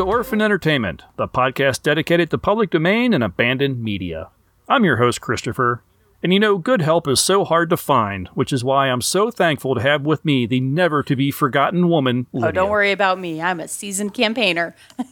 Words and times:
To 0.00 0.06
Orphan 0.06 0.40
Entertainment, 0.40 1.04
the 1.16 1.28
podcast 1.28 1.82
dedicated 1.82 2.30
to 2.30 2.38
public 2.38 2.70
domain 2.70 3.12
and 3.12 3.22
abandoned 3.22 3.84
media. 3.84 4.30
I'm 4.66 4.82
your 4.82 4.96
host, 4.96 5.20
Christopher, 5.20 5.82
and 6.22 6.32
you 6.32 6.40
know, 6.40 6.56
good 6.56 6.80
help 6.80 7.06
is 7.06 7.20
so 7.20 7.44
hard 7.44 7.68
to 7.68 7.76
find, 7.76 8.28
which 8.28 8.50
is 8.50 8.64
why 8.64 8.86
I'm 8.86 9.02
so 9.02 9.30
thankful 9.30 9.74
to 9.74 9.82
have 9.82 10.06
with 10.06 10.24
me 10.24 10.46
the 10.46 10.58
never 10.58 11.02
to 11.02 11.14
be 11.14 11.30
forgotten 11.30 11.90
woman, 11.90 12.26
Lydia. 12.32 12.48
Oh, 12.48 12.50
don't 12.50 12.70
worry 12.70 12.92
about 12.92 13.18
me. 13.18 13.42
I'm 13.42 13.60
a 13.60 13.68
seasoned 13.68 14.14
campaigner. 14.14 14.74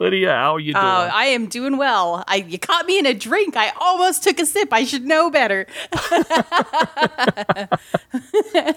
Lydia, 0.00 0.32
how 0.32 0.56
are 0.56 0.58
you 0.58 0.72
doing? 0.72 0.84
Uh, 0.84 1.10
I 1.14 1.26
am 1.26 1.46
doing 1.46 1.76
well. 1.76 2.24
I, 2.26 2.38
you 2.38 2.58
caught 2.58 2.86
me 2.86 2.98
in 2.98 3.06
a 3.06 3.14
drink. 3.14 3.56
I 3.56 3.70
almost 3.80 4.24
took 4.24 4.40
a 4.40 4.46
sip. 4.46 4.72
I 4.72 4.82
should 4.82 5.06
know 5.06 5.30
better. 5.30 5.68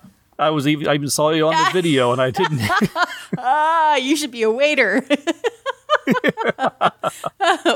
I 0.41 0.49
was 0.49 0.67
even 0.67 0.87
I 0.87 0.95
even 0.95 1.09
saw 1.09 1.29
you 1.29 1.47
on 1.47 1.53
the 1.53 1.69
video, 1.73 2.11
and 2.11 2.21
I 2.21 2.31
didn't. 2.31 2.61
Ah, 3.37 3.95
you 3.95 4.15
should 4.17 4.31
be 4.31 4.41
a 4.41 4.51
waiter 4.51 5.01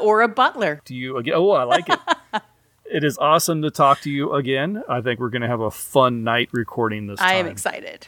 or 0.01 0.21
a 0.21 0.27
butler. 0.27 0.81
Do 0.83 0.93
you 0.95 1.15
again. 1.17 1.33
Oh, 1.35 1.51
I 1.51 1.63
like 1.63 1.87
it. 1.87 1.99
it 2.91 3.03
is 3.05 3.17
awesome 3.17 3.61
to 3.61 3.71
talk 3.71 4.01
to 4.01 4.09
you 4.11 4.33
again. 4.33 4.83
I 4.89 4.99
think 5.01 5.19
we're 5.21 5.29
going 5.29 5.43
to 5.43 5.47
have 5.47 5.61
a 5.61 5.71
fun 5.71 6.23
night 6.25 6.49
recording 6.51 7.07
this 7.07 7.19
time. 7.19 7.29
I 7.29 7.33
am 7.35 7.47
excited. 7.47 8.07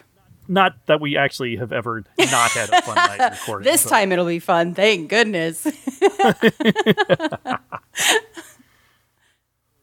Not 0.49 0.75
that 0.87 0.99
we 0.99 1.15
actually 1.17 1.55
have 1.57 1.71
ever 1.71 2.03
not 2.17 2.51
had 2.51 2.69
a 2.69 2.81
fun 2.81 2.95
night 2.95 3.31
recording. 3.31 3.63
This 3.63 3.83
but- 3.83 3.89
time 3.91 4.11
it'll 4.11 4.25
be 4.25 4.39
fun. 4.39 4.73
Thank 4.73 5.09
goodness. 5.09 5.65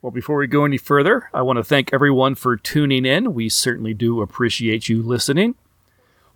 Well, 0.04 0.10
before 0.10 0.36
we 0.36 0.46
go 0.46 0.66
any 0.66 0.76
further, 0.76 1.30
I 1.32 1.40
want 1.40 1.56
to 1.56 1.64
thank 1.64 1.90
everyone 1.90 2.34
for 2.34 2.58
tuning 2.58 3.06
in. 3.06 3.32
We 3.32 3.48
certainly 3.48 3.94
do 3.94 4.20
appreciate 4.20 4.86
you 4.86 5.02
listening. 5.02 5.54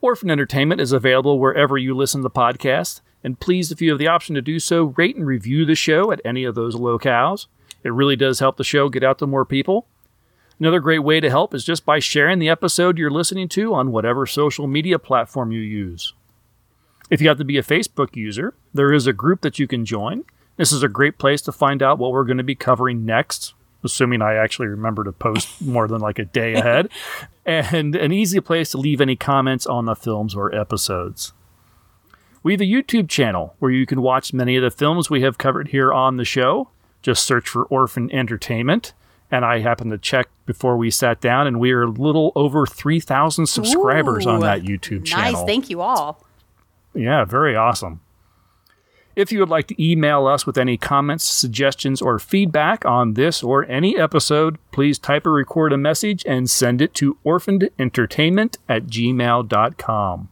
Orphan 0.01 0.31
Entertainment 0.31 0.81
is 0.81 0.91
available 0.91 1.39
wherever 1.39 1.77
you 1.77 1.95
listen 1.95 2.23
to 2.23 2.31
podcasts, 2.31 3.03
and 3.23 3.39
please, 3.39 3.71
if 3.71 3.83
you 3.83 3.91
have 3.91 3.99
the 3.99 4.07
option 4.07 4.35
to 4.37 4.41
do 4.41 4.59
so, 4.59 4.95
rate 4.97 5.17
and 5.17 5.27
review 5.27 5.67
the 5.67 5.75
show 5.75 6.11
at 6.11 6.23
any 6.25 6.45
of 6.45 6.55
those 6.55 6.77
locales. 6.77 7.47
It 7.85 7.93
really 7.93 8.17
does 8.17 8.39
help 8.39 8.57
the 8.57 8.65
show 8.65 8.89
get 8.89 9.05
out 9.05 9.19
to 9.19 9.27
more 9.27 9.45
people. 9.45 9.87
Another 10.59 10.81
great 10.81 11.01
way 11.01 11.21
to 11.21 11.29
help 11.29 11.53
is 11.53 11.63
just 11.63 11.85
by 11.85 11.99
sharing 11.99 12.39
the 12.39 12.49
episode 12.49 12.97
you're 12.97 13.11
listening 13.11 13.49
to 13.51 13.75
on 13.75 13.93
whatever 13.93 14.25
social 14.25 14.67
media 14.67 14.99
platform 14.99 15.53
you 15.53 15.61
use. 15.61 16.15
If 17.11 17.21
you 17.21 17.29
have 17.29 17.37
to 17.37 17.45
be 17.45 17.59
a 17.59 17.63
Facebook 17.63 18.17
user, 18.17 18.55
there 18.73 18.95
is 18.95 19.07
a 19.07 19.13
group 19.13 19.43
that 19.43 19.59
you 19.59 19.67
can 19.67 19.85
join. 19.85 20.25
This 20.57 20.73
is 20.73 20.83
a 20.83 20.89
great 20.89 21.19
place 21.19 21.43
to 21.43 21.53
find 21.53 21.83
out 21.83 21.99
what 21.99 22.13
we're 22.13 22.25
going 22.25 22.39
to 22.39 22.43
be 22.43 22.55
covering 22.55 23.05
next, 23.05 23.53
assuming 23.85 24.23
I 24.23 24.35
actually 24.35 24.69
remember 24.69 25.05
to 25.05 25.13
post 25.13 25.61
more 25.61 25.89
than 25.89 26.01
like 26.01 26.19
a 26.19 26.25
day 26.25 26.55
ahead, 26.55 26.89
and 27.47 27.95
an 27.95 28.13
easy 28.13 28.41
place 28.41 28.71
to 28.71 28.79
leave 28.79 29.01
any 29.01 29.17
comments 29.17 29.67
on 29.67 29.85
the 29.85 29.95
films 29.95 30.35
or 30.35 30.55
episodes. 30.55 31.33
We 32.43 32.53
have 32.53 32.61
a 32.61 32.65
YouTube 32.65 33.09
channel 33.09 33.55
where 33.59 33.71
you 33.71 33.85
can 33.87 34.01
watch 34.01 34.33
many 34.33 34.57
of 34.57 34.63
the 34.63 34.71
films 34.71 35.11
we 35.11 35.23
have 35.23 35.39
covered 35.39 35.69
here 35.69 35.93
on 35.93 36.17
the 36.17 36.25
show. 36.25 36.71
Just 37.03 37.25
search 37.25 37.49
for 37.49 37.65
Orphan 37.65 38.11
Entertainment. 38.13 38.95
And 39.31 39.45
I 39.45 39.59
happened 39.59 39.91
to 39.91 39.99
check 39.99 40.29
before 40.47 40.79
we 40.79 40.91
sat 40.91 41.21
down, 41.21 41.47
and 41.47 41.61
we 41.61 41.71
are 41.73 41.83
a 41.83 41.91
little 41.91 42.33
over 42.35 42.65
3,000 42.67 43.45
subscribers 43.47 44.27
on 44.27 44.41
that 44.41 44.63
YouTube 44.63 45.05
channel. 45.05 45.33
Nice. 45.33 45.45
Thank 45.45 45.69
you 45.69 45.83
all. 45.83 46.25
Yeah, 46.95 47.27
very 47.27 47.55
awesome. 47.55 48.01
If 49.19 49.33
you 49.33 49.41
would 49.41 49.49
like 49.49 49.67
to 49.67 49.85
email 49.85 50.29
us 50.29 50.47
with 50.47 50.57
any 50.57 50.77
comments, 50.77 51.25
suggestions, 51.25 52.01
or 52.01 52.21
feedback 52.21 52.87
on 52.87 53.15
this 53.15 53.43
or 53.43 53.69
any 53.69 53.99
episode, 53.99 54.59
please 54.71 54.97
type 54.97 55.27
or 55.27 55.33
record 55.33 55.73
a 55.73 55.77
message 55.77 56.23
and 56.25 56.49
send 56.49 56.81
it 56.81 56.95
to 56.95 57.19
orphanedentertainment 57.27 58.59
at 58.69 58.87
gmail.com. 58.87 60.29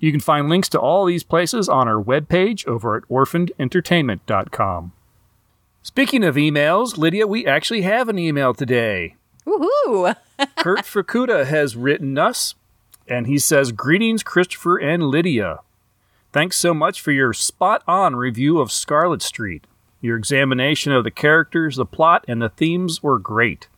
You 0.00 0.10
can 0.10 0.18
find 0.18 0.48
links 0.48 0.68
to 0.70 0.80
all 0.80 1.04
these 1.04 1.22
places 1.22 1.68
on 1.68 1.86
our 1.86 2.02
webpage 2.02 2.66
over 2.66 2.96
at 2.96 3.04
orphanedentertainment.com. 3.04 4.92
Speaking 5.84 6.24
of 6.24 6.34
emails, 6.34 6.98
Lydia, 6.98 7.28
we 7.28 7.46
actually 7.46 7.82
have 7.82 8.08
an 8.08 8.18
email 8.18 8.52
today. 8.52 9.14
Woohoo. 9.46 10.16
Kurt 10.56 10.80
Fukuda 10.80 11.46
has 11.46 11.76
written 11.76 12.18
us, 12.18 12.56
and 13.06 13.28
he 13.28 13.38
says, 13.38 13.70
Greetings, 13.70 14.24
Christopher 14.24 14.76
and 14.76 15.04
Lydia. 15.04 15.60
Thanks 16.32 16.56
so 16.56 16.72
much 16.72 17.02
for 17.02 17.12
your 17.12 17.34
spot 17.34 17.82
on 17.86 18.16
review 18.16 18.58
of 18.58 18.72
Scarlet 18.72 19.20
Street. 19.20 19.66
Your 20.00 20.16
examination 20.16 20.90
of 20.90 21.04
the 21.04 21.10
characters, 21.10 21.76
the 21.76 21.84
plot, 21.84 22.24
and 22.26 22.40
the 22.40 22.48
themes 22.48 23.02
were 23.02 23.18
great. 23.18 23.68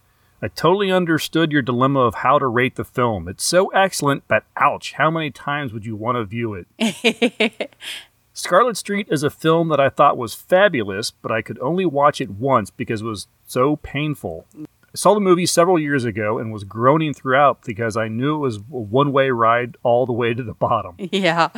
I 0.41 0.47
totally 0.47 0.93
understood 0.93 1.51
your 1.51 1.63
dilemma 1.63 1.99
of 2.01 2.17
how 2.17 2.39
to 2.39 2.47
rate 2.47 2.77
the 2.77 2.85
film. 2.85 3.27
It's 3.27 3.43
so 3.43 3.67
excellent, 3.69 4.29
but 4.29 4.45
ouch, 4.57 4.93
how 4.93 5.11
many 5.11 5.33
times 5.33 5.73
would 5.73 5.85
you 5.85 5.97
want 5.97 6.17
to 6.17 6.25
view 6.25 6.65
it? 6.79 7.75
Scarlet 8.33 8.77
Street 8.77 9.09
is 9.11 9.25
a 9.25 9.31
film 9.31 9.69
that 9.71 9.81
I 9.81 9.89
thought 9.89 10.17
was 10.17 10.35
fabulous, 10.35 11.11
but 11.11 11.33
I 11.33 11.43
could 11.43 11.59
only 11.59 11.87
watch 11.87 12.21
it 12.21 12.31
once 12.31 12.71
because 12.71 13.01
it 13.01 13.07
was 13.07 13.27
so 13.49 13.77
painful. 13.77 14.47
I 14.95 14.97
saw 14.97 15.13
the 15.13 15.21
movie 15.21 15.47
several 15.47 15.77
years 15.77 16.05
ago 16.05 16.39
and 16.39 16.53
was 16.53 16.63
groaning 16.63 17.15
throughout 17.15 17.63
because 17.63 17.97
I 17.97 18.07
knew 18.07 18.37
it 18.37 18.39
was 18.39 18.59
a 18.59 18.61
one 18.61 19.11
way 19.11 19.31
ride 19.31 19.77
all 19.83 20.07
the 20.07 20.13
way 20.13 20.35
to 20.35 20.43
the 20.45 20.55
bottom. 20.55 20.95
yeah. 20.99 21.49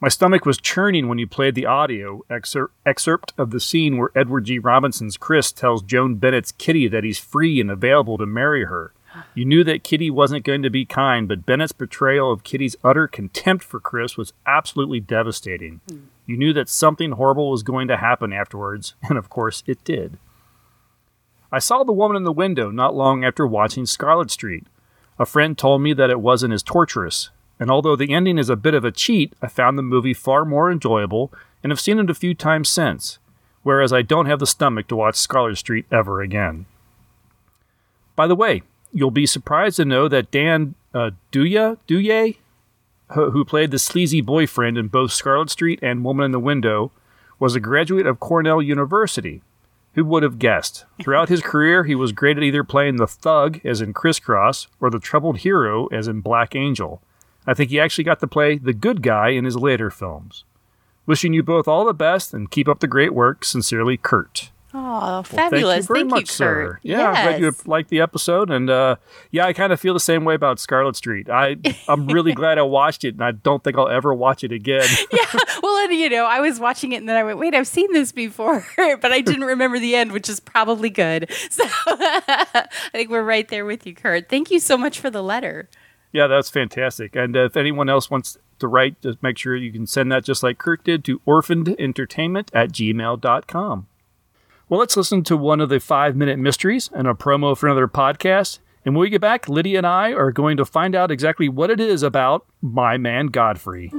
My 0.00 0.08
stomach 0.08 0.46
was 0.46 0.58
churning 0.58 1.08
when 1.08 1.18
you 1.18 1.26
played 1.26 1.56
the 1.56 1.66
audio 1.66 2.22
excer- 2.30 2.68
excerpt 2.86 3.32
of 3.36 3.50
the 3.50 3.58
scene 3.58 3.96
where 3.96 4.12
Edward 4.14 4.44
G. 4.44 4.60
Robinson's 4.60 5.16
Chris 5.16 5.50
tells 5.50 5.82
Joan 5.82 6.16
Bennett's 6.16 6.52
Kitty 6.52 6.86
that 6.86 7.02
he's 7.02 7.18
free 7.18 7.60
and 7.60 7.68
available 7.68 8.16
to 8.18 8.26
marry 8.26 8.66
her. 8.66 8.92
You 9.34 9.44
knew 9.44 9.64
that 9.64 9.82
Kitty 9.82 10.08
wasn't 10.08 10.44
going 10.44 10.62
to 10.62 10.70
be 10.70 10.84
kind, 10.84 11.26
but 11.26 11.44
Bennett's 11.44 11.72
portrayal 11.72 12.30
of 12.30 12.44
Kitty's 12.44 12.76
utter 12.84 13.08
contempt 13.08 13.64
for 13.64 13.80
Chris 13.80 14.16
was 14.16 14.32
absolutely 14.46 15.00
devastating. 15.00 15.80
You 16.26 16.36
knew 16.36 16.52
that 16.52 16.68
something 16.68 17.12
horrible 17.12 17.50
was 17.50 17.64
going 17.64 17.88
to 17.88 17.96
happen 17.96 18.32
afterwards, 18.32 18.94
and 19.08 19.18
of 19.18 19.28
course 19.28 19.64
it 19.66 19.82
did. 19.82 20.18
I 21.50 21.58
saw 21.58 21.82
the 21.82 21.92
woman 21.92 22.16
in 22.16 22.24
the 22.24 22.32
window 22.32 22.70
not 22.70 22.94
long 22.94 23.24
after 23.24 23.46
watching 23.46 23.86
Scarlet 23.86 24.30
Street. 24.30 24.66
A 25.18 25.26
friend 25.26 25.58
told 25.58 25.82
me 25.82 25.92
that 25.94 26.10
it 26.10 26.20
wasn't 26.20 26.52
as 26.52 26.62
torturous, 26.62 27.30
and 27.58 27.70
although 27.70 27.96
the 27.96 28.12
ending 28.12 28.38
is 28.38 28.48
a 28.48 28.56
bit 28.56 28.74
of 28.74 28.84
a 28.84 28.92
cheat, 28.92 29.32
I 29.42 29.48
found 29.48 29.76
the 29.76 29.82
movie 29.82 30.14
far 30.14 30.44
more 30.44 30.70
enjoyable 30.70 31.32
and 31.62 31.70
have 31.72 31.80
seen 31.80 31.98
it 31.98 32.10
a 32.10 32.14
few 32.14 32.34
times 32.34 32.68
since, 32.68 33.18
whereas 33.62 33.92
I 33.92 34.02
don't 34.02 34.26
have 34.26 34.38
the 34.38 34.46
stomach 34.46 34.86
to 34.88 34.96
watch 34.96 35.16
Scarlet 35.16 35.56
Street 35.56 35.86
ever 35.90 36.20
again. 36.20 36.66
By 38.14 38.26
the 38.26 38.36
way, 38.36 38.62
you'll 38.92 39.10
be 39.10 39.26
surprised 39.26 39.76
to 39.76 39.84
know 39.84 40.08
that 40.08 40.30
Dan 40.30 40.74
uh, 40.94 41.10
Duya, 41.32 41.78
Duye, 41.86 42.36
who 43.14 43.44
played 43.44 43.70
the 43.70 43.78
sleazy 43.78 44.20
boyfriend 44.20 44.76
in 44.76 44.88
both 44.88 45.12
Scarlet 45.12 45.50
Street 45.50 45.78
and 45.82 46.04
Woman 46.04 46.26
in 46.26 46.32
the 46.32 46.40
Window, 46.40 46.92
was 47.38 47.54
a 47.54 47.60
graduate 47.60 48.06
of 48.06 48.20
Cornell 48.20 48.60
University. 48.60 49.42
Who 49.94 50.04
would 50.04 50.22
have 50.22 50.38
guessed? 50.38 50.84
Throughout 51.02 51.28
his 51.28 51.40
career, 51.40 51.84
he 51.84 51.94
was 51.94 52.12
great 52.12 52.36
at 52.36 52.42
either 52.42 52.62
playing 52.62 52.96
the 52.96 53.06
thug, 53.06 53.60
as 53.64 53.80
in 53.80 53.92
Crisscross, 53.92 54.68
or 54.80 54.90
the 54.90 55.00
troubled 55.00 55.38
hero, 55.38 55.86
as 55.86 56.06
in 56.06 56.20
Black 56.20 56.54
Angel. 56.54 57.00
I 57.48 57.54
think 57.54 57.70
he 57.70 57.80
actually 57.80 58.04
got 58.04 58.20
to 58.20 58.26
play 58.26 58.58
the 58.58 58.74
good 58.74 59.02
guy 59.02 59.30
in 59.30 59.46
his 59.46 59.56
later 59.56 59.90
films. 59.90 60.44
Wishing 61.06 61.32
you 61.32 61.42
both 61.42 61.66
all 61.66 61.86
the 61.86 61.94
best 61.94 62.34
and 62.34 62.50
keep 62.50 62.68
up 62.68 62.80
the 62.80 62.86
great 62.86 63.14
work. 63.14 63.42
Sincerely, 63.42 63.96
Kurt. 63.96 64.50
Oh, 64.74 65.22
Thank 65.22 65.52
fabulous. 65.52 65.84
you 65.84 65.86
very 65.86 66.00
Thank 66.00 66.10
much, 66.10 66.20
you, 66.20 66.26
sir. 66.26 66.72
Kurt. 66.72 66.80
Yeah, 66.82 67.06
I'm 67.06 67.24
glad 67.24 67.40
you 67.40 67.54
liked 67.64 67.88
the 67.88 68.02
episode, 68.02 68.50
and 68.50 68.68
uh, 68.68 68.96
yeah, 69.30 69.46
I 69.46 69.54
kind 69.54 69.72
of 69.72 69.80
feel 69.80 69.94
the 69.94 70.00
same 70.00 70.26
way 70.26 70.34
about 70.34 70.60
Scarlet 70.60 70.94
Street. 70.94 71.30
I 71.30 71.56
I'm 71.88 72.06
really 72.08 72.32
glad 72.34 72.58
I 72.58 72.62
watched 72.62 73.02
it, 73.02 73.14
and 73.14 73.24
I 73.24 73.30
don't 73.30 73.64
think 73.64 73.78
I'll 73.78 73.88
ever 73.88 74.12
watch 74.12 74.44
it 74.44 74.52
again. 74.52 74.86
yeah. 75.10 75.24
Well, 75.62 75.84
and 75.84 75.98
you 75.98 76.10
know, 76.10 76.26
I 76.26 76.40
was 76.40 76.60
watching 76.60 76.92
it 76.92 76.96
and 76.98 77.08
then 77.08 77.16
I 77.16 77.24
went, 77.24 77.38
wait, 77.38 77.54
I've 77.54 77.66
seen 77.66 77.90
this 77.94 78.12
before, 78.12 78.66
but 78.76 79.10
I 79.10 79.22
didn't 79.22 79.44
remember 79.44 79.78
the 79.78 79.96
end, 79.96 80.12
which 80.12 80.28
is 80.28 80.38
probably 80.38 80.90
good. 80.90 81.32
So 81.48 81.64
I 81.86 82.66
think 82.92 83.08
we're 83.08 83.22
right 83.22 83.48
there 83.48 83.64
with 83.64 83.86
you, 83.86 83.94
Kurt. 83.94 84.28
Thank 84.28 84.50
you 84.50 84.60
so 84.60 84.76
much 84.76 85.00
for 85.00 85.08
the 85.08 85.22
letter. 85.22 85.70
Yeah, 86.12 86.26
that's 86.26 86.50
fantastic. 86.50 87.14
And 87.14 87.36
if 87.36 87.56
anyone 87.56 87.88
else 87.88 88.10
wants 88.10 88.38
to 88.58 88.68
write, 88.68 89.00
just 89.02 89.22
make 89.22 89.38
sure 89.38 89.56
you 89.56 89.72
can 89.72 89.86
send 89.86 90.10
that 90.12 90.24
just 90.24 90.42
like 90.42 90.58
Kirk 90.58 90.84
did 90.84 91.04
to 91.04 91.20
orphanedentertainment 91.20 92.48
at 92.52 92.72
gmail.com. 92.72 93.86
Well, 94.68 94.80
let's 94.80 94.96
listen 94.96 95.24
to 95.24 95.36
one 95.36 95.60
of 95.60 95.68
the 95.68 95.80
five 95.80 96.16
minute 96.16 96.38
mysteries 96.38 96.90
and 96.92 97.08
a 97.08 97.14
promo 97.14 97.56
for 97.56 97.66
another 97.68 97.88
podcast. 97.88 98.58
And 98.84 98.94
when 98.94 99.02
we 99.02 99.10
get 99.10 99.20
back, 99.20 99.48
Lydia 99.48 99.78
and 99.78 99.86
I 99.86 100.12
are 100.12 100.32
going 100.32 100.56
to 100.56 100.64
find 100.64 100.94
out 100.94 101.10
exactly 101.10 101.48
what 101.48 101.70
it 101.70 101.80
is 101.80 102.02
about 102.02 102.46
My 102.60 102.96
Man 102.96 103.26
Godfrey. 103.26 103.90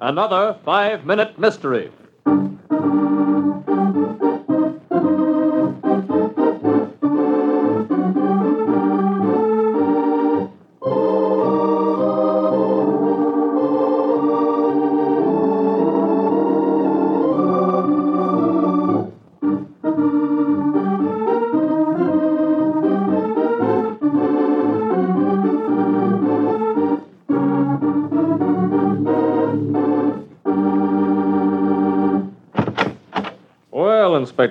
Another 0.00 0.58
five 0.64 1.06
minute 1.06 1.38
mystery. 1.38 1.92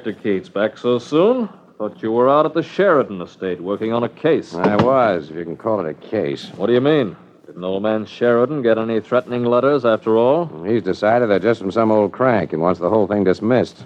Inspector 0.01 0.23
Keats. 0.23 0.49
Back 0.49 0.79
so 0.79 0.97
soon? 0.97 1.47
Thought 1.77 2.01
you 2.01 2.11
were 2.11 2.27
out 2.27 2.47
at 2.47 2.55
the 2.55 2.63
Sheridan 2.63 3.21
estate 3.21 3.61
working 3.61 3.93
on 3.93 4.03
a 4.03 4.09
case. 4.09 4.55
I 4.55 4.75
was, 4.75 5.29
if 5.29 5.35
you 5.35 5.43
can 5.43 5.55
call 5.55 5.79
it 5.79 5.87
a 5.87 5.93
case. 5.93 6.49
What 6.55 6.67
do 6.67 6.73
you 6.73 6.81
mean? 6.81 7.15
Didn't 7.45 7.63
old 7.63 7.83
man 7.83 8.07
Sheridan 8.07 8.63
get 8.63 8.79
any 8.79 8.99
threatening 8.99 9.45
letters 9.45 9.85
after 9.85 10.17
all? 10.17 10.47
He's 10.65 10.81
decided 10.81 11.29
they're 11.29 11.37
just 11.37 11.61
from 11.61 11.71
some 11.71 11.91
old 11.91 12.13
crank 12.13 12.51
and 12.51 12.63
wants 12.63 12.79
the 12.79 12.89
whole 12.89 13.05
thing 13.05 13.23
dismissed. 13.23 13.85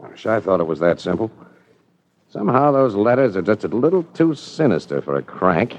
I 0.00 0.08
wish 0.08 0.26
I 0.26 0.38
thought 0.38 0.60
it 0.60 0.66
was 0.68 0.78
that 0.78 1.00
simple. 1.00 1.28
Somehow 2.28 2.70
those 2.70 2.94
letters 2.94 3.36
are 3.36 3.42
just 3.42 3.64
a 3.64 3.68
little 3.68 4.04
too 4.14 4.36
sinister 4.36 5.02
for 5.02 5.16
a 5.16 5.22
crank. 5.22 5.76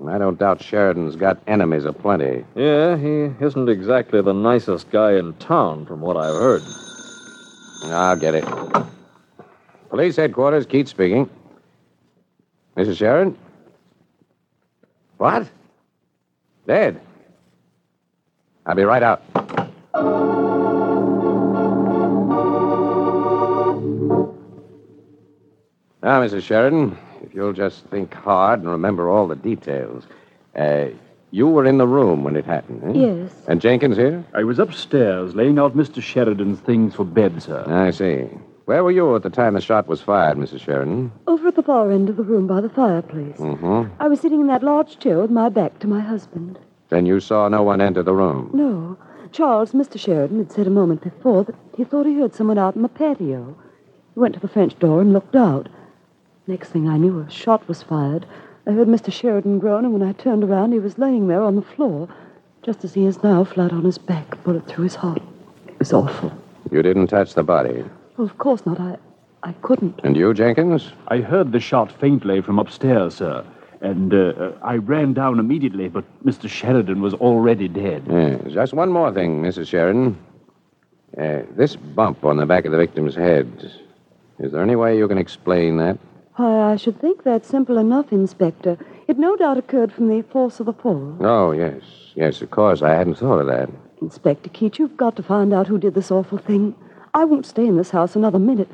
And 0.00 0.10
I 0.10 0.18
don't 0.18 0.40
doubt 0.40 0.60
Sheridan's 0.60 1.14
got 1.14 1.40
enemies 1.46 1.84
aplenty. 1.84 2.44
Yeah, 2.56 2.96
he 2.96 3.30
isn't 3.40 3.68
exactly 3.68 4.22
the 4.22 4.32
nicest 4.32 4.90
guy 4.90 5.12
in 5.12 5.34
town, 5.34 5.86
from 5.86 6.00
what 6.00 6.16
I've 6.16 6.34
heard. 6.34 6.62
I'll 7.84 8.16
get 8.16 8.34
it. 8.34 8.44
Police 9.94 10.16
headquarters, 10.16 10.66
Keats 10.66 10.90
speaking. 10.90 11.30
Mrs. 12.76 12.96
Sheridan? 12.96 13.38
What? 15.18 15.48
Dead. 16.66 17.00
I'll 18.66 18.74
be 18.74 18.82
right 18.82 19.04
out. 19.04 19.22
Now, 26.02 26.20
Mrs. 26.24 26.42
Sheridan, 26.42 26.98
if 27.22 27.32
you'll 27.32 27.52
just 27.52 27.84
think 27.84 28.12
hard 28.14 28.62
and 28.62 28.68
remember 28.68 29.08
all 29.08 29.28
the 29.28 29.36
details. 29.36 30.08
Uh, 30.56 30.86
you 31.30 31.46
were 31.46 31.66
in 31.66 31.78
the 31.78 31.86
room 31.86 32.24
when 32.24 32.34
it 32.34 32.46
happened, 32.46 32.82
eh? 32.96 32.98
Yes. 32.98 33.32
And 33.46 33.60
Jenkins 33.60 33.96
here? 33.96 34.24
I 34.34 34.42
was 34.42 34.58
upstairs 34.58 35.36
laying 35.36 35.60
out 35.60 35.76
Mr. 35.76 36.02
Sheridan's 36.02 36.58
things 36.58 36.96
for 36.96 37.04
bed, 37.04 37.40
sir. 37.40 37.64
I 37.68 37.92
see. 37.92 38.28
Where 38.66 38.82
were 38.82 38.90
you 38.90 39.14
at 39.14 39.22
the 39.22 39.30
time 39.30 39.54
the 39.54 39.60
shot 39.60 39.88
was 39.88 40.00
fired, 40.00 40.38
Mrs. 40.38 40.60
Sheridan? 40.60 41.12
Over 41.26 41.48
at 41.48 41.54
the 41.54 41.62
far 41.62 41.90
end 41.90 42.08
of 42.08 42.16
the 42.16 42.22
room 42.22 42.46
by 42.46 42.62
the 42.62 42.70
fireplace. 42.70 43.36
Mm-hmm. 43.36 43.92
I 44.00 44.08
was 44.08 44.20
sitting 44.20 44.40
in 44.40 44.46
that 44.46 44.62
large 44.62 44.98
chair 44.98 45.20
with 45.20 45.30
my 45.30 45.50
back 45.50 45.78
to 45.80 45.86
my 45.86 46.00
husband. 46.00 46.58
Then 46.88 47.04
you 47.04 47.20
saw 47.20 47.48
no 47.48 47.62
one 47.62 47.82
enter 47.82 48.02
the 48.02 48.14
room. 48.14 48.50
No. 48.54 48.96
Charles, 49.32 49.72
Mr. 49.72 49.98
Sheridan, 49.98 50.38
had 50.38 50.50
said 50.50 50.66
a 50.66 50.70
moment 50.70 51.02
before 51.02 51.44
that 51.44 51.56
he 51.76 51.84
thought 51.84 52.06
he 52.06 52.14
heard 52.14 52.34
someone 52.34 52.56
out 52.56 52.74
in 52.74 52.80
the 52.80 52.88
patio. 52.88 53.54
He 54.14 54.20
went 54.20 54.32
to 54.34 54.40
the 54.40 54.48
French 54.48 54.78
door 54.78 55.02
and 55.02 55.12
looked 55.12 55.36
out. 55.36 55.68
Next 56.46 56.70
thing 56.70 56.88
I 56.88 56.96
knew, 56.96 57.20
a 57.20 57.30
shot 57.30 57.68
was 57.68 57.82
fired. 57.82 58.24
I 58.66 58.70
heard 58.70 58.88
Mr. 58.88 59.12
Sheridan 59.12 59.58
groan, 59.58 59.84
and 59.84 59.92
when 59.92 60.02
I 60.02 60.12
turned 60.12 60.42
around, 60.42 60.72
he 60.72 60.78
was 60.78 60.96
laying 60.96 61.28
there 61.28 61.42
on 61.42 61.56
the 61.56 61.62
floor, 61.62 62.08
just 62.62 62.82
as 62.82 62.94
he 62.94 63.04
is 63.04 63.22
now, 63.22 63.44
flat 63.44 63.72
on 63.72 63.84
his 63.84 63.98
back, 63.98 64.42
bullet 64.42 64.66
through 64.66 64.84
his 64.84 64.94
heart. 64.94 65.20
It 65.66 65.78
was 65.78 65.92
awful. 65.92 66.32
You 66.70 66.80
didn't 66.80 67.08
touch 67.08 67.34
the 67.34 67.42
body. 67.42 67.84
Well, 68.16 68.26
of 68.26 68.38
course 68.38 68.64
not. 68.66 68.80
I, 68.80 68.96
I 69.42 69.52
couldn't. 69.62 70.00
And 70.04 70.16
you, 70.16 70.32
Jenkins? 70.34 70.92
I 71.08 71.18
heard 71.18 71.52
the 71.52 71.60
shot 71.60 71.92
faintly 72.00 72.40
from 72.40 72.58
upstairs, 72.58 73.16
sir. 73.16 73.44
And 73.80 74.14
uh, 74.14 74.52
I 74.62 74.76
ran 74.76 75.12
down 75.12 75.38
immediately, 75.38 75.88
but 75.88 76.04
Mr. 76.24 76.48
Sheridan 76.48 77.02
was 77.02 77.12
already 77.14 77.68
dead. 77.68 78.04
Yes. 78.08 78.52
Just 78.52 78.72
one 78.72 78.90
more 78.90 79.12
thing, 79.12 79.42
Mrs. 79.42 79.68
Sheridan. 79.68 80.16
Uh, 81.18 81.42
this 81.56 81.76
bump 81.76 82.24
on 82.24 82.38
the 82.38 82.46
back 82.46 82.64
of 82.64 82.72
the 82.72 82.78
victim's 82.78 83.14
head. 83.14 83.70
Is 84.38 84.52
there 84.52 84.62
any 84.62 84.74
way 84.74 84.96
you 84.96 85.06
can 85.06 85.18
explain 85.18 85.76
that? 85.76 85.98
Why, 86.36 86.72
I 86.72 86.76
should 86.76 87.00
think 87.00 87.22
that's 87.22 87.48
simple 87.48 87.78
enough, 87.78 88.12
Inspector. 88.12 88.76
It 89.06 89.18
no 89.18 89.36
doubt 89.36 89.58
occurred 89.58 89.92
from 89.92 90.08
the 90.08 90.22
force 90.22 90.58
of 90.58 90.66
the 90.66 90.72
fall. 90.72 91.16
Oh, 91.20 91.52
yes. 91.52 91.82
Yes, 92.14 92.42
of 92.42 92.50
course. 92.50 92.82
I 92.82 92.90
hadn't 92.94 93.16
thought 93.16 93.38
of 93.40 93.46
that. 93.46 93.68
Inspector 94.00 94.48
Keats, 94.50 94.78
you've 94.78 94.96
got 94.96 95.14
to 95.16 95.22
find 95.22 95.52
out 95.52 95.66
who 95.68 95.78
did 95.78 95.94
this 95.94 96.10
awful 96.10 96.38
thing. 96.38 96.74
I 97.14 97.24
won't 97.24 97.46
stay 97.46 97.64
in 97.64 97.76
this 97.76 97.90
house 97.90 98.16
another 98.16 98.40
minute. 98.40 98.68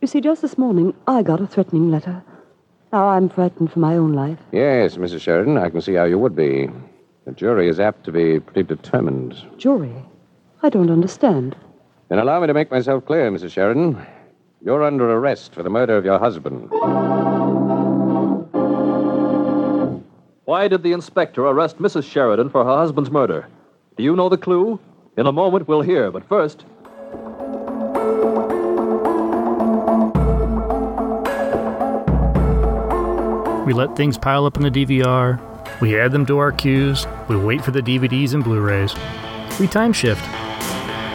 You 0.00 0.08
see, 0.08 0.20
just 0.20 0.42
this 0.42 0.58
morning, 0.58 0.92
I 1.06 1.22
got 1.22 1.40
a 1.40 1.46
threatening 1.46 1.88
letter. 1.88 2.20
Now 2.92 3.10
I'm 3.10 3.28
frightened 3.28 3.70
for 3.70 3.78
my 3.78 3.96
own 3.96 4.12
life. 4.12 4.40
Yes, 4.50 4.96
Mrs. 4.96 5.20
Sheridan, 5.20 5.56
I 5.56 5.70
can 5.70 5.80
see 5.80 5.94
how 5.94 6.02
you 6.02 6.18
would 6.18 6.34
be. 6.34 6.68
The 7.26 7.32
jury 7.32 7.68
is 7.68 7.78
apt 7.78 8.02
to 8.04 8.12
be 8.12 8.40
pretty 8.40 8.64
determined. 8.64 9.36
Jury? 9.56 9.94
I 10.64 10.68
don't 10.68 10.90
understand. 10.90 11.54
Then 12.08 12.18
allow 12.18 12.40
me 12.40 12.48
to 12.48 12.54
make 12.54 12.72
myself 12.72 13.06
clear, 13.06 13.30
Mrs. 13.30 13.52
Sheridan. 13.52 14.04
You're 14.62 14.82
under 14.82 15.08
arrest 15.08 15.54
for 15.54 15.62
the 15.62 15.70
murder 15.70 15.96
of 15.96 16.04
your 16.04 16.18
husband. 16.18 16.70
Why 20.44 20.66
did 20.66 20.82
the 20.82 20.92
inspector 20.92 21.46
arrest 21.46 21.78
Mrs. 21.78 22.02
Sheridan 22.02 22.50
for 22.50 22.64
her 22.64 22.76
husband's 22.76 23.12
murder? 23.12 23.46
Do 23.96 24.02
you 24.02 24.16
know 24.16 24.28
the 24.28 24.36
clue? 24.36 24.80
In 25.16 25.26
a 25.26 25.32
moment, 25.32 25.68
we'll 25.68 25.82
hear, 25.82 26.10
but 26.10 26.28
first. 26.28 26.64
We 33.70 33.74
let 33.74 33.94
things 33.94 34.18
pile 34.18 34.46
up 34.46 34.56
in 34.56 34.64
the 34.64 34.70
DVR. 34.72 35.38
We 35.80 35.96
add 35.96 36.10
them 36.10 36.26
to 36.26 36.38
our 36.38 36.50
queues. 36.50 37.06
We 37.28 37.36
wait 37.36 37.64
for 37.64 37.70
the 37.70 37.80
DVDs 37.80 38.34
and 38.34 38.42
Blu 38.42 38.58
rays. 38.60 38.92
We 39.60 39.68
time 39.68 39.92
shift. 39.92 40.20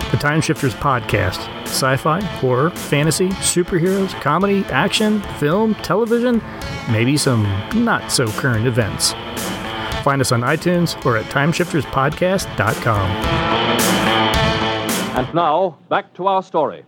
The 0.09 0.17
Time 0.17 0.39
Shifters 0.39 0.73
podcast 0.73 1.49
sci 1.63 1.97
fi, 1.97 2.21
horror, 2.21 2.69
fantasy, 2.69 3.27
superheroes, 3.43 4.13
comedy, 4.21 4.63
action, 4.69 5.21
film, 5.37 5.75
television, 5.83 6.41
maybe 6.89 7.17
some 7.17 7.43
not 7.75 8.09
so 8.09 8.25
current 8.25 8.67
events. 8.67 9.11
Find 10.05 10.21
us 10.21 10.31
on 10.31 10.39
iTunes 10.39 11.05
or 11.05 11.17
at 11.17 11.25
timeshifterspodcast.com. 11.25 13.12
And 15.17 15.33
now, 15.33 15.77
back 15.89 16.13
to 16.13 16.27
our 16.27 16.41
story. 16.41 16.85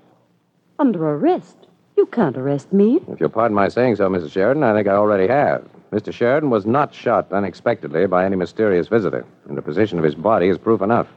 Under 0.79 1.09
arrest? 1.09 1.56
You 1.97 2.05
can't 2.05 2.37
arrest 2.37 2.71
me. 2.71 2.99
If 3.09 3.19
you'll 3.19 3.29
pardon 3.29 3.55
my 3.55 3.69
saying 3.69 3.95
so, 3.95 4.07
Mrs. 4.07 4.31
Sheridan, 4.31 4.63
I 4.63 4.75
think 4.75 4.87
I 4.87 4.91
already 4.91 5.27
have. 5.27 5.67
Mr. 5.91 6.13
Sheridan 6.13 6.51
was 6.51 6.63
not 6.63 6.93
shot 6.93 7.31
unexpectedly 7.31 8.05
by 8.05 8.23
any 8.23 8.35
mysterious 8.35 8.87
visitor, 8.87 9.25
and 9.47 9.57
the 9.57 9.63
position 9.63 9.97
of 9.97 10.03
his 10.03 10.13
body 10.13 10.47
is 10.47 10.59
proof 10.59 10.83
enough. 10.83 11.07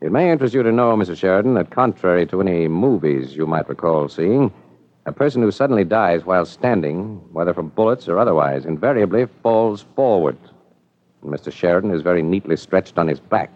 It 0.00 0.12
may 0.12 0.30
interest 0.30 0.54
you 0.54 0.62
to 0.62 0.70
know, 0.70 0.94
Mrs. 0.94 1.18
Sheridan, 1.18 1.54
that 1.54 1.70
contrary 1.70 2.26
to 2.26 2.40
any 2.40 2.68
movies 2.68 3.34
you 3.34 3.44
might 3.44 3.68
recall 3.68 4.08
seeing, 4.08 4.52
a 5.04 5.12
person 5.12 5.42
who 5.42 5.50
suddenly 5.50 5.84
dies 5.84 6.24
while 6.24 6.44
standing, 6.44 7.16
whether 7.32 7.52
from 7.52 7.70
bullets 7.70 8.06
or 8.06 8.20
otherwise, 8.20 8.66
invariably 8.66 9.26
falls 9.42 9.84
forward. 9.96 10.38
And 11.22 11.32
Mr. 11.32 11.52
Sheridan 11.52 11.90
is 11.90 12.02
very 12.02 12.22
neatly 12.22 12.56
stretched 12.56 12.98
on 12.98 13.08
his 13.08 13.18
back. 13.18 13.50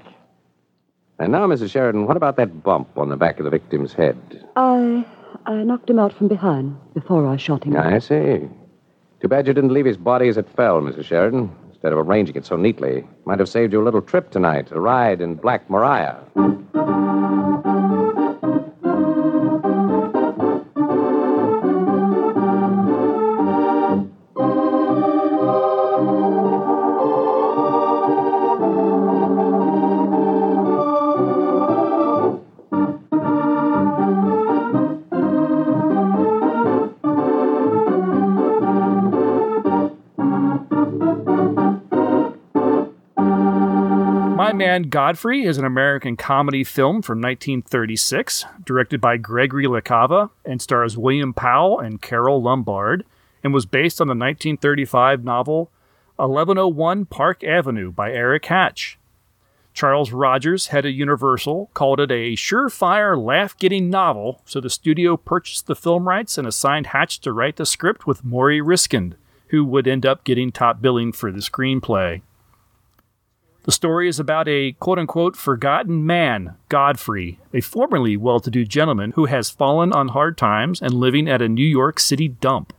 And 1.21 1.31
now, 1.31 1.47
Mrs. 1.47 1.71
Sheridan, 1.71 2.07
what 2.07 2.17
about 2.17 2.35
that 2.37 2.65
bump 2.65 2.99
on 2.99 3.11
the 3.11 3.17
back 3.17 3.39
of 3.39 3.45
the 3.45 3.51
victim's 3.51 3.93
head? 3.93 4.45
I. 4.57 5.05
I 5.47 5.63
knocked 5.63 5.91
him 5.91 5.99
out 5.99 6.13
from 6.13 6.29
behind 6.29 6.77
before 6.95 7.27
I 7.27 7.37
shot 7.37 7.65
him. 7.65 7.77
I 7.77 7.99
see. 7.99 8.49
Too 9.21 9.29
bad 9.29 9.47
you 9.47 9.53
didn't 9.53 9.73
leave 9.73 9.87
his 9.87 9.97
body 9.97 10.29
as 10.29 10.37
it 10.37 10.49
fell, 10.49 10.81
Mrs. 10.81 11.05
Sheridan. 11.05 11.51
Instead 11.71 11.93
of 11.93 11.99
arranging 11.99 12.37
it 12.37 12.47
so 12.47 12.57
neatly, 12.57 13.07
might 13.25 13.39
have 13.39 13.49
saved 13.49 13.73
you 13.73 13.83
a 13.83 13.85
little 13.85 14.03
trip 14.03 14.31
tonight, 14.31 14.69
a 14.71 14.81
ride 14.81 15.21
in 15.21 15.35
Black 15.35 15.69
Maria. 15.69 16.21
Man 44.65 44.83
Godfrey 44.85 45.43
is 45.43 45.59
an 45.59 45.65
American 45.65 46.17
comedy 46.17 46.63
film 46.63 47.03
from 47.03 47.21
1936, 47.21 48.45
directed 48.65 49.01
by 49.01 49.17
Gregory 49.17 49.65
LaCava 49.65 50.31
and 50.45 50.63
stars 50.63 50.97
William 50.97 51.35
Powell 51.35 51.81
and 51.81 52.01
Carole 52.01 52.41
Lombard, 52.41 53.05
and 53.43 53.53
was 53.53 53.67
based 53.67 54.01
on 54.01 54.07
the 54.07 54.13
1935 54.13 55.25
novel 55.25 55.73
1101 56.15 57.07
Park 57.07 57.43
Avenue 57.43 57.91
by 57.91 58.13
Eric 58.13 58.47
Hatch. 58.47 59.01
Charles 59.75 60.13
Rogers, 60.13 60.69
head 60.69 60.87
of 60.87 60.93
Universal, 60.93 61.69
called 61.75 61.99
it 61.99 62.13
a 62.13 62.37
surefire, 62.37 63.21
laugh 63.21 63.59
getting 63.59 63.91
novel, 63.91 64.43
so 64.45 64.61
the 64.61 64.71
studio 64.71 65.17
purchased 65.17 65.67
the 65.67 65.75
film 65.75 66.07
rights 66.07 66.39
and 66.39 66.47
assigned 66.47 66.87
Hatch 66.87 67.19
to 67.23 67.33
write 67.33 67.57
the 67.57 67.67
script 67.67 68.07
with 68.07 68.25
Morrie 68.25 68.63
Ryskind, 68.63 69.15
who 69.49 69.65
would 69.65 69.89
end 69.89 70.07
up 70.07 70.23
getting 70.23 70.53
top 70.53 70.81
billing 70.81 71.11
for 71.11 71.33
the 71.33 71.41
screenplay. 71.41 72.23
The 73.65 73.73
story 73.73 74.09
is 74.09 74.19
about 74.19 74.49
a 74.49 74.73
quote 74.73 74.99
unquote 74.99 75.37
forgotten 75.37 76.05
man, 76.05 76.57
Godfrey, 76.69 77.39
a 77.55 77.61
formerly 77.61 78.17
well 78.17 78.41
to 78.41 78.51
do 78.51 78.65
gentleman 78.65 79.13
who 79.13 79.27
has 79.27 79.51
fallen 79.51 79.93
on 79.93 80.09
hard 80.09 80.37
times 80.37 80.83
and 80.83 80.95
living 80.95 81.29
at 81.29 81.43
a 81.43 81.49
New 81.49 81.67
York 81.67 82.01
City 82.01 82.29
dump. 82.29 82.73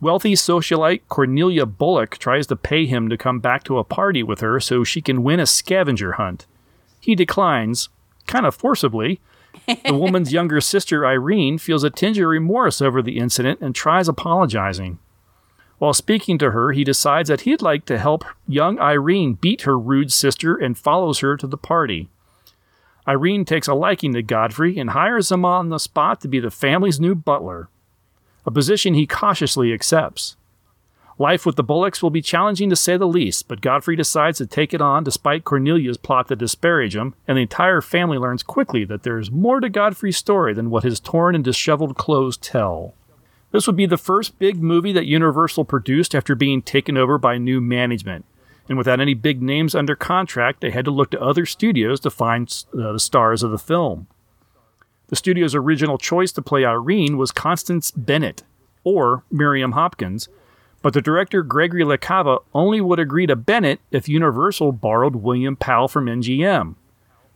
Wealthy 0.00 0.34
socialite 0.34 1.02
Cornelia 1.08 1.66
Bullock 1.66 2.18
tries 2.18 2.46
to 2.48 2.56
pay 2.56 2.86
him 2.86 3.08
to 3.08 3.16
come 3.16 3.40
back 3.40 3.64
to 3.64 3.78
a 3.78 3.84
party 3.84 4.22
with 4.22 4.40
her 4.40 4.60
so 4.60 4.84
she 4.84 5.00
can 5.00 5.22
win 5.22 5.40
a 5.40 5.46
scavenger 5.46 6.12
hunt. 6.12 6.46
He 7.00 7.14
declines, 7.14 7.88
kind 8.26 8.46
of 8.46 8.54
forcibly, 8.54 9.20
The 9.66 9.94
woman's 9.94 10.32
younger 10.38 10.60
sister, 10.60 11.06
Irene, 11.06 11.58
feels 11.58 11.84
a 11.84 11.90
tinge 11.90 12.18
of 12.18 12.28
remorse 12.28 12.80
over 12.80 13.02
the 13.02 13.18
incident 13.18 13.60
and 13.60 13.74
tries 13.74 14.08
apologizing. 14.08 14.98
While 15.82 15.94
speaking 15.94 16.38
to 16.38 16.52
her, 16.52 16.70
he 16.70 16.84
decides 16.84 17.28
that 17.28 17.40
he'd 17.40 17.60
like 17.60 17.86
to 17.86 17.98
help 17.98 18.24
young 18.46 18.78
Irene 18.78 19.32
beat 19.32 19.62
her 19.62 19.76
rude 19.76 20.12
sister 20.12 20.54
and 20.54 20.78
follows 20.78 21.18
her 21.18 21.36
to 21.36 21.46
the 21.48 21.56
party. 21.56 22.08
Irene 23.08 23.44
takes 23.44 23.66
a 23.66 23.74
liking 23.74 24.12
to 24.12 24.22
Godfrey 24.22 24.78
and 24.78 24.90
hires 24.90 25.32
him 25.32 25.44
on 25.44 25.70
the 25.70 25.78
spot 25.78 26.20
to 26.20 26.28
be 26.28 26.38
the 26.38 26.52
family's 26.52 27.00
new 27.00 27.16
butler, 27.16 27.68
a 28.46 28.50
position 28.52 28.94
he 28.94 29.08
cautiously 29.08 29.72
accepts. 29.72 30.36
Life 31.18 31.44
with 31.44 31.56
the 31.56 31.64
Bullocks 31.64 32.00
will 32.00 32.10
be 32.10 32.22
challenging 32.22 32.70
to 32.70 32.76
say 32.76 32.96
the 32.96 33.08
least, 33.08 33.48
but 33.48 33.60
Godfrey 33.60 33.96
decides 33.96 34.38
to 34.38 34.46
take 34.46 34.72
it 34.72 34.80
on 34.80 35.02
despite 35.02 35.42
Cornelia's 35.42 35.96
plot 35.96 36.28
to 36.28 36.36
disparage 36.36 36.94
him, 36.94 37.16
and 37.26 37.36
the 37.36 37.42
entire 37.42 37.80
family 37.80 38.18
learns 38.18 38.44
quickly 38.44 38.84
that 38.84 39.02
there 39.02 39.18
is 39.18 39.32
more 39.32 39.58
to 39.58 39.68
Godfrey's 39.68 40.16
story 40.16 40.54
than 40.54 40.70
what 40.70 40.84
his 40.84 41.00
torn 41.00 41.34
and 41.34 41.42
disheveled 41.42 41.96
clothes 41.96 42.36
tell. 42.36 42.94
This 43.52 43.66
would 43.66 43.76
be 43.76 43.86
the 43.86 43.98
first 43.98 44.38
big 44.38 44.62
movie 44.62 44.92
that 44.92 45.06
Universal 45.06 45.66
produced 45.66 46.14
after 46.14 46.34
being 46.34 46.62
taken 46.62 46.96
over 46.96 47.18
by 47.18 47.38
new 47.38 47.60
management. 47.60 48.24
And 48.68 48.78
without 48.78 49.00
any 49.00 49.14
big 49.14 49.42
names 49.42 49.74
under 49.74 49.94
contract, 49.94 50.60
they 50.60 50.70
had 50.70 50.86
to 50.86 50.90
look 50.90 51.10
to 51.10 51.20
other 51.20 51.44
studios 51.44 52.00
to 52.00 52.10
find 52.10 52.48
uh, 52.72 52.92
the 52.92 52.98
stars 52.98 53.42
of 53.42 53.50
the 53.50 53.58
film. 53.58 54.06
The 55.08 55.16
studio's 55.16 55.54
original 55.54 55.98
choice 55.98 56.32
to 56.32 56.42
play 56.42 56.64
Irene 56.64 57.18
was 57.18 57.32
Constance 57.32 57.90
Bennett, 57.90 58.42
or 58.82 59.24
Miriam 59.30 59.72
Hopkins, 59.72 60.28
but 60.80 60.94
the 60.94 61.02
director 61.02 61.42
Gregory 61.42 61.82
LaCava 61.82 62.42
only 62.54 62.80
would 62.80 62.98
agree 62.98 63.26
to 63.26 63.36
Bennett 63.36 63.80
if 63.90 64.08
Universal 64.08 64.72
borrowed 64.72 65.16
William 65.16 65.54
Powell 65.54 65.88
from 65.88 66.06
MGM. 66.06 66.76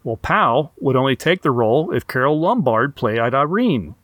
Well, 0.03 0.17
Powell 0.17 0.73
would 0.79 0.97
only 0.97 1.17
take 1.17 1.43
the 1.43 1.51
role 1.51 1.93
if 1.93 2.07
Carole 2.07 2.41
Lombard 2.41 2.97
played 2.97 3.19
Irene. 3.19 3.95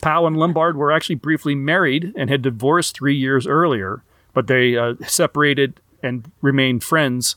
Powell 0.00 0.26
and 0.26 0.36
Lombard 0.36 0.76
were 0.76 0.92
actually 0.92 1.16
briefly 1.16 1.54
married 1.54 2.12
and 2.16 2.30
had 2.30 2.42
divorced 2.42 2.96
three 2.96 3.14
years 3.16 3.46
earlier, 3.46 4.02
but 4.32 4.46
they 4.46 4.76
uh, 4.76 4.94
separated 5.06 5.80
and 6.02 6.30
remained 6.40 6.82
friends, 6.82 7.36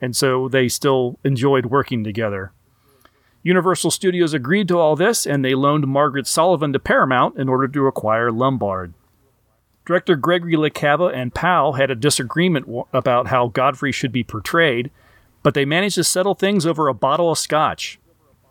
and 0.00 0.14
so 0.14 0.48
they 0.48 0.68
still 0.68 1.18
enjoyed 1.24 1.66
working 1.66 2.04
together. 2.04 2.52
Universal 3.42 3.90
Studios 3.90 4.34
agreed 4.34 4.68
to 4.68 4.78
all 4.78 4.94
this, 4.94 5.26
and 5.26 5.44
they 5.44 5.54
loaned 5.54 5.86
Margaret 5.86 6.26
Sullavan 6.26 6.72
to 6.72 6.78
Paramount 6.78 7.36
in 7.36 7.48
order 7.48 7.66
to 7.66 7.86
acquire 7.86 8.30
Lombard. 8.30 8.94
Director 9.84 10.14
Gregory 10.14 10.54
LaCava 10.54 11.12
and 11.12 11.34
Powell 11.34 11.72
had 11.72 11.90
a 11.90 11.96
disagreement 11.96 12.66
w- 12.66 12.84
about 12.92 13.28
how 13.28 13.48
Godfrey 13.48 13.90
should 13.90 14.12
be 14.12 14.22
portrayed, 14.22 14.92
but 15.42 15.54
they 15.54 15.64
managed 15.64 15.96
to 15.96 16.04
settle 16.04 16.36
things 16.36 16.64
over 16.64 16.86
a 16.86 16.94
bottle 16.94 17.32
of 17.32 17.38
scotch. 17.38 17.98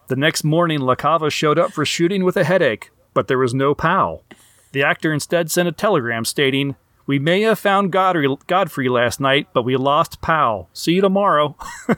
The 0.07 0.17
next 0.17 0.43
morning, 0.43 0.81
LaCava 0.81 1.31
showed 1.31 1.57
up 1.57 1.71
for 1.71 1.85
shooting 1.85 2.25
with 2.25 2.35
a 2.35 2.43
headache, 2.43 2.89
but 3.13 3.27
there 3.27 3.37
was 3.37 3.53
no 3.53 3.73
Powell. 3.73 4.23
The 4.71 4.83
actor 4.83 5.11
instead 5.13 5.51
sent 5.51 5.67
a 5.67 5.73
telegram 5.73 6.25
stating, 6.25 6.75
We 7.05 7.19
may 7.19 7.41
have 7.41 7.59
found 7.59 7.91
Godfrey, 7.91 8.35
Godfrey 8.47 8.89
last 8.89 9.19
night, 9.19 9.47
but 9.53 9.63
we 9.63 9.75
lost 9.75 10.21
Powell. 10.21 10.69
See 10.73 10.93
you 10.93 11.01
tomorrow. 11.01 11.55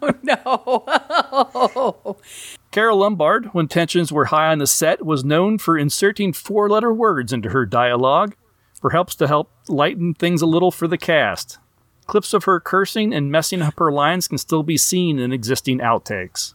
Oh, 0.00 0.14
no. 0.22 2.16
Carole 2.70 2.98
Lombard, 2.98 3.46
when 3.52 3.68
tensions 3.68 4.12
were 4.12 4.26
high 4.26 4.50
on 4.50 4.58
the 4.58 4.66
set, 4.66 5.04
was 5.04 5.24
known 5.24 5.58
for 5.58 5.78
inserting 5.78 6.32
four 6.32 6.68
letter 6.68 6.92
words 6.92 7.32
into 7.32 7.50
her 7.50 7.66
dialogue, 7.66 8.34
perhaps 8.80 9.14
to 9.16 9.28
help 9.28 9.50
lighten 9.68 10.14
things 10.14 10.42
a 10.42 10.46
little 10.46 10.70
for 10.70 10.88
the 10.88 10.98
cast. 10.98 11.58
Clips 12.06 12.34
of 12.34 12.44
her 12.44 12.58
cursing 12.60 13.12
and 13.12 13.30
messing 13.30 13.62
up 13.62 13.78
her 13.78 13.92
lines 13.92 14.28
can 14.28 14.38
still 14.38 14.62
be 14.62 14.76
seen 14.76 15.18
in 15.18 15.32
existing 15.32 15.78
outtakes. 15.78 16.54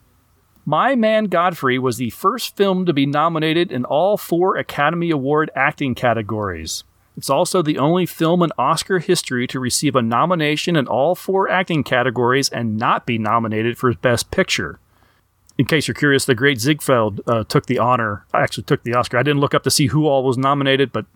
My 0.68 0.94
Man 0.96 1.28
Godfrey 1.28 1.78
was 1.78 1.96
the 1.96 2.10
first 2.10 2.54
film 2.54 2.84
to 2.84 2.92
be 2.92 3.06
nominated 3.06 3.72
in 3.72 3.86
all 3.86 4.18
four 4.18 4.58
Academy 4.58 5.10
Award 5.10 5.50
acting 5.56 5.94
categories. 5.94 6.84
It's 7.16 7.30
also 7.30 7.62
the 7.62 7.78
only 7.78 8.04
film 8.04 8.42
in 8.42 8.52
Oscar 8.58 8.98
history 8.98 9.46
to 9.46 9.60
receive 9.60 9.96
a 9.96 10.02
nomination 10.02 10.76
in 10.76 10.86
all 10.86 11.14
four 11.14 11.48
acting 11.48 11.84
categories 11.84 12.50
and 12.50 12.76
not 12.76 13.06
be 13.06 13.16
nominated 13.16 13.78
for 13.78 13.94
Best 13.94 14.30
Picture. 14.30 14.78
In 15.56 15.64
case 15.64 15.88
you're 15.88 15.94
curious, 15.94 16.26
the 16.26 16.34
great 16.34 16.60
Ziegfeld 16.60 17.22
uh, 17.26 17.44
took 17.44 17.64
the 17.64 17.78
honor, 17.78 18.26
I 18.34 18.42
actually 18.42 18.64
took 18.64 18.82
the 18.82 18.92
Oscar. 18.92 19.16
I 19.16 19.22
didn't 19.22 19.40
look 19.40 19.54
up 19.54 19.62
to 19.62 19.70
see 19.70 19.86
who 19.86 20.06
all 20.06 20.22
was 20.22 20.36
nominated, 20.36 20.92
but 20.92 21.06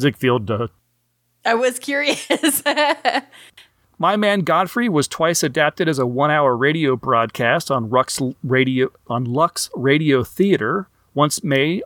Ziegfeld 0.00 0.50
uh, 0.50 0.68
I 1.44 1.52
was 1.54 1.78
curious. 1.78 2.62
My 4.00 4.14
Man 4.16 4.42
Godfrey 4.42 4.88
was 4.88 5.08
twice 5.08 5.42
adapted 5.42 5.88
as 5.88 5.98
a 5.98 6.06
one-hour 6.06 6.56
radio 6.56 6.94
broadcast 6.94 7.68
on 7.68 7.90
Lux 7.90 8.20
Radio 8.44 8.92
on 9.08 9.24
Lux 9.24 9.70
Radio 9.74 10.22
Theater. 10.22 10.88
Once 11.14 11.42
May, 11.42 11.82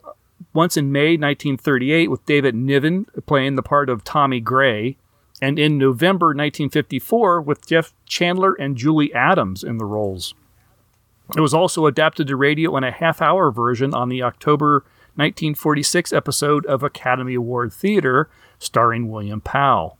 once 0.53 0.77
in 0.77 0.93
May 0.93 1.17
1938, 1.17 2.11
with 2.11 2.27
David 2.27 2.55
Niven 2.55 3.07
playing 3.25 3.57
the 3.57 3.63
part 3.63 3.89
of 3.89 4.05
Tommy 4.05 4.41
Gray, 4.41 4.99
and 5.41 5.59
in 5.59 5.79
November 5.79 6.27
1954 6.27 7.41
with 7.41 7.67
Jeff 7.67 7.95
Chandler 8.05 8.53
and 8.53 8.77
Julie 8.77 9.15
Adams 9.15 9.65
in 9.65 9.79
the 9.79 9.87
roles. 9.87 10.35
It 11.35 11.41
was 11.41 11.55
also 11.55 11.87
adapted 11.87 12.27
to 12.27 12.37
radio 12.37 12.77
in 12.77 12.85
a 12.85 12.91
half-hour 12.91 13.51
version 13.51 13.95
on 13.95 14.11
the 14.11 14.23
October 14.23 14.85
1946 15.15 16.13
episode 16.13 16.67
of 16.67 16.83
Academy 16.83 17.35
Award 17.35 17.73
Theater, 17.73 18.29
starring 18.59 19.11
William 19.11 19.41
Powell. 19.41 19.97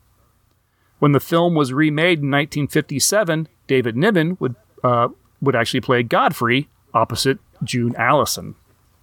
When 1.03 1.11
the 1.11 1.19
film 1.19 1.53
was 1.53 1.73
remade 1.73 2.19
in 2.19 2.31
1957, 2.31 3.49
David 3.67 3.97
Niven 3.97 4.37
would 4.39 4.55
uh, 4.85 5.09
would 5.41 5.53
actually 5.53 5.81
play 5.81 6.01
Godfrey 6.01 6.69
opposite 6.93 7.39
June 7.61 7.93
Allyson. 7.97 8.55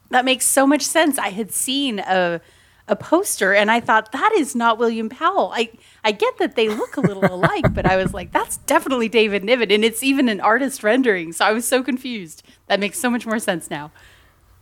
that 0.08 0.24
makes 0.24 0.46
so 0.46 0.66
much 0.66 0.80
sense. 0.80 1.18
I 1.18 1.28
had 1.28 1.52
seen 1.52 1.98
a 1.98 2.40
a 2.88 2.96
poster 2.96 3.52
and 3.52 3.70
I 3.70 3.80
thought 3.80 4.12
that 4.12 4.32
is 4.34 4.56
not 4.56 4.78
William 4.78 5.10
Powell. 5.10 5.52
I 5.54 5.72
I 6.02 6.12
get 6.12 6.38
that 6.38 6.56
they 6.56 6.70
look 6.70 6.96
a 6.96 7.02
little 7.02 7.26
alike, 7.26 7.74
but 7.74 7.84
I 7.84 7.96
was 7.96 8.14
like 8.14 8.32
that's 8.32 8.56
definitely 8.56 9.10
David 9.10 9.44
Niven 9.44 9.70
and 9.70 9.84
it's 9.84 10.02
even 10.02 10.30
an 10.30 10.40
artist 10.40 10.82
rendering. 10.82 11.32
So 11.32 11.44
I 11.44 11.52
was 11.52 11.68
so 11.68 11.82
confused. 11.82 12.42
That 12.68 12.80
makes 12.80 12.98
so 12.98 13.10
much 13.10 13.26
more 13.26 13.38
sense 13.38 13.68
now. 13.70 13.92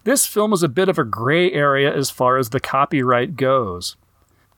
This 0.03 0.27
film 0.27 0.53
is 0.53 0.65
a 0.65 0.69
bit 0.69 0.89
of 0.89 0.99
a 0.99 1.05
gray 1.05 1.53
area 1.53 1.95
as 1.95 2.11
far 2.11 2.37
as 2.37 2.51
the 2.51 2.59
copyright 2.59 3.37
goes. 3.37 3.95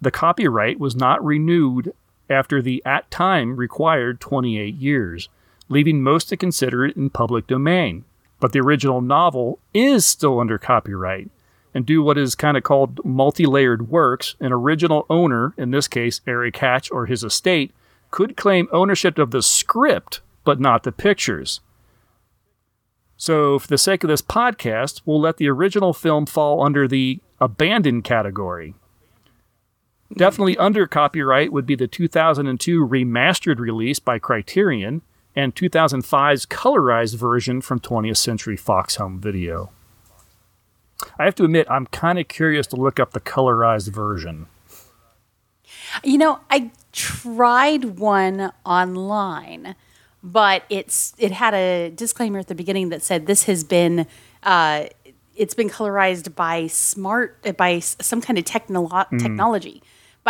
The 0.01 0.11
copyright 0.11 0.81
was 0.81 0.97
not 0.97 1.23
renewed 1.23 1.93
after 2.31 2.63
the 2.63 2.83
at 2.87 3.11
time 3.11 3.57
required 3.57 4.21
28 4.21 4.75
years, 4.75 5.29
leaving 5.69 6.03
most 6.03 6.29
to 6.29 6.37
consider 6.37 6.85
it 6.85 6.97
in 6.97 7.11
public 7.11 7.47
domain. 7.47 8.05
But 8.39 8.53
the 8.53 8.61
original 8.61 9.01
novel 9.01 9.59
is 9.75 10.07
still 10.07 10.41
under 10.41 10.59
copyright. 10.59 11.31
And 11.75 11.87
do 11.87 12.03
what 12.03 12.19
is 12.19 12.35
kind 12.35 12.57
of 12.57 12.63
called 12.65 13.05
multi 13.05 13.47
layered 13.47 13.89
works, 13.89 14.35
an 14.41 14.53
original 14.53 15.07
owner, 15.09 15.55
in 15.57 15.71
this 15.71 15.87
case 15.87 16.21
Eric 16.27 16.57
Hatch 16.57 16.91
or 16.91 17.07
his 17.07 17.23
estate, 17.23 17.73
could 18.11 18.37
claim 18.37 18.69
ownership 18.73 19.19
of 19.19 19.31
the 19.31 19.43
script, 19.43 20.21
but 20.45 20.59
not 20.59 20.83
the 20.83 20.91
pictures. 20.91 21.61
So, 23.17 23.59
for 23.59 23.69
the 23.69 23.79
sake 23.79 24.03
of 24.03 24.09
this 24.09 24.23
podcast, 24.23 25.03
we'll 25.05 25.21
let 25.21 25.37
the 25.37 25.49
original 25.49 25.93
film 25.93 26.27
fall 26.27 26.65
under 26.65 26.89
the 26.89 27.21
abandoned 27.39 28.03
category. 28.03 28.75
Definitely 30.17 30.57
under 30.57 30.87
copyright 30.87 31.53
would 31.53 31.67
be 31.67 31.77
the 31.77 31.87
2002 31.87 32.87
remastered 32.87 33.59
release 33.59 34.01
by 34.01 34.19
Criterion 34.19 35.03
and 35.37 35.55
2005's 35.55 36.47
colorized 36.47 37.17
version 37.17 37.61
from 37.61 37.79
20th 37.81 38.17
Century 38.17 38.57
Fox 38.57 38.97
Home 38.97 39.21
Video. 39.21 39.71
I 41.19 41.25
have 41.25 41.35
to 41.37 41.45
admit, 41.45 41.67
I'm 41.71 41.87
kind 41.87 42.19
of 42.19 42.29
curious 42.29 42.67
to 42.69 42.77
look 42.77 42.99
up 42.99 43.13
the 43.13 43.21
colorized 43.21 43.89
version. 43.89 44.47
You 46.05 46.19
know, 46.19 46.41
I 46.51 46.71
tried 46.93 47.99
one 47.99 48.53
online, 48.65 49.77
but 50.23 50.65
it's 50.69 51.15
it 51.19 51.33
had 51.33 51.55
a 51.55 51.91
disclaimer 51.91 52.39
at 52.39 52.49
the 52.49 52.55
beginning 52.55 52.91
that 52.91 53.03
said 53.03 53.27
this 53.27 53.45
has 53.45 53.65
been 53.65 54.07
uh, 54.43 54.87
it's 55.37 55.55
been 55.55 55.71
colorized 55.71 56.35
by 56.35 56.67
smart 56.67 57.57
by 57.57 57.79
some 57.79 58.21
kind 58.21 58.39
of 58.39 58.45
technolo- 58.45 59.09
technology, 59.19 59.83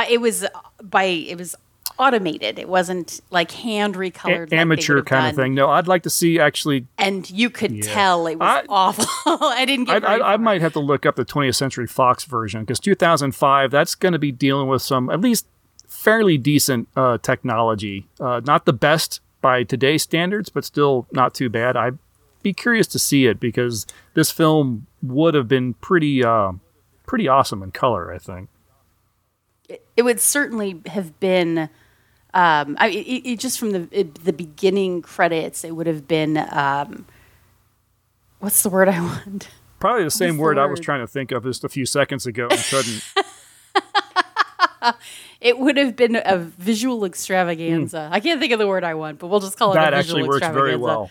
but 0.05 0.11
it 0.11 0.21
was 0.21 0.47
by 0.83 1.05
it 1.05 1.37
was 1.39 1.57
automated. 1.99 2.59
It 2.59 2.69
wasn't 2.69 3.21
like 3.31 3.51
hand 3.51 3.95
A- 3.95 3.99
recolored, 3.99 4.41
like 4.41 4.49
they 4.51 4.57
amateur 4.59 4.95
would've 4.95 5.07
kind 5.07 5.27
of 5.29 5.37
thing. 5.37 5.55
No, 5.55 5.69
I'd 5.71 5.87
like 5.89 6.03
to 6.05 6.11
see 6.11 6.39
actually. 6.39 6.87
And 6.99 7.29
you 7.31 7.51
could 7.51 7.83
tell 7.83 8.27
it 8.27 8.37
was 8.39 8.49
I- 8.49 8.65
awful. 8.69 9.07
I 9.27 9.65
didn't 9.67 9.91
I, 9.91 9.95
get. 10.01 10.09
very 10.09 10.23
I, 10.23 10.35
I 10.35 10.37
might 10.37 10.61
have 10.63 10.73
to 10.75 10.81
look 10.81 11.05
up 11.05 11.17
the 11.17 11.25
20th 11.25 11.57
Century 11.57 11.87
Fox 11.87 12.25
version 12.25 12.63
because 12.63 12.81
2005, 12.81 13.71
that's 13.71 13.95
going 13.95 14.13
to 14.15 14.19
be 14.19 14.33
dealing 14.33 14.69
with 14.69 14.83
some 14.83 15.11
at 15.11 15.21
least 15.21 15.47
fairly 15.87 16.39
decent 16.39 16.89
uh, 16.97 17.19
technology. 17.19 18.07
Uh, 18.19 18.41
not 18.45 18.65
the 18.65 18.73
best 18.73 19.21
by 19.43 19.63
today's 19.63 20.03
standards, 20.03 20.49
but 20.49 20.65
still 20.65 21.07
not 21.13 21.35
too 21.35 21.49
bad. 21.51 21.77
I'd 21.77 21.99
be 22.43 22.55
curious 22.55 22.87
to 22.89 22.99
see 22.99 23.27
it 23.27 23.39
because 23.39 23.87
this 24.15 24.31
film 24.31 24.87
would 25.03 25.35
have 25.35 25.49
been 25.49 25.75
pretty, 25.75 26.25
uh, 26.25 26.53
pretty 27.07 27.29
awesome 27.29 27.63
in 27.63 27.73
color. 27.73 28.13
I 28.13 28.19
think. 28.19 28.49
It 29.97 30.03
would 30.03 30.21
certainly 30.21 30.81
have 30.87 31.19
been 31.21 31.69
um, 32.33 32.77
I, 32.79 32.89
it, 32.89 33.23
it, 33.27 33.39
just 33.41 33.59
from 33.59 33.73
the 33.73 33.89
it, 33.91 34.25
the 34.25 34.33
beginning 34.33 35.03
credits 35.03 35.65
it 35.65 35.75
would 35.75 35.87
have 35.87 36.07
been 36.07 36.37
um, 36.37 37.07
what's 38.39 38.63
the 38.63 38.71
word 38.71 38.89
I 38.89 39.01
want? 39.01 39.49
Probably 39.81 40.05
the 40.05 40.11
same 40.11 40.37
the 40.37 40.43
word 40.43 40.59
I 40.59 40.67
was 40.67 40.81
trying 40.81 41.01
to 41.01 41.07
think 41.07 41.33
of 41.33 41.45
just 41.45 41.65
a 41.65 41.69
few 41.69 41.87
seconds 41.87 42.27
ago 42.27 42.49
and 42.51 42.61
couldn't. 42.71 43.03
It 45.41 45.59
would 45.59 45.79
have 45.79 45.97
been 45.97 46.21
a 46.23 46.37
visual 46.37 47.05
extravaganza. 47.05 48.11
I 48.13 48.21
can't 48.21 48.41
think 48.41 48.53
of 48.53 48.59
the 48.59 48.67
word 48.67 48.85
I 48.85 48.95
want, 48.95 49.19
but 49.19 49.29
we'll 49.29 49.41
just 49.41 49.59
call 49.59 49.73
it 49.73 49.77
that 49.77 49.95
a 49.95 49.97
visual 49.97 50.21
actually 50.21 50.29
works 50.29 50.47
very 50.49 50.77
well. 50.77 51.11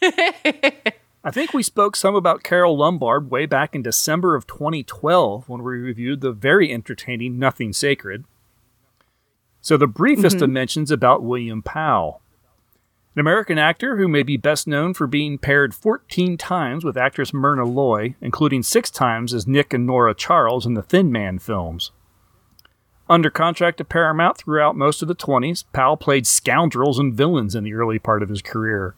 I 1.24 1.30
think 1.30 1.52
we 1.54 1.62
spoke 1.62 1.94
some 1.94 2.14
about 2.16 2.42
Carole 2.42 2.76
Lombard 2.76 3.30
way 3.30 3.46
back 3.46 3.74
in 3.74 3.82
December 3.82 4.34
of 4.34 4.46
2012 4.46 5.48
when 5.48 5.62
we 5.62 5.72
reviewed 5.78 6.20
the 6.20 6.32
very 6.32 6.72
entertaining 6.72 7.38
Nothing 7.38 7.72
Sacred. 7.72 8.24
So, 9.60 9.76
the 9.76 9.86
briefest 9.86 10.36
Mm-hmm. 10.36 10.44
of 10.44 10.50
mentions 10.50 10.90
about 10.90 11.22
William 11.22 11.62
Powell. 11.62 12.20
An 13.14 13.20
American 13.20 13.58
actor 13.58 13.98
who 13.98 14.08
may 14.08 14.22
be 14.24 14.36
best 14.36 14.66
known 14.66 14.94
for 14.94 15.06
being 15.06 15.38
paired 15.38 15.74
14 15.74 16.36
times 16.38 16.82
with 16.84 16.96
actress 16.96 17.32
Myrna 17.32 17.64
Loy, 17.66 18.16
including 18.20 18.62
six 18.64 18.90
times 18.90 19.32
as 19.32 19.46
Nick 19.46 19.72
and 19.72 19.86
Nora 19.86 20.14
Charles 20.14 20.66
in 20.66 20.74
the 20.74 20.82
Thin 20.82 21.12
Man 21.12 21.38
films. 21.38 21.92
Under 23.08 23.30
contract 23.30 23.76
to 23.78 23.84
Paramount 23.84 24.38
throughout 24.38 24.74
most 24.74 25.02
of 25.02 25.08
the 25.08 25.14
20s, 25.14 25.64
Powell 25.72 25.98
played 25.98 26.26
scoundrels 26.26 26.98
and 26.98 27.14
villains 27.14 27.54
in 27.54 27.62
the 27.62 27.74
early 27.74 27.98
part 27.98 28.22
of 28.22 28.30
his 28.30 28.40
career. 28.42 28.94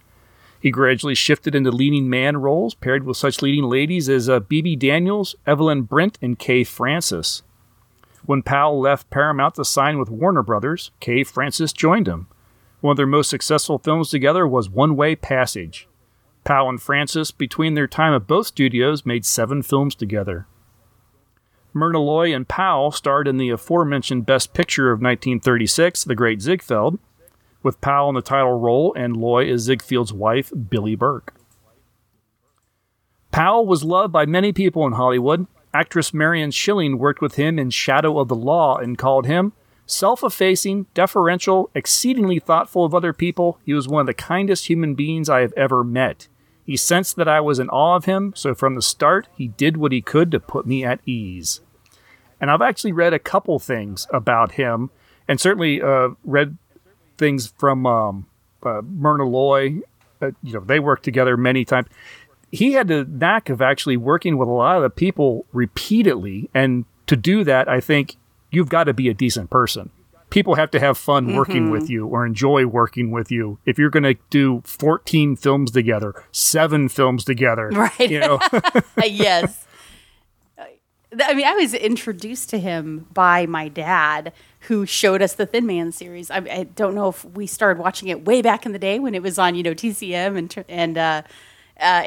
He 0.65 0.71
gradually 0.71 1.15
shifted 1.15 1.55
into 1.55 1.71
leading 1.71 2.09
man 2.09 2.39
roles, 2.39 2.73
paired 2.73 3.05
with 3.05 3.19
such 3.19 3.43
leading 3.43 3.65
ladies 3.65 4.09
as 4.09 4.31
uh, 4.31 4.41
Bebe 4.41 4.77
Daniels, 4.77 5.37
Evelyn 5.47 5.83
Brent, 5.83 6.17
and 6.23 6.39
Kay 6.39 6.65
Francis. 6.65 7.43
When 8.25 8.41
Powell 8.41 8.81
left 8.81 9.11
Paramount 9.11 9.57
to 9.57 9.65
sign 9.67 9.99
with 9.99 10.09
Warner 10.09 10.43
Brothers, 10.43 10.91
Kay 11.01 11.23
Francis 11.23 11.75
joined 11.75 12.09
him. 12.09 12.29
One 12.81 12.93
of 12.93 12.97
their 12.97 13.07
most 13.07 13.29
successful 13.29 13.79
films 13.79 14.09
together 14.09 14.49
was 14.49 14.71
One 14.71 14.97
Way 14.97 15.17
Passage. 15.17 15.87
Powell 16.45 16.71
and 16.71 16.81
Francis, 16.81 17.31
between 17.31 17.75
their 17.75 17.87
time 17.87 18.15
at 18.15 18.27
both 18.27 18.47
studios, 18.47 19.05
made 19.05 19.27
seven 19.27 19.61
films 19.61 19.95
together. 19.95 20.47
Myrna 21.75 21.99
Loy 21.99 22.35
and 22.35 22.49
Powell 22.49 22.91
starred 22.91 23.29
in 23.29 23.37
the 23.37 23.51
aforementioned 23.51 24.25
Best 24.25 24.55
Picture 24.55 24.91
of 24.91 25.01
1936, 25.03 26.05
The 26.05 26.15
Great 26.15 26.41
Ziegfeld, 26.41 26.99
with 27.65 27.81
Powell 27.81 28.11
in 28.11 28.15
the 28.15 28.23
title 28.23 28.59
role 28.59 28.95
and 28.97 29.17
Loy 29.17 29.51
as 29.51 29.69
Ziegfeld's 29.69 30.13
wife, 30.13 30.53
Billie 30.71 30.95
Burke. 30.95 31.35
Powell 33.33 33.67
was 33.67 33.83
loved 33.83 34.13
by 34.13 34.27
many 34.27 34.53
people 34.53 34.87
in 34.87 34.93
Hollywood. 34.93 35.49
Actress 35.73 36.15
Marion 36.15 36.53
Shilling 36.53 36.99
worked 36.99 37.21
with 37.21 37.35
him 37.35 37.59
in 37.59 37.71
Shadow 37.71 38.21
of 38.21 38.29
the 38.29 38.37
Law 38.37 38.77
and 38.77 38.97
called 38.97 39.27
him 39.27 39.53
self 39.87 40.23
effacing, 40.23 40.87
deferential, 40.95 41.71
exceedingly 41.75 42.39
thoughtful 42.39 42.85
of 42.85 42.95
other 42.95 43.13
people. 43.13 43.59
He 43.65 43.75
was 43.75 43.89
one 43.89 44.01
of 44.01 44.07
the 44.07 44.15
kindest 44.15 44.69
human 44.69 44.95
beings 44.95 45.29
I 45.29 45.41
have 45.41 45.53
ever 45.55 45.85
met. 45.85 46.29
He 46.65 46.77
sensed 46.77 47.17
that 47.17 47.29
I 47.29 47.41
was 47.41 47.59
in 47.59 47.69
awe 47.69 47.97
of 47.97 48.07
him, 48.07 48.33
so 48.35 48.55
from 48.55 48.75
the 48.75 48.83
start, 48.83 49.29
he 49.37 49.49
did 49.49 49.77
what 49.77 49.93
he 49.93 50.01
could 50.01 50.31
to 50.31 50.41
put 50.41 50.67
me 50.67 50.85
at 50.85 51.01
ease. 51.05 51.61
And 52.41 52.51
I've 52.51 52.63
actually 52.63 52.93
read 52.93 53.13
a 53.13 53.19
couple 53.19 53.59
things 53.59 54.07
about 54.13 54.53
him, 54.53 54.91
and 55.29 55.41
certainly 55.41 55.83
uh, 55.83 56.11
read 56.25 56.57
things 57.19 57.53
from 57.59 57.87
um, 57.87 58.27
uh, 58.63 58.83
Myrna 58.83 59.25
Loy. 59.25 59.81
Uh, 60.21 60.31
you 60.43 60.55
know, 60.55 60.61
they 60.61 60.81
worked 60.81 61.05
together 61.05 61.37
many 61.37 61.65
times. 61.65 61.89
He 62.51 62.73
had 62.73 62.89
the 62.89 63.05
knack 63.05 63.49
of 63.49 63.61
actually 63.61 63.97
working 63.97 64.39
with 64.39 64.49
a 64.49 64.53
lot 64.53 64.77
of 64.77 64.83
the 64.83 64.91
people 64.91 65.45
repeatedly, 65.53 66.49
and 66.55 66.85
to 67.07 67.17
do 67.17 67.45
that, 67.45 67.69
I 67.69 67.81
think 67.81 68.17
you've 68.51 68.69
got 68.69 68.85
to 68.85 68.95
be 68.95 69.09
a 69.09 69.15
decent 69.15 69.51
person. 69.51 69.91
People 70.31 70.55
have 70.57 70.71
to 70.73 70.81
have 70.81 70.99
fun 70.99 71.37
working 71.37 71.71
with 71.71 71.89
you 71.89 72.07
or 72.07 72.27
enjoy 72.27 72.67
working 72.67 73.13
with 73.13 73.31
you. 73.31 73.59
If 73.67 73.79
you're 73.79 73.91
going 73.91 74.03
to 74.03 74.17
do 74.31 74.63
14 74.65 75.37
films 75.37 75.71
together, 75.71 76.25
seven 76.33 76.89
films 76.89 77.25
together, 77.25 77.69
Right. 77.73 78.11
You 78.11 78.19
know, 78.21 78.41
yes. 79.05 79.65
I 81.23 81.35
mean, 81.35 81.47
I 81.47 81.55
was 81.55 81.75
introduced 81.75 82.51
to 82.51 82.59
him 82.59 83.07
by 83.13 83.47
my 83.47 83.69
dad, 83.69 84.33
who 84.69 84.87
showed 84.87 85.23
us 85.23 85.35
the 85.35 85.47
Thin 85.47 85.67
Man 85.67 85.93
series. 85.93 86.31
I, 86.31 86.39
I 86.39 86.63
don't 86.75 86.95
know 86.95 87.09
if 87.09 87.25
we 87.25 87.47
started 87.47 87.81
watching 87.81 88.09
it 88.09 88.25
way 88.25 88.43
back 88.43 88.67
in 88.67 88.73
the 88.73 88.79
day 88.79 88.99
when 88.99 89.15
it 89.15 89.23
was 89.23 89.39
on, 89.39 89.55
you 89.55 89.63
know, 89.63 89.75
TCM 89.75 90.39
and 90.39 90.65
and 90.69 90.99
uh, 90.99 91.23
uh, 91.81 92.03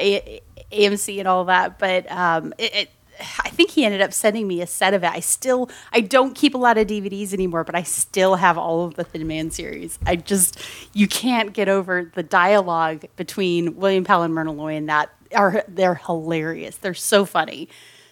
AMC 0.72 1.18
and 1.18 1.28
all 1.28 1.44
that, 1.46 1.78
but 1.78 2.10
um, 2.10 2.52
it, 2.58 2.74
it, 2.74 2.90
I 3.20 3.50
think 3.50 3.70
he 3.70 3.84
ended 3.84 4.00
up 4.00 4.12
sending 4.12 4.46
me 4.46 4.62
a 4.62 4.66
set 4.66 4.94
of 4.94 5.02
it. 5.02 5.10
I 5.10 5.20
still, 5.20 5.68
I 5.92 6.00
don't 6.00 6.34
keep 6.34 6.54
a 6.54 6.58
lot 6.58 6.78
of 6.78 6.86
DVDs 6.86 7.32
anymore, 7.32 7.64
but 7.64 7.74
I 7.74 7.82
still 7.82 8.36
have 8.36 8.56
all 8.56 8.84
of 8.84 8.94
the 8.94 9.04
Thin 9.04 9.26
Man 9.26 9.50
series. 9.50 9.98
I 10.06 10.16
just, 10.16 10.58
you 10.92 11.08
can't 11.08 11.52
get 11.52 11.68
over 11.68 12.10
the 12.14 12.22
dialogue 12.22 13.06
between 13.16 13.76
William 13.76 14.04
Powell 14.04 14.22
and 14.22 14.34
Myrna 14.34 14.52
Loy, 14.52 14.74
and 14.74 14.88
that 14.88 15.10
are 15.34 15.64
they're 15.68 15.96
hilarious. 15.96 16.76
They're 16.76 16.94
so 16.94 17.24
funny. 17.24 17.68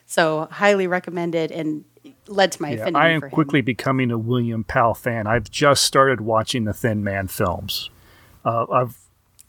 So 0.07 0.49
highly 0.51 0.87
recommended 0.87 1.51
and 1.51 1.85
led 2.29 2.53
to 2.53 2.63
my 2.63 2.69
Yeah, 2.71 2.75
affinity 2.83 2.97
I 2.97 3.09
am 3.11 3.21
quickly 3.23 3.61
becoming 3.61 4.11
a 4.11 4.19
William 4.19 4.65
Powell 4.65 4.95
fan. 4.95 5.27
I've 5.27 5.51
just 5.51 5.85
started 5.85 6.21
watching 6.21 6.65
the 6.65 6.73
Thin 6.73 7.03
Man 7.05 7.29
films. 7.29 7.91
Uh, 8.45 8.67
I've 8.71 8.97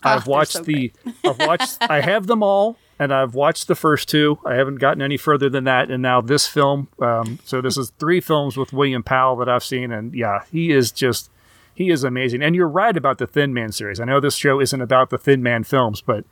Ah, 0.04 0.16
I've 0.16 0.26
they're 0.26 0.32
watched 0.32 0.52
so 0.54 0.62
the 0.62 0.92
I've 1.26 1.40
watched 1.40 1.78
I 1.90 2.02
have 2.02 2.28
them 2.28 2.44
all 2.44 2.78
and 3.00 3.12
I've 3.12 3.34
watched 3.34 3.68
the 3.68 3.76
first 3.76 4.08
two. 4.08 4.38
I 4.46 4.54
haven't 4.54 4.76
gotten 4.76 5.02
any 5.02 5.18
further 5.18 5.50
than 5.50 5.64
that, 5.64 5.90
and 5.90 6.02
now 6.04 6.22
this 6.22 6.48
film. 6.48 6.88
Um, 7.00 7.40
so 7.44 7.62
this 7.62 7.78
is 7.78 7.92
three 8.00 8.22
films 8.22 8.58
with 8.58 8.74
William 8.74 9.02
Powell 9.04 9.36
that 9.38 9.50
I've 9.50 9.64
seen, 9.64 9.92
and 9.92 10.14
yeah, 10.14 10.44
he 10.52 10.72
is 10.72 10.92
just 10.92 11.32
he 11.74 11.90
is 11.90 12.04
amazing. 12.04 12.42
And 12.44 12.56
you're 12.56 12.68
right 12.68 12.96
about 12.96 13.18
the 13.18 13.26
Thin 13.28 13.54
Man 13.54 13.72
series. 13.72 14.00
I 14.00 14.06
know 14.06 14.20
this 14.20 14.36
show 14.36 14.60
isn't 14.60 14.82
about 14.82 15.10
the 15.10 15.18
Thin 15.18 15.42
Man 15.42 15.64
films, 15.64 16.02
but 16.02 16.24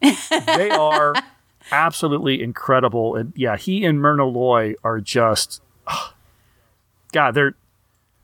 they 0.00 0.70
are 0.70 1.14
absolutely 1.72 2.40
incredible. 2.42 3.16
And 3.16 3.32
yeah, 3.36 3.56
he 3.56 3.84
and 3.84 4.00
Myrna 4.00 4.24
Loy 4.26 4.74
are 4.84 5.00
just 5.00 5.60
God, 7.12 7.32
they're 7.32 7.54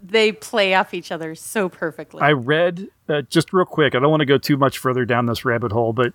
They 0.02 0.32
play 0.32 0.74
off 0.74 0.94
each 0.94 1.10
other 1.10 1.34
so 1.34 1.68
perfectly. 1.68 2.20
I 2.20 2.32
read 2.32 2.88
uh, 3.08 3.22
just 3.22 3.52
real 3.52 3.64
quick. 3.64 3.94
I 3.94 3.98
don't 3.98 4.10
want 4.10 4.20
to 4.20 4.26
go 4.26 4.38
too 4.38 4.56
much 4.56 4.78
further 4.78 5.04
down 5.04 5.26
this 5.26 5.44
rabbit 5.44 5.72
hole, 5.72 5.92
but 5.92 6.12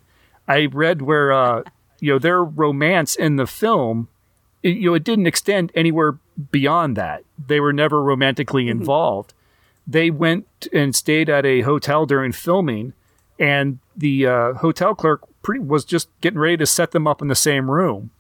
I 0.48 0.66
read 0.66 1.02
where 1.02 1.32
uh, 1.32 1.64
you 2.00 2.14
know 2.14 2.20
their 2.20 2.44
romance 2.44 3.16
in 3.16 3.36
the 3.36 3.48
film, 3.48 4.08
it, 4.64 4.78
you 4.78 4.90
know, 4.90 4.96
it 4.96 5.04
didn't 5.04 5.28
extend 5.28 5.72
anywhere 5.76 6.18
beyond 6.52 6.96
that. 6.98 7.24
They 7.48 7.60
were 7.60 7.74
never 7.74 8.02
romantically 8.02 8.68
involved. 8.68 9.34
They 9.86 10.12
went 10.12 10.68
and 10.72 10.96
stayed 10.96 11.30
at 11.30 11.46
a 11.46 11.62
hotel 11.62 12.06
during 12.06 12.32
filming, 12.32 12.94
and 13.40 13.80
the 13.96 14.28
uh, 14.28 14.54
hotel 14.54 14.94
clerk 14.94 15.22
pretty, 15.42 15.62
was 15.62 15.86
just 15.86 16.10
getting 16.22 16.40
ready 16.40 16.58
to 16.58 16.66
set 16.66 16.92
them 16.92 17.08
up 17.08 17.22
in 17.22 17.28
the 17.28 17.36
same 17.36 17.72
room. 17.72 18.12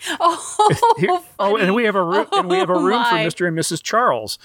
oh, 0.20 0.94
Here- 0.98 1.18
oh, 1.38 1.56
and 1.56 1.74
we 1.74 1.84
have 1.84 1.94
a 1.96 2.02
room, 2.02 2.26
and 2.32 2.48
we 2.48 2.58
have 2.58 2.70
a 2.70 2.74
Oh, 2.74 2.82
room 2.82 3.02
for. 3.04 3.14
Mr. 3.16 3.48
and 3.48 3.56
Mrs. 3.58 3.82
Charles. 3.82 4.38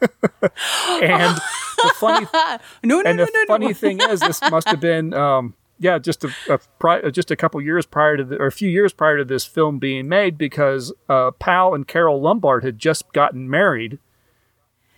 and 0.42 1.36
the 1.82 1.92
funny 1.96 2.26
no, 2.82 3.00
no, 3.00 3.02
and 3.08 3.18
no, 3.18 3.24
the 3.26 3.30
no, 3.34 3.40
no. 3.40 3.46
funny 3.46 3.74
thing 3.74 4.00
is, 4.00 4.20
this 4.20 4.40
must 4.50 4.68
have 4.68 4.80
been, 4.80 5.12
um, 5.14 5.54
yeah, 5.78 5.98
just 5.98 6.24
a, 6.24 6.30
a 6.48 6.58
pri- 6.78 7.10
just 7.10 7.30
a 7.30 7.36
couple 7.36 7.60
years 7.60 7.86
prior 7.86 8.16
to 8.16 8.24
the, 8.24 8.36
or 8.38 8.46
a 8.46 8.52
few 8.52 8.68
years 8.68 8.92
prior 8.92 9.18
to 9.18 9.24
this 9.24 9.44
film 9.44 9.78
being 9.78 10.08
made, 10.08 10.38
because 10.38 10.92
uh, 11.08 11.30
Powell 11.32 11.74
and 11.74 11.86
Carole 11.86 12.20
Lombard 12.20 12.64
had 12.64 12.78
just 12.78 13.12
gotten 13.12 13.48
married, 13.50 13.98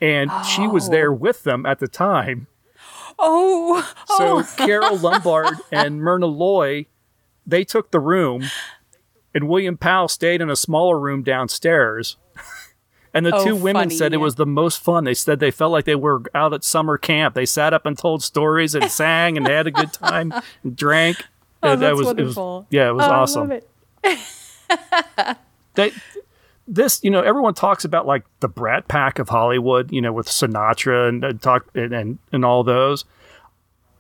and 0.00 0.30
she 0.44 0.66
was 0.68 0.90
there 0.90 1.12
with 1.12 1.42
them 1.44 1.64
at 1.66 1.78
the 1.78 1.88
time. 1.88 2.46
Oh, 3.18 3.80
So 4.18 4.38
oh. 4.40 4.54
Carole 4.58 4.98
Lombard 4.98 5.54
and 5.72 6.00
Myrna 6.02 6.26
Loy, 6.26 6.84
they 7.46 7.64
took 7.64 7.90
the 7.90 8.00
room, 8.00 8.44
and 9.36 9.48
William 9.48 9.76
Powell 9.76 10.08
stayed 10.08 10.40
in 10.40 10.50
a 10.50 10.56
smaller 10.56 10.98
room 10.98 11.22
downstairs. 11.22 12.16
And 13.14 13.24
the 13.24 13.34
Oh, 13.34 13.44
two 13.46 13.56
women 13.56 13.88
said 13.90 14.12
it 14.12 14.18
was 14.18 14.34
the 14.34 14.44
most 14.44 14.78
fun. 14.78 15.04
They 15.04 15.14
said 15.14 15.40
they 15.40 15.50
felt 15.50 15.72
like 15.72 15.86
they 15.86 15.94
were 15.94 16.20
out 16.34 16.52
at 16.52 16.62
summer 16.62 16.98
camp. 16.98 17.34
They 17.34 17.46
sat 17.46 17.72
up 17.72 17.86
and 17.86 17.96
told 17.96 18.22
stories 18.22 18.74
and 18.74 18.90
sang 18.90 19.38
and 19.38 19.46
had 19.48 19.66
a 19.66 19.70
good 19.70 19.90
time 19.94 20.34
and 20.62 20.76
drank. 20.76 21.16
Oh, 21.62 21.72
And 21.72 21.80
that 21.80 21.96
that's 21.96 21.98
was, 21.98 22.08
it 22.36 22.38
was- 22.38 22.64
yeah, 22.68 22.90
it 22.90 22.92
was 22.92 23.06
Oh, 23.06 23.10
I 23.10 23.14
awesome. 23.14 23.48
love 23.48 23.62
it. 24.04 25.38
They, 25.74 25.92
this, 26.68 27.00
you 27.02 27.10
know, 27.10 27.22
everyone 27.22 27.54
talks 27.54 27.84
about 27.86 28.06
like 28.06 28.24
the 28.40 28.48
Brat 28.48 28.88
Pack 28.88 29.18
of 29.18 29.30
Hollywood, 29.30 29.90
you 29.92 30.02
know, 30.02 30.12
with 30.12 30.26
Sinatra 30.26 31.08
and, 31.08 31.24
and 31.24 31.40
talk 31.40 31.66
and, 31.74 31.94
and 31.94 32.18
and 32.32 32.44
all 32.44 32.64
those. 32.64 33.04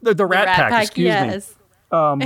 The, 0.02 0.12
the 0.14 0.26
Rat, 0.26 0.46
Rat 0.46 0.56
Pack, 0.56 0.70
Pack, 0.70 0.82
excuse 0.84 1.04
me. 1.06 1.10
yes. 1.10 1.54
Um, 1.90 2.22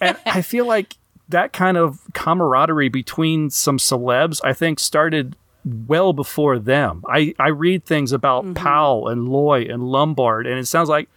and 0.00 0.16
I 0.26 0.42
feel 0.42 0.66
like 0.66 0.96
that 1.28 1.52
kind 1.52 1.76
of 1.76 2.00
camaraderie 2.12 2.88
between 2.88 3.50
some 3.50 3.78
celebs, 3.78 4.40
I 4.44 4.52
think, 4.52 4.78
started 4.78 5.36
well 5.64 6.12
before 6.12 6.58
them. 6.58 7.02
I, 7.08 7.34
I 7.38 7.48
read 7.48 7.84
things 7.86 8.12
about 8.12 8.44
Mm-hmm. 8.44 8.54
Powell 8.54 9.08
and 9.08 9.28
Loy 9.28 9.62
and 9.62 9.82
Lombard, 9.84 10.46
and 10.46 10.58
it 10.58 10.66
sounds 10.66 10.88
like 10.88 11.08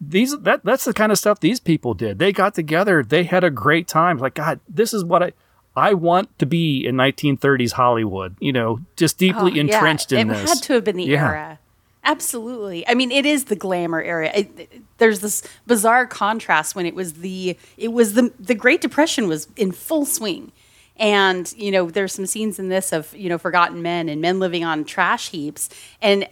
these 0.00 0.36
that 0.40 0.64
that's 0.64 0.84
the 0.84 0.92
kind 0.92 1.10
of 1.12 1.18
stuff 1.18 1.40
these 1.40 1.60
people 1.60 1.94
did. 1.94 2.18
They 2.18 2.32
got 2.32 2.54
together, 2.54 3.02
they 3.02 3.24
had 3.24 3.44
a 3.44 3.50
great 3.50 3.86
time. 3.88 4.18
Like, 4.18 4.34
God, 4.34 4.60
this 4.68 4.92
is 4.94 5.04
what 5.04 5.22
I 5.22 5.32
I 5.74 5.92
want 5.94 6.38
to 6.38 6.46
be 6.46 6.86
in 6.86 6.96
1930s 6.96 7.72
Hollywood. 7.72 8.36
You 8.40 8.52
know, 8.52 8.80
just 8.96 9.18
deeply 9.18 9.52
Oh, 9.52 9.54
yeah, 9.54 9.60
entrenched 9.60 10.12
in 10.12 10.30
it 10.30 10.34
this. 10.34 10.48
had 10.54 10.62
to 10.64 10.72
have 10.74 10.84
been 10.84 10.96
the 10.96 11.04
Yeah. 11.04 11.26
era. 11.28 11.58
Absolutely. 12.06 12.86
I 12.86 12.94
mean, 12.94 13.10
it 13.10 13.26
is 13.26 13.46
the 13.46 13.56
glamour 13.56 14.00
area. 14.00 14.30
It, 14.34 14.50
it- 14.58 14.82
there's 14.98 15.20
this 15.20 15.42
bizarre 15.66 16.06
contrast 16.06 16.74
when 16.74 16.86
it 16.86 16.94
was 16.94 17.14
the 17.14 17.54
it 17.76 17.92
was 17.92 18.14
the 18.14 18.32
the 18.40 18.54
Great 18.54 18.80
Depression 18.80 19.28
was 19.28 19.46
in 19.56 19.70
full 19.72 20.06
swing. 20.06 20.52
And 20.96 21.52
you 21.54 21.70
know, 21.70 21.90
there's 21.90 22.14
some 22.14 22.24
scenes 22.24 22.58
in 22.58 22.70
this 22.70 22.92
of, 22.94 23.14
you 23.14 23.28
know, 23.28 23.36
forgotten 23.36 23.82
men 23.82 24.08
and 24.08 24.22
men 24.22 24.38
living 24.38 24.64
on 24.64 24.84
trash 24.86 25.28
heaps 25.30 25.68
and 26.00 26.26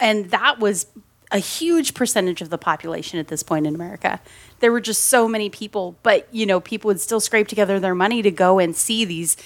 and 0.00 0.30
that 0.30 0.58
was 0.58 0.86
a 1.30 1.38
huge 1.38 1.94
percentage 1.94 2.40
of 2.40 2.50
the 2.50 2.58
population 2.58 3.20
at 3.20 3.28
this 3.28 3.42
point 3.44 3.66
in 3.68 3.74
America. 3.76 4.18
There 4.60 4.72
were 4.72 4.80
just 4.80 5.06
so 5.06 5.28
many 5.28 5.48
people, 5.50 5.94
but 6.02 6.26
you 6.34 6.44
know, 6.46 6.58
people 6.58 6.88
would 6.88 7.00
still 7.00 7.20
scrape 7.20 7.46
together 7.46 7.78
their 7.78 7.94
money 7.94 8.20
to 8.22 8.30
go 8.32 8.58
and 8.58 8.74
see 8.74 9.04
these 9.04 9.36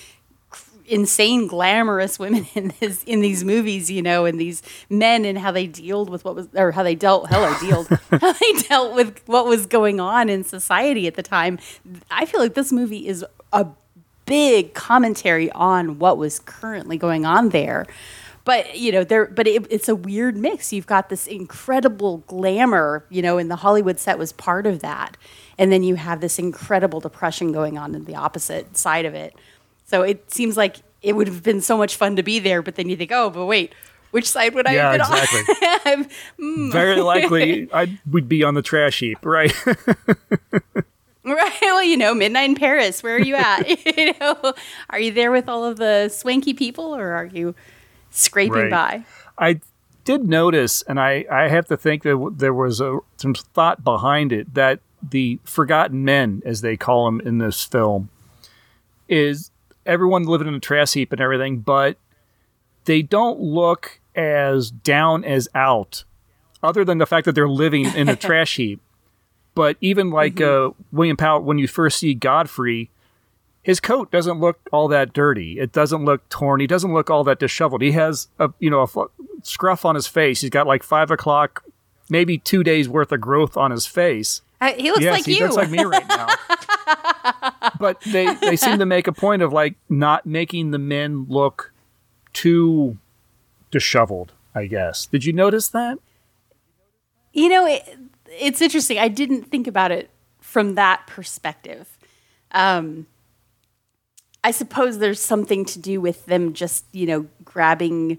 insane 0.86 1.46
glamorous 1.46 2.18
women 2.18 2.46
in 2.54 2.72
this 2.80 3.02
in 3.04 3.20
these 3.20 3.44
movies, 3.44 3.90
you 3.90 4.02
know, 4.02 4.24
and 4.24 4.40
these 4.40 4.62
men 4.88 5.24
and 5.24 5.38
how 5.38 5.52
they 5.52 5.66
dealt 5.66 6.10
with 6.10 6.24
what 6.24 6.34
was 6.34 6.48
or 6.54 6.72
how 6.72 6.82
they 6.82 6.94
dealt 6.94 7.28
hell 7.28 7.44
or 7.44 7.58
dealt 7.60 7.88
how 8.20 8.32
they 8.32 8.52
dealt 8.68 8.94
with 8.94 9.20
what 9.26 9.46
was 9.46 9.66
going 9.66 10.00
on 10.00 10.28
in 10.28 10.44
society 10.44 11.06
at 11.06 11.14
the 11.14 11.22
time. 11.22 11.58
I 12.10 12.26
feel 12.26 12.40
like 12.40 12.54
this 12.54 12.72
movie 12.72 13.06
is 13.06 13.24
a 13.52 13.66
big 14.26 14.74
commentary 14.74 15.50
on 15.52 15.98
what 15.98 16.18
was 16.18 16.38
currently 16.38 16.96
going 16.96 17.26
on 17.26 17.50
there. 17.50 17.86
But 18.44 18.76
you 18.78 18.90
know, 18.90 19.04
there. 19.04 19.26
But 19.26 19.46
it, 19.46 19.66
it's 19.70 19.88
a 19.88 19.94
weird 19.94 20.36
mix. 20.36 20.72
You've 20.72 20.86
got 20.86 21.08
this 21.08 21.26
incredible 21.26 22.18
glamour, 22.26 23.04
you 23.08 23.22
know, 23.22 23.38
and 23.38 23.50
the 23.50 23.56
Hollywood 23.56 24.00
set 24.00 24.18
was 24.18 24.32
part 24.32 24.66
of 24.66 24.80
that, 24.80 25.16
and 25.58 25.70
then 25.70 25.82
you 25.82 25.94
have 25.94 26.20
this 26.20 26.38
incredible 26.38 26.98
depression 26.98 27.52
going 27.52 27.78
on 27.78 27.94
in 27.94 28.04
the 28.04 28.16
opposite 28.16 28.76
side 28.76 29.04
of 29.04 29.14
it. 29.14 29.34
So 29.92 30.00
it 30.00 30.30
seems 30.32 30.56
like 30.56 30.76
it 31.02 31.14
would 31.16 31.28
have 31.28 31.42
been 31.42 31.60
so 31.60 31.76
much 31.76 31.96
fun 31.96 32.16
to 32.16 32.22
be 32.22 32.38
there, 32.38 32.62
but 32.62 32.76
then 32.76 32.88
you 32.88 32.96
think, 32.96 33.12
oh, 33.12 33.28
but 33.28 33.44
wait, 33.44 33.74
which 34.10 34.26
side 34.26 34.54
would 34.54 34.66
I 34.66 34.72
Yeah, 34.72 34.90
have 34.92 35.10
been 35.10 35.18
exactly. 35.18 35.92
on? 36.02 36.06
Hmm. 36.40 36.70
Very 36.70 37.00
likely, 37.02 37.68
I 37.74 37.98
would 38.10 38.26
be 38.26 38.42
on 38.42 38.54
the 38.54 38.62
trash 38.62 39.00
heap, 39.00 39.18
right? 39.26 39.52
right. 41.24 41.52
Well, 41.60 41.82
you 41.82 41.98
know, 41.98 42.14
Midnight 42.14 42.48
in 42.50 42.54
Paris. 42.56 43.02
Where 43.02 43.16
are 43.16 43.20
you 43.20 43.34
at? 43.36 43.68
you 43.96 44.14
know, 44.18 44.54
are 44.88 44.98
you 44.98 45.12
there 45.12 45.30
with 45.30 45.46
all 45.48 45.64
of 45.66 45.76
the 45.76 46.08
swanky 46.08 46.54
people, 46.54 46.96
or 46.96 47.12
are 47.12 47.26
you 47.26 47.54
scraping 48.10 48.70
Right. 48.70 48.70
by? 48.70 49.04
I 49.38 49.60
did 50.04 50.26
notice, 50.26 50.80
and 50.82 50.98
I, 50.98 51.26
I 51.30 51.48
have 51.48 51.66
to 51.66 51.76
think 51.76 52.02
that 52.04 52.34
there 52.38 52.54
was 52.54 52.80
a, 52.80 52.98
some 53.18 53.34
thought 53.34 53.84
behind 53.84 54.32
it 54.32 54.54
that 54.54 54.80
the 55.06 55.38
forgotten 55.44 56.04
men, 56.04 56.40
as 56.46 56.60
they 56.62 56.76
call 56.76 57.04
them 57.04 57.20
in 57.20 57.38
this 57.38 57.62
film, 57.64 58.08
is 59.08 59.50
everyone 59.86 60.24
living 60.24 60.48
in 60.48 60.54
a 60.54 60.60
trash 60.60 60.92
heap 60.92 61.12
and 61.12 61.20
everything, 61.20 61.58
but 61.58 61.96
they 62.84 63.02
don't 63.02 63.40
look 63.40 64.00
as 64.14 64.70
down 64.70 65.24
as 65.24 65.48
out, 65.54 66.04
other 66.62 66.84
than 66.84 66.98
the 66.98 67.06
fact 67.06 67.24
that 67.24 67.34
they're 67.34 67.48
living 67.48 67.86
in 67.94 68.08
a 68.08 68.16
trash 68.16 68.56
heap. 68.56 68.80
But 69.54 69.76
even 69.80 70.10
like 70.10 70.40
uh, 70.40 70.70
William 70.92 71.16
Powell, 71.16 71.42
when 71.42 71.58
you 71.58 71.68
first 71.68 71.98
see 71.98 72.14
Godfrey, 72.14 72.90
his 73.62 73.80
coat 73.80 74.10
doesn't 74.10 74.40
look 74.40 74.58
all 74.72 74.88
that 74.88 75.12
dirty. 75.12 75.58
It 75.58 75.72
doesn't 75.72 76.04
look 76.04 76.28
torn. 76.28 76.60
He 76.60 76.66
doesn't 76.66 76.92
look 76.92 77.10
all 77.10 77.22
that 77.24 77.38
disheveled. 77.38 77.82
He 77.82 77.92
has 77.92 78.28
a 78.38 78.50
you 78.58 78.70
know 78.70 78.82
a 78.82 79.06
scruff 79.42 79.84
on 79.84 79.94
his 79.94 80.06
face. 80.06 80.40
He's 80.40 80.50
got 80.50 80.66
like 80.66 80.82
five 80.82 81.10
o'clock, 81.10 81.64
maybe 82.08 82.38
two 82.38 82.62
days 82.62 82.88
worth 82.88 83.12
of 83.12 83.20
growth 83.20 83.56
on 83.56 83.70
his 83.70 83.86
face. 83.86 84.42
Uh, 84.60 84.72
he 84.72 84.90
looks 84.90 85.02
yes, 85.02 85.12
like 85.12 85.26
he 85.26 85.38
you. 85.38 85.44
looks 85.44 85.56
like 85.56 85.70
me 85.70 85.84
right 85.84 86.06
now. 86.08 86.26
but 87.82 88.00
they 88.02 88.32
they 88.36 88.54
seem 88.54 88.78
to 88.78 88.86
make 88.86 89.08
a 89.08 89.12
point 89.12 89.42
of 89.42 89.52
like 89.52 89.74
not 89.88 90.24
making 90.24 90.70
the 90.70 90.78
men 90.78 91.26
look 91.28 91.72
too 92.32 92.96
disheveled. 93.72 94.32
I 94.54 94.66
guess. 94.66 95.06
Did 95.06 95.24
you 95.24 95.32
notice 95.32 95.66
that? 95.68 95.98
You 97.32 97.48
know, 97.48 97.66
it, 97.66 97.82
it's 98.30 98.60
interesting. 98.60 98.98
I 98.98 99.08
didn't 99.08 99.50
think 99.50 99.66
about 99.66 99.90
it 99.90 100.10
from 100.40 100.76
that 100.76 101.06
perspective. 101.08 101.98
Um, 102.52 103.06
I 104.44 104.52
suppose 104.52 104.98
there's 104.98 105.20
something 105.20 105.64
to 105.64 105.80
do 105.80 106.00
with 106.00 106.26
them 106.26 106.52
just, 106.52 106.84
you 106.92 107.06
know, 107.06 107.26
grabbing 107.44 108.18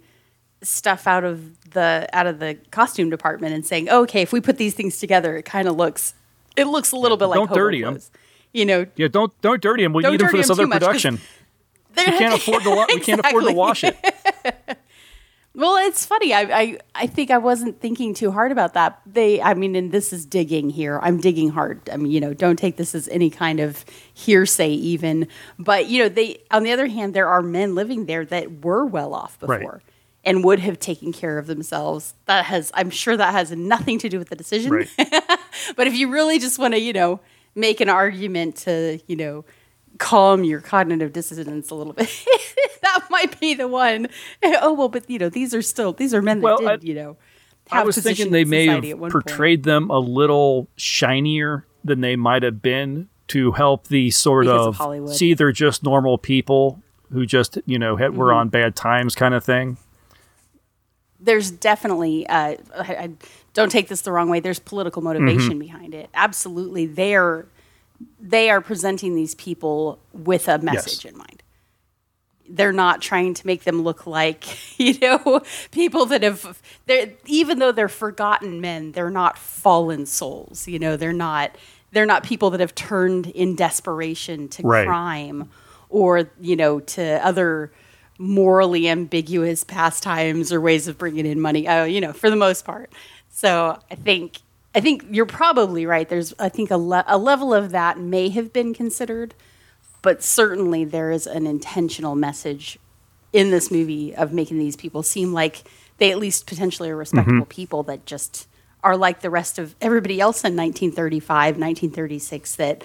stuff 0.61 1.07
out 1.07 1.23
of 1.23 1.69
the 1.71 2.09
out 2.11 2.27
of 2.27 2.39
the 2.39 2.57
costume 2.71 3.09
department 3.09 3.53
and 3.53 3.65
saying, 3.65 3.89
"Okay, 3.89 4.21
if 4.21 4.33
we 4.33 4.41
put 4.41 4.57
these 4.57 4.73
things 4.73 4.97
together, 4.99 5.37
it 5.37 5.45
kind 5.45 5.69
of 5.69 5.77
looks 5.77 6.15
it 6.57 6.65
looks 6.65 6.91
a 6.91 6.97
little 6.97 7.17
bit 7.17 7.27
like 7.27 7.37
Don't 7.37 7.53
dirty 7.53 7.81
clothes." 7.81 8.11
You 8.53 8.65
know, 8.65 8.85
Yeah, 8.95 9.07
don't 9.09 9.33
don't 9.41 9.61
dirty 9.61 9.83
him. 9.83 9.93
We 9.93 10.03
need 10.03 10.21
him 10.21 10.29
for 10.29 10.37
this 10.37 10.49
other 10.49 10.63
too 10.63 10.67
much, 10.69 10.79
'cause 10.81 10.87
production. 10.87 11.19
We 11.95 12.03
can't 12.05 12.33
afford 12.33 12.63
to 12.63 12.69
wa- 12.71 12.85
we 12.89 12.99
can't 13.01 13.19
afford 13.23 13.43
to 13.45 13.53
wash 13.63 13.83
it. 13.83 13.95
Well, 15.55 15.77
it's 15.87 16.03
funny. 16.03 16.33
I, 16.33 16.41
I 16.41 16.77
I 16.95 17.05
think 17.05 17.29
I 17.29 17.37
wasn't 17.37 17.79
thinking 17.79 18.15
too 18.15 18.31
hard 18.31 18.51
about 18.51 18.73
that. 18.73 18.99
They, 19.05 19.39
I 19.39 19.53
mean, 19.53 19.75
and 19.75 19.91
this 19.91 20.11
is 20.11 20.25
digging 20.25 20.71
here. 20.71 20.99
I'm 21.03 21.21
digging 21.21 21.49
hard. 21.49 21.87
I 21.91 21.97
mean, 21.97 22.11
you 22.11 22.19
know, 22.19 22.33
don't 22.33 22.55
take 22.57 22.77
this 22.77 22.95
as 22.95 23.07
any 23.09 23.29
kind 23.29 23.59
of 23.59 23.85
hearsay, 24.15 24.69
even. 24.71 25.27
But 25.59 25.85
you 25.89 26.01
know, 26.01 26.09
they. 26.09 26.41
On 26.49 26.63
the 26.63 26.71
other 26.71 26.87
hand, 26.87 27.13
there 27.13 27.27
are 27.27 27.43
men 27.43 27.75
living 27.75 28.07
there 28.07 28.25
that 28.25 28.65
were 28.65 28.83
well 28.83 29.13
off 29.13 29.39
before. 29.39 29.57
Right. 29.57 29.81
And 30.25 30.43
would 30.43 30.57
have 30.59 30.79
taken 30.79 31.13
care 31.13 31.37
of 31.37 31.45
themselves. 31.45 32.15
That 32.25 32.45
has, 32.45 32.71
I'm 32.73 32.89
sure, 32.89 33.15
that 33.17 33.33
has 33.33 33.51
nothing 33.51 33.99
to 33.99 34.09
do 34.09 34.17
with 34.17 34.29
the 34.29 34.35
decision. 34.37 34.71
Right. 34.71 34.87
But 35.75 35.85
if 35.85 35.93
you 35.95 36.09
really 36.09 36.39
just 36.39 36.57
want 36.57 36.73
to, 36.73 36.79
you 36.79 36.93
know, 36.93 37.19
make 37.55 37.81
an 37.81 37.89
argument 37.89 38.55
to, 38.57 38.99
you 39.07 39.15
know, 39.15 39.45
calm 39.99 40.43
your 40.43 40.59
cognitive 40.59 41.13
dissonance 41.13 41.69
a 41.69 41.75
little 41.75 41.93
bit, 41.93 42.09
that 42.81 43.05
might 43.09 43.39
be 43.39 43.53
the 43.53 43.67
one. 43.67 44.07
Oh 44.43 44.73
well, 44.73 44.89
but 44.89 45.09
you 45.09 45.19
know, 45.19 45.29
these 45.29 45.53
are 45.53 45.61
still 45.61 45.93
these 45.93 46.13
are 46.13 46.21
men 46.21 46.39
that 46.39 46.43
Well, 46.43 46.57
did, 46.57 46.67
I- 46.67 46.77
you 46.81 46.93
know, 46.95 47.17
I 47.71 47.83
was 47.83 47.97
thinking 47.97 48.31
they 48.31 48.43
may 48.45 48.65
have 48.67 48.83
one 48.99 49.11
point. 49.11 49.25
portrayed 49.25 49.63
them 49.63 49.89
a 49.89 49.99
little 49.99 50.67
shinier 50.75 51.65
than 51.83 52.01
they 52.01 52.15
might 52.15 52.43
have 52.43 52.61
been 52.61 53.07
to 53.29 53.51
help 53.53 53.87
the 53.87 54.11
sort 54.11 54.45
Because 54.45 54.79
of 54.79 55.15
see 55.15 55.33
they're 55.33 55.51
just 55.53 55.83
normal 55.83 56.17
people 56.17 56.81
who 57.11 57.25
just 57.25 57.57
you 57.65 57.77
know 57.79 57.95
had, 57.95 58.09
Mm-hmm. 58.11 58.17
were 58.19 58.33
on 58.33 58.49
bad 58.49 58.75
times 58.75 59.15
kind 59.15 59.33
of 59.33 59.43
thing. 59.43 59.77
There's 61.19 61.51
definitely, 61.51 62.27
uh, 62.27 62.55
I, 62.75 62.81
I 62.95 63.09
don't 63.53 63.71
take 63.71 63.87
this 63.87 64.01
the 64.01 64.11
wrong 64.11 64.29
way. 64.29 64.39
There's 64.39 64.59
political 64.59 65.01
Mm-hmm. 65.01 65.25
motivation 65.25 65.59
behind 65.59 65.93
it. 65.93 66.09
Absolutely, 66.13 66.85
they're 66.85 67.45
they 68.19 68.49
are 68.49 68.59
presenting 68.61 69.15
these 69.15 69.33
people 69.35 69.99
with 70.11 70.47
a 70.47 70.57
message 70.59 71.05
in 71.05 71.17
mind. 71.17 71.41
They're 72.49 72.73
not 72.73 73.01
trying 73.01 73.33
to 73.35 73.47
make 73.47 73.63
them 73.63 73.83
look 73.83 74.05
like 74.05 74.45
you 74.79 74.99
know 74.99 75.41
people 75.71 76.05
that 76.07 76.23
have 76.23 76.61
they're 76.87 77.11
even 77.25 77.59
though 77.59 77.71
they're 77.71 77.87
forgotten 77.89 78.59
men, 78.59 78.91
they're 78.91 79.09
not 79.09 79.37
fallen 79.37 80.05
souls. 80.05 80.67
You 80.67 80.79
know, 80.79 80.97
they're 80.97 81.13
not 81.13 81.55
they're 81.91 82.05
not 82.05 82.23
people 82.23 82.49
that 82.49 82.59
have 82.59 82.75
turned 82.75 83.27
in 83.27 83.55
desperation 83.55 84.49
to 84.49 84.63
Right. 84.63 84.85
crime 84.85 85.49
or 85.89 86.29
you 86.41 86.55
know 86.55 86.79
to 86.81 87.25
other 87.25 87.71
morally 88.17 88.87
ambiguous 88.89 89.63
pastimes 89.63 90.51
or 90.53 90.59
ways 90.61 90.87
of 90.87 90.97
bringing 90.97 91.25
in 91.25 91.39
money. 91.39 91.67
Oh, 91.67 91.83
you 91.85 92.01
know, 92.01 92.11
for 92.13 92.29
the 92.29 92.35
most 92.35 92.65
part. 92.65 92.91
So 93.33 93.79
I 93.89 93.95
think 93.95 94.37
I 94.75 94.79
think 94.79 95.05
you're 95.09 95.25
probably 95.25 95.85
right. 95.85 96.07
There's 96.07 96.33
I 96.39 96.49
think 96.49 96.71
a, 96.71 96.77
le- 96.77 97.03
a 97.07 97.17
level 97.17 97.53
of 97.53 97.71
that 97.71 97.99
may 97.99 98.29
have 98.29 98.53
been 98.53 98.73
considered, 98.73 99.33
but 100.01 100.23
certainly 100.23 100.85
there 100.85 101.11
is 101.11 101.27
an 101.27 101.47
intentional 101.47 102.15
message 102.15 102.77
in 103.33 103.49
this 103.49 103.71
movie 103.71 104.15
of 104.15 104.31
making 104.31 104.59
these 104.59 104.75
people 104.75 105.01
seem 105.01 105.33
like 105.33 105.63
they 105.97 106.11
at 106.11 106.19
least 106.19 106.45
potentially 106.45 106.91
are 106.91 106.95
respectable 106.95 107.41
mm-hmm. 107.41 107.49
people 107.49 107.83
that 107.83 108.05
just 108.05 108.47
are 108.83 108.95
like 108.95 109.21
the 109.21 109.29
rest 109.31 109.57
of 109.57 109.75
everybody 109.81 110.21
else 110.21 110.43
in 110.43 110.55
1935, 110.55 111.57
1936 111.57 112.55
that 112.55 112.83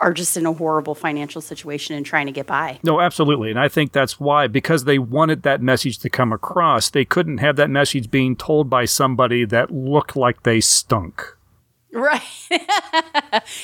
are 0.00 0.12
just 0.12 0.36
in 0.36 0.46
a 0.46 0.52
horrible 0.52 0.94
financial 0.94 1.40
situation 1.40 1.96
and 1.96 2.06
trying 2.06 2.26
to 2.26 2.32
get 2.32 2.46
by. 2.46 2.78
No, 2.84 3.00
absolutely, 3.00 3.50
and 3.50 3.58
I 3.58 3.68
think 3.68 3.92
that's 3.92 4.20
why 4.20 4.46
because 4.46 4.84
they 4.84 4.98
wanted 4.98 5.42
that 5.42 5.60
message 5.60 5.98
to 5.98 6.10
come 6.10 6.32
across, 6.32 6.90
they 6.90 7.04
couldn't 7.04 7.38
have 7.38 7.56
that 7.56 7.70
message 7.70 8.10
being 8.10 8.36
told 8.36 8.70
by 8.70 8.84
somebody 8.84 9.44
that 9.46 9.70
looked 9.70 10.16
like 10.16 10.44
they 10.44 10.60
stunk. 10.60 11.38
Right. 11.92 12.22
yeah, 12.50 12.60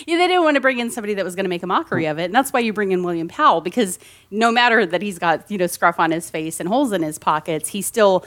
they 0.07 0.16
didn't 0.29 0.44
want 0.44 0.55
to 0.55 0.61
bring 0.61 0.79
in 0.79 0.90
somebody 0.90 1.14
that 1.14 1.25
was 1.25 1.35
going 1.35 1.44
to 1.44 1.51
make 1.51 1.62
a 1.62 1.66
mockery 1.66 2.07
of 2.07 2.18
it. 2.18 2.25
And 2.25 2.35
that's 2.35 2.53
why 2.53 2.61
you 2.61 2.73
bring 2.73 2.92
in 2.92 3.03
William 3.03 3.29
Powell 3.29 3.61
because 3.61 3.99
no 4.31 4.51
matter 4.51 4.87
that 4.87 5.03
he's 5.03 5.18
got, 5.18 5.51
you 5.51 5.59
know, 5.59 5.66
scruff 5.66 6.01
on 6.01 6.11
his 6.11 6.31
face 6.31 6.59
and 6.59 6.68
holes 6.68 6.92
in 6.92 7.03
his 7.03 7.18
pockets, 7.18 7.68
he 7.68 7.83
still, 7.83 8.25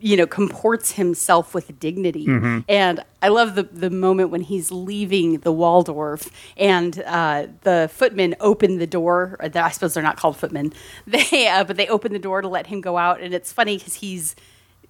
you 0.00 0.16
know, 0.16 0.26
comports 0.26 0.92
himself 0.92 1.54
with 1.54 1.80
dignity. 1.80 2.24
And 2.68 3.02
I 3.20 3.28
love 3.28 3.56
the, 3.56 3.64
the 3.64 3.90
moment 3.90 4.30
when 4.30 4.42
he's 4.42 4.70
leaving 4.70 5.38
the 5.40 5.50
Waldorf 5.52 6.30
and 6.56 7.02
uh, 7.04 7.48
the 7.62 7.90
footmen 7.92 8.36
open 8.38 8.78
the 8.78 8.86
door. 8.86 9.36
Or 9.40 9.48
the- 9.48 9.64
I 9.64 9.70
suppose 9.70 9.94
they're 9.94 10.02
not 10.02 10.16
called 10.16 10.36
footmen. 10.36 10.72
They, 11.06 11.48
uh, 11.48 11.64
but 11.64 11.76
they 11.76 11.88
open 11.88 12.12
the 12.12 12.18
door 12.20 12.42
to 12.42 12.48
let 12.48 12.68
him 12.68 12.80
go 12.80 12.96
out. 12.96 13.20
And 13.20 13.34
it's 13.34 13.52
funny 13.52 13.76
because 13.78 13.94
he's, 13.94 14.36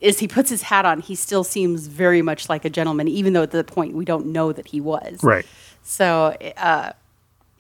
as 0.03 0.19
he 0.19 0.29
puts 0.29 0.51
his 0.51 0.63
hat 0.63 0.85
on, 0.85 1.01
he 1.01 1.15
still 1.15 1.43
seems 1.45 1.87
very 1.87 2.21
much 2.21 2.49
like 2.51 2.65
a 2.67 2.71
gentleman, 2.71 3.09
even 3.09 3.33
though 3.33 3.43
at 3.45 3.51
the 3.51 3.65
point 3.65 3.95
we 3.95 4.05
don't 4.05 4.27
know 4.27 4.53
that 4.53 4.69
he 4.69 4.81
was. 4.81 5.23
Right. 5.23 5.47
So, 5.83 6.37
uh, 6.59 6.93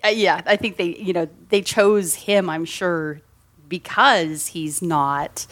uh, 0.04 0.08
yeah, 0.08 0.42
I 0.44 0.56
think 0.56 0.76
they, 0.76 0.96
you 0.96 1.12
know, 1.14 1.28
they 1.48 1.62
chose 1.62 2.14
him. 2.14 2.50
I'm 2.50 2.64
sure 2.66 3.20
because 3.68 4.48
he's 4.48 4.82
not, 4.82 5.46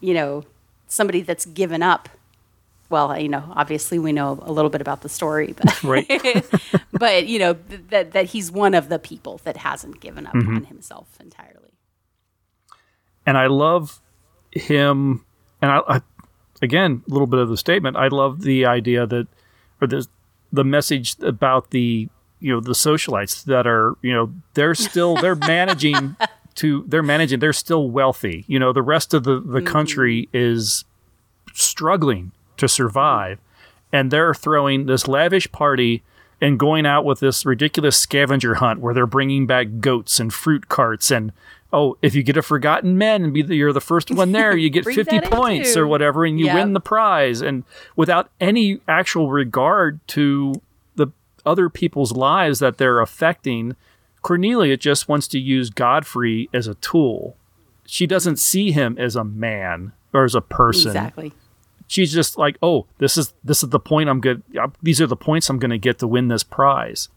you 0.00 0.14
know, 0.14 0.44
somebody 0.92 1.22
that's 1.22 1.46
given 1.46 1.82
up 1.82 2.08
well, 2.90 3.18
you 3.18 3.28
know, 3.30 3.42
obviously 3.56 3.98
we 3.98 4.12
know 4.12 4.38
a 4.42 4.52
little 4.52 4.68
bit 4.68 4.82
about 4.82 5.00
the 5.00 5.08
story, 5.08 5.54
but 5.56 5.82
Right. 5.82 6.06
but 6.92 7.26
you 7.26 7.38
know 7.38 7.54
th- 7.54 7.80
that 7.88 8.12
that 8.12 8.26
he's 8.26 8.52
one 8.52 8.74
of 8.74 8.90
the 8.90 8.98
people 8.98 9.40
that 9.44 9.56
hasn't 9.56 10.00
given 10.00 10.26
up 10.26 10.34
Mm-hmm. 10.34 10.56
on 10.56 10.64
himself 10.64 11.08
entirely. 11.18 11.72
and 13.24 13.38
I 13.38 13.46
love 13.46 14.00
him. 14.50 15.24
And 15.62 15.70
I, 15.70 15.80
I 15.88 16.00
again, 16.60 17.02
a 17.08 17.12
little 17.12 17.26
bit 17.26 17.40
of 17.40 17.48
the 17.48 17.56
statement. 17.56 17.96
I 17.96 18.08
love 18.08 18.42
the 18.42 18.66
idea 18.66 19.06
that, 19.06 19.26
or 19.80 19.86
the 19.88 20.06
the 20.52 20.64
message 20.64 21.16
about 21.22 21.70
the 21.70 22.08
you 22.40 22.52
know 22.52 22.60
the 22.60 22.72
socialites 22.72 23.44
that 23.44 23.66
are 23.66 23.94
you 24.02 24.12
know 24.12 24.32
they're 24.54 24.74
still 24.74 25.14
they're 25.16 25.34
managing 25.56 26.14
to 26.56 26.84
they're 26.88 27.02
managing 27.02 27.40
they're 27.40 27.52
still 27.52 27.90
wealthy. 27.90 28.44
You 28.46 28.58
know 28.58 28.72
the 28.72 28.82
rest 28.82 29.14
of 29.14 29.24
the 29.24 29.40
the 29.40 29.62
country 29.62 30.28
is 30.32 30.84
struggling 31.54 32.32
to 32.56 32.68
survive, 32.68 33.38
and 33.92 34.10
they're 34.10 34.34
throwing 34.34 34.86
this 34.86 35.08
lavish 35.08 35.50
party 35.52 36.02
and 36.40 36.58
going 36.58 36.86
out 36.86 37.04
with 37.04 37.20
this 37.20 37.44
ridiculous 37.46 37.96
scavenger 37.96 38.54
hunt 38.56 38.80
where 38.80 38.94
they're 38.94 39.06
bringing 39.06 39.46
back 39.46 39.66
goats 39.80 40.18
and 40.18 40.32
fruit 40.34 40.68
carts 40.68 41.10
and 41.10 41.32
oh 41.72 41.96
if 42.02 42.14
you 42.16 42.22
get 42.24 42.36
a 42.36 42.42
forgotten 42.42 42.98
man 42.98 43.22
and 43.22 43.32
be 43.32 43.42
the, 43.42 43.54
you're 43.54 43.72
the 43.72 43.80
first 43.80 44.10
one 44.10 44.32
there 44.32 44.56
you 44.56 44.68
get 44.78 44.84
50 44.84 45.20
points 45.20 45.76
or 45.76 45.86
whatever 45.86 46.24
and 46.24 46.40
you 46.40 46.46
Yep. 46.46 46.54
win 46.56 46.72
the 46.72 46.80
prize 46.80 47.40
and 47.40 47.62
without 47.94 48.28
any 48.40 48.80
actual 48.88 49.30
regard 49.30 50.00
to 50.08 50.54
the 50.96 51.08
other 51.46 51.68
people's 51.68 52.12
lives 52.12 52.58
that 52.58 52.76
they're 52.78 53.00
affecting 53.00 53.76
cornelia 54.22 54.76
just 54.76 55.08
wants 55.08 55.28
to 55.28 55.38
use 55.38 55.68
godfrey 55.70 56.48
as 56.54 56.66
a 56.66 56.74
tool 56.76 57.36
she 57.84 58.06
doesn't 58.06 58.36
see 58.36 58.70
him 58.72 58.96
as 58.98 59.16
a 59.16 59.24
man 59.24 59.92
or 60.12 60.24
as 60.24 60.34
a 60.34 60.40
person 60.40 60.90
Exactly. 60.90 61.32
she's 61.88 62.12
just 62.12 62.38
like, 62.38 62.56
oh, 62.62 62.86
this 62.98 63.18
is 63.18 63.34
this 63.42 63.62
is 63.62 63.68
the 63.70 63.80
point 63.80 64.08
I'm 64.08 64.20
good. 64.20 64.42
These 64.82 65.00
are 65.00 65.06
the 65.06 65.16
points 65.16 65.50
I'm 65.50 65.58
going 65.58 65.70
to 65.72 65.78
get 65.78 65.98
to 65.98 66.06
win 66.06 66.28
this 66.28 66.42
prize. 66.44 67.08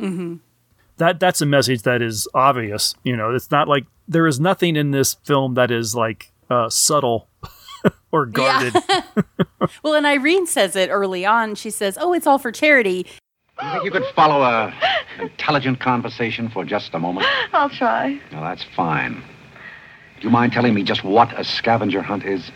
Mm-hmm. 0.00 0.36
That 0.96 1.20
that's 1.20 1.40
a 1.40 1.46
message 1.46 1.82
that 1.82 2.00
is 2.02 2.26
obvious. 2.34 2.94
You 3.04 3.16
know, 3.16 3.34
it's 3.34 3.50
not 3.50 3.68
like 3.68 3.84
there 4.08 4.26
is 4.26 4.40
nothing 4.40 4.74
in 4.76 4.90
this 4.92 5.14
film 5.24 5.54
that 5.54 5.70
is 5.70 5.94
like 5.94 6.32
uh, 6.50 6.68
subtle 6.68 7.28
or 8.12 8.26
guarded. 8.26 8.74
Yeah. 8.88 9.02
Well, 9.82 9.94
and 9.94 10.06
Irene 10.06 10.46
says 10.46 10.74
it 10.76 10.88
early 10.88 11.26
on. 11.26 11.54
She 11.54 11.68
says, 11.70 11.98
"Oh, 12.00 12.12
it's 12.14 12.26
all 12.26 12.38
for 12.38 12.50
charity." 12.50 13.06
You 13.62 13.70
think 13.72 13.84
you 13.84 13.90
could 13.90 14.06
follow 14.14 14.42
a 14.42 14.72
intelligent 15.20 15.80
conversation 15.80 16.48
for 16.48 16.64
just 16.64 16.94
a 16.94 16.98
moment? 16.98 17.26
I'll 17.52 17.70
try. 17.70 18.20
Well, 18.32 18.42
that's 18.42 18.62
fine. 18.62 19.14
Do 19.14 20.26
you 20.26 20.30
mind 20.30 20.52
telling 20.52 20.74
me 20.74 20.82
just 20.82 21.04
what 21.04 21.38
a 21.38 21.44
scavenger 21.44 22.02
hunt 22.02 22.24
is? 22.24 22.50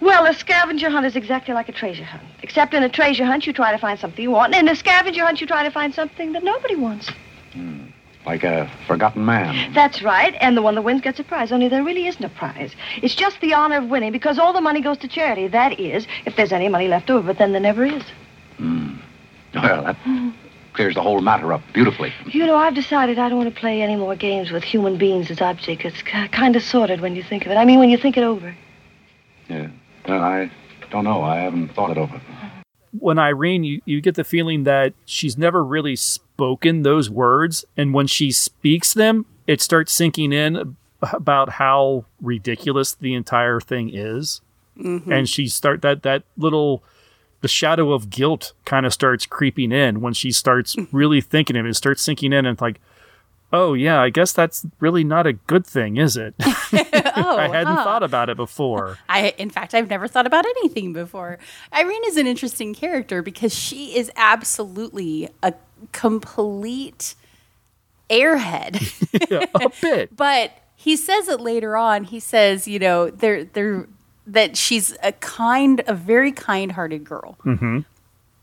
Well, 0.00 0.26
a 0.26 0.34
scavenger 0.34 0.90
hunt 0.90 1.06
is 1.06 1.14
exactly 1.14 1.54
like 1.54 1.68
a 1.68 1.72
treasure 1.72 2.04
hunt. 2.04 2.24
Except 2.42 2.74
in 2.74 2.82
a 2.82 2.88
treasure 2.88 3.24
hunt, 3.24 3.46
you 3.46 3.52
try 3.52 3.70
to 3.72 3.78
find 3.78 3.98
something 3.98 4.22
you 4.22 4.30
want, 4.30 4.54
and 4.54 4.68
in 4.68 4.72
a 4.72 4.76
scavenger 4.76 5.24
hunt, 5.24 5.40
you 5.40 5.46
try 5.46 5.62
to 5.62 5.70
find 5.70 5.94
something 5.94 6.32
that 6.32 6.42
nobody 6.42 6.74
wants. 6.74 7.10
Hmm. 7.52 7.84
Like 8.26 8.44
a 8.44 8.70
forgotten 8.86 9.24
man? 9.24 9.72
That's 9.72 10.02
right, 10.02 10.34
and 10.40 10.56
the 10.56 10.62
one 10.62 10.74
that 10.74 10.82
wins 10.82 11.00
gets 11.00 11.18
a 11.20 11.24
prize, 11.24 11.52
only 11.52 11.68
there 11.68 11.82
really 11.84 12.06
isn't 12.06 12.24
a 12.24 12.28
prize. 12.28 12.74
It's 13.02 13.14
just 13.14 13.40
the 13.40 13.54
honor 13.54 13.78
of 13.78 13.90
winning 13.90 14.12
because 14.12 14.38
all 14.38 14.52
the 14.52 14.60
money 14.60 14.80
goes 14.80 14.98
to 14.98 15.08
charity. 15.08 15.48
That 15.48 15.78
is, 15.78 16.06
if 16.24 16.36
there's 16.36 16.52
any 16.52 16.68
money 16.68 16.88
left 16.88 17.10
over, 17.10 17.26
but 17.28 17.38
then 17.38 17.52
there 17.52 17.60
never 17.60 17.84
is. 17.84 18.02
Hmm. 18.56 18.94
Well, 19.54 19.84
that 19.84 19.96
hmm. 19.96 20.30
Clears 20.72 20.94
the 20.94 21.02
whole 21.02 21.20
matter 21.20 21.52
up 21.52 21.62
beautifully. 21.72 22.12
You 22.26 22.46
know, 22.46 22.56
I've 22.56 22.74
decided 22.74 23.18
I 23.18 23.28
don't 23.28 23.38
want 23.38 23.54
to 23.54 23.60
play 23.60 23.82
any 23.82 23.96
more 23.96 24.16
games 24.16 24.50
with 24.50 24.64
human 24.64 24.96
beings 24.98 25.30
as 25.30 25.40
objects. 25.40 25.84
It's 25.84 26.02
kind 26.02 26.56
of 26.56 26.62
sordid 26.62 27.00
when 27.00 27.14
you 27.14 27.22
think 27.22 27.44
of 27.44 27.52
it. 27.52 27.56
I 27.56 27.64
mean, 27.64 27.78
when 27.78 27.90
you 27.90 27.98
think 27.98 28.16
it 28.16 28.24
over. 28.24 28.56
Yeah. 29.48 29.68
Well, 30.08 30.22
I 30.22 30.50
don't 30.90 31.04
know. 31.04 31.22
I 31.22 31.36
haven't 31.40 31.74
thought 31.74 31.90
it 31.90 31.98
over. 31.98 32.20
when 32.98 33.18
Irene, 33.18 33.64
you, 33.64 33.80
you 33.84 34.00
get 34.00 34.14
the 34.14 34.24
feeling 34.24 34.64
that 34.64 34.92
she's 35.04 35.38
never 35.38 35.64
really 35.64 35.96
spoken 35.96 36.82
those 36.82 37.08
words, 37.08 37.64
and 37.76 37.94
when 37.94 38.06
she 38.06 38.30
speaks 38.30 38.94
them, 38.94 39.26
it 39.46 39.60
starts 39.60 39.92
sinking 39.92 40.32
in 40.32 40.76
about 41.02 41.50
how 41.50 42.04
ridiculous 42.20 42.92
the 42.94 43.14
entire 43.14 43.60
thing 43.60 43.90
is, 43.92 44.40
mm-hmm. 44.78 45.10
and 45.10 45.28
she 45.28 45.48
start 45.48 45.82
that 45.82 46.02
that 46.02 46.22
little 46.36 46.82
the 47.42 47.48
shadow 47.48 47.92
of 47.92 48.08
guilt 48.08 48.52
kind 48.64 48.86
of 48.86 48.94
starts 48.94 49.26
creeping 49.26 49.72
in 49.72 50.00
when 50.00 50.14
she 50.14 50.32
starts 50.32 50.74
really 50.92 51.20
thinking 51.20 51.56
of 51.56 51.66
it. 51.66 51.70
It 51.70 51.74
starts 51.74 52.00
sinking 52.00 52.32
in, 52.32 52.46
and 52.46 52.54
it's 52.54 52.62
like, 52.62 52.80
oh 53.52 53.74
yeah, 53.74 54.00
I 54.00 54.08
guess 54.08 54.32
that's 54.32 54.64
really 54.80 55.04
not 55.04 55.26
a 55.26 55.34
good 55.34 55.66
thing, 55.66 55.98
is 55.98 56.16
it? 56.16 56.34
Oh, 57.14 57.36
I 57.38 57.48
hadn't 57.48 57.76
huh. 57.76 57.84
thought 57.84 58.02
about 58.02 58.30
it 58.30 58.38
before. 58.38 58.96
I, 59.06 59.34
in 59.36 59.50
fact, 59.50 59.74
I've 59.74 59.90
never 59.90 60.08
thought 60.08 60.26
about 60.26 60.46
anything 60.46 60.94
before. 60.94 61.38
Irene 61.74 62.02
is 62.06 62.16
an 62.16 62.26
interesting 62.26 62.74
character 62.74 63.20
because 63.20 63.54
she 63.54 63.96
is 63.96 64.10
absolutely 64.16 65.28
a 65.42 65.52
complete 65.92 67.14
airhead. 68.08 68.80
a 69.54 69.70
bit. 69.82 70.16
but 70.16 70.52
he 70.74 70.96
says 70.96 71.28
it 71.28 71.40
later 71.40 71.76
on. 71.76 72.04
He 72.04 72.18
says, 72.18 72.66
you 72.66 72.78
know, 72.78 73.10
they're 73.10 73.44
they're 73.44 73.88
that 74.26 74.56
she's 74.56 74.96
a 75.02 75.12
kind, 75.12 75.82
a 75.86 75.94
very 75.94 76.32
kind-hearted 76.32 77.04
girl. 77.04 77.38
Mm-hmm. 77.44 77.80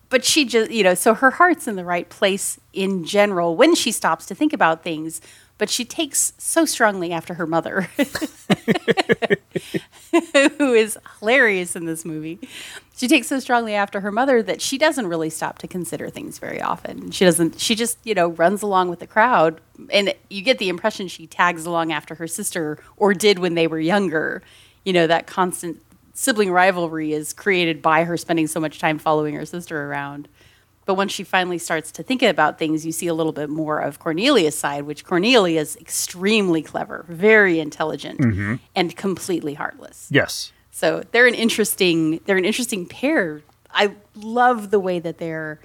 But 0.10 0.26
she 0.26 0.46
just, 0.46 0.72
you 0.72 0.84
know, 0.84 0.96
so 0.96 1.14
her 1.14 1.32
heart's 1.32 1.68
in 1.68 1.76
the 1.76 1.86
right 1.86 2.10
place 2.10 2.60
in 2.74 3.06
general 3.06 3.56
when 3.56 3.76
she 3.76 3.92
stops 3.92 4.26
to 4.28 4.36
think 4.36 4.54
about 4.54 4.84
things. 4.84 5.22
But 5.60 5.70
she 5.70 5.84
takes 5.84 6.34
so 6.38 6.64
strongly 6.64 7.12
after 7.12 7.34
her 7.34 7.46
mother, 7.46 7.82
who 10.58 10.74
is 10.74 10.98
hilarious 11.20 11.76
in 11.76 11.86
this 11.86 12.06
movie. 12.06 12.40
She 12.96 13.10
takes 13.10 13.28
so 13.28 13.40
strongly 13.40 13.74
after 13.76 14.00
her 14.00 14.12
mother 14.12 14.42
that 14.42 14.62
she 14.62 14.78
doesn't 14.78 15.08
really 15.08 15.30
stop 15.30 15.58
to 15.60 15.68
consider 15.68 16.10
things 16.10 16.40
very 16.40 16.62
often. 16.62 17.12
She 17.12 17.26
doesn't. 17.26 17.60
She 17.60 17.76
just, 17.76 17.98
you 18.06 18.16
know, 18.16 18.30
runs 18.30 18.62
along 18.62 18.90
with 18.90 19.00
the 19.00 19.08
crowd, 19.08 19.60
and 19.92 20.14
you 20.30 20.42
get 20.42 20.60
the 20.60 20.70
impression 20.70 21.10
she 21.10 21.28
tags 21.28 21.66
along 21.66 21.92
after 21.92 22.16
her 22.16 22.28
sister, 22.28 22.80
or 22.96 23.14
did 23.14 23.40
when 23.40 23.56
they 23.56 23.68
were 23.68 23.82
younger. 23.82 24.42
You 24.90 24.94
know, 24.94 25.06
that 25.06 25.28
constant 25.28 25.80
sibling 26.16 26.50
rivalry 26.50 27.14
is 27.14 27.32
created 27.32 27.80
by 27.80 28.06
her 28.06 28.18
spending 28.18 28.48
so 28.48 28.60
much 28.60 28.80
time 28.80 28.98
following 28.98 29.36
her 29.36 29.46
sister 29.46 29.86
around. 29.86 30.28
But 30.86 30.96
once 30.96 31.12
she 31.12 31.24
finally 31.24 31.60
starts 31.60 31.92
to 31.92 32.02
think 32.02 32.24
about 32.24 32.58
things, 32.58 32.88
you 32.88 32.92
see 32.92 33.06
a 33.06 33.14
little 33.14 33.32
bit 33.32 33.52
more 33.52 33.78
of 33.78 34.00
Cornelia's 34.00 34.58
side, 34.58 34.86
which 34.86 35.06
Cornelia 35.06 35.62
is 35.62 35.76
extremely 35.76 36.64
clever, 36.64 37.06
very 37.08 37.60
intelligent, 37.60 38.20
mm-hmm. 38.20 38.56
and 38.76 38.98
completely 38.98 39.54
heartless. 39.54 40.08
Yes. 40.10 40.52
So 40.72 41.04
they're 41.12 41.28
an 41.28 41.36
interesting 41.36 42.20
they're 42.26 42.38
an 42.38 42.46
interesting 42.46 42.88
pair. 42.88 43.44
I 43.70 43.94
love 44.16 44.72
the 44.72 44.80
way 44.80 44.98
that 44.98 45.20
they're 45.20 45.60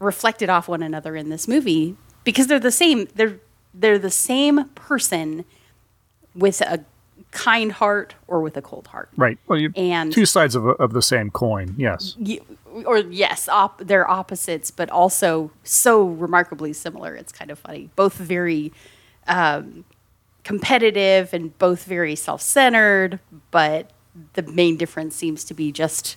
reflected 0.00 0.50
off 0.50 0.68
one 0.68 0.82
another 0.82 1.16
in 1.16 1.30
this 1.30 1.48
movie 1.48 1.96
because 2.24 2.46
they're 2.46 2.60
the 2.60 2.70
same 2.70 3.08
they're 3.14 3.38
they're 3.72 3.98
the 3.98 4.10
same 4.10 4.68
person 4.74 5.46
with 6.34 6.60
a 6.60 6.84
kind 7.36 7.70
heart 7.72 8.14
or 8.26 8.40
with 8.40 8.56
a 8.56 8.62
cold 8.62 8.86
heart. 8.88 9.10
Right. 9.16 9.38
Well, 9.46 9.58
you, 9.58 9.72
And- 9.76 10.12
two 10.12 10.26
sides 10.26 10.54
of, 10.54 10.66
a, 10.66 10.70
of 10.70 10.92
the 10.92 11.02
same 11.02 11.30
coin. 11.30 11.74
Yes. 11.76 12.16
Or 12.84 12.98
yes, 12.98 13.48
op- 13.48 13.78
they're 13.78 14.08
opposites, 14.10 14.70
but 14.70 14.90
also 14.90 15.50
so 15.62 16.04
remarkably 16.04 16.72
similar. 16.72 17.14
It's 17.14 17.32
kind 17.32 17.50
of 17.50 17.58
funny. 17.58 17.90
Both 17.96 18.14
very 18.14 18.72
um, 19.26 19.84
competitive 20.44 21.32
and 21.32 21.56
both 21.58 21.84
very 21.84 22.14
self-centered, 22.16 23.18
but 23.50 23.90
the 24.34 24.42
main 24.42 24.76
difference 24.76 25.14
seems 25.14 25.44
to 25.44 25.54
be 25.54 25.72
just 25.72 26.16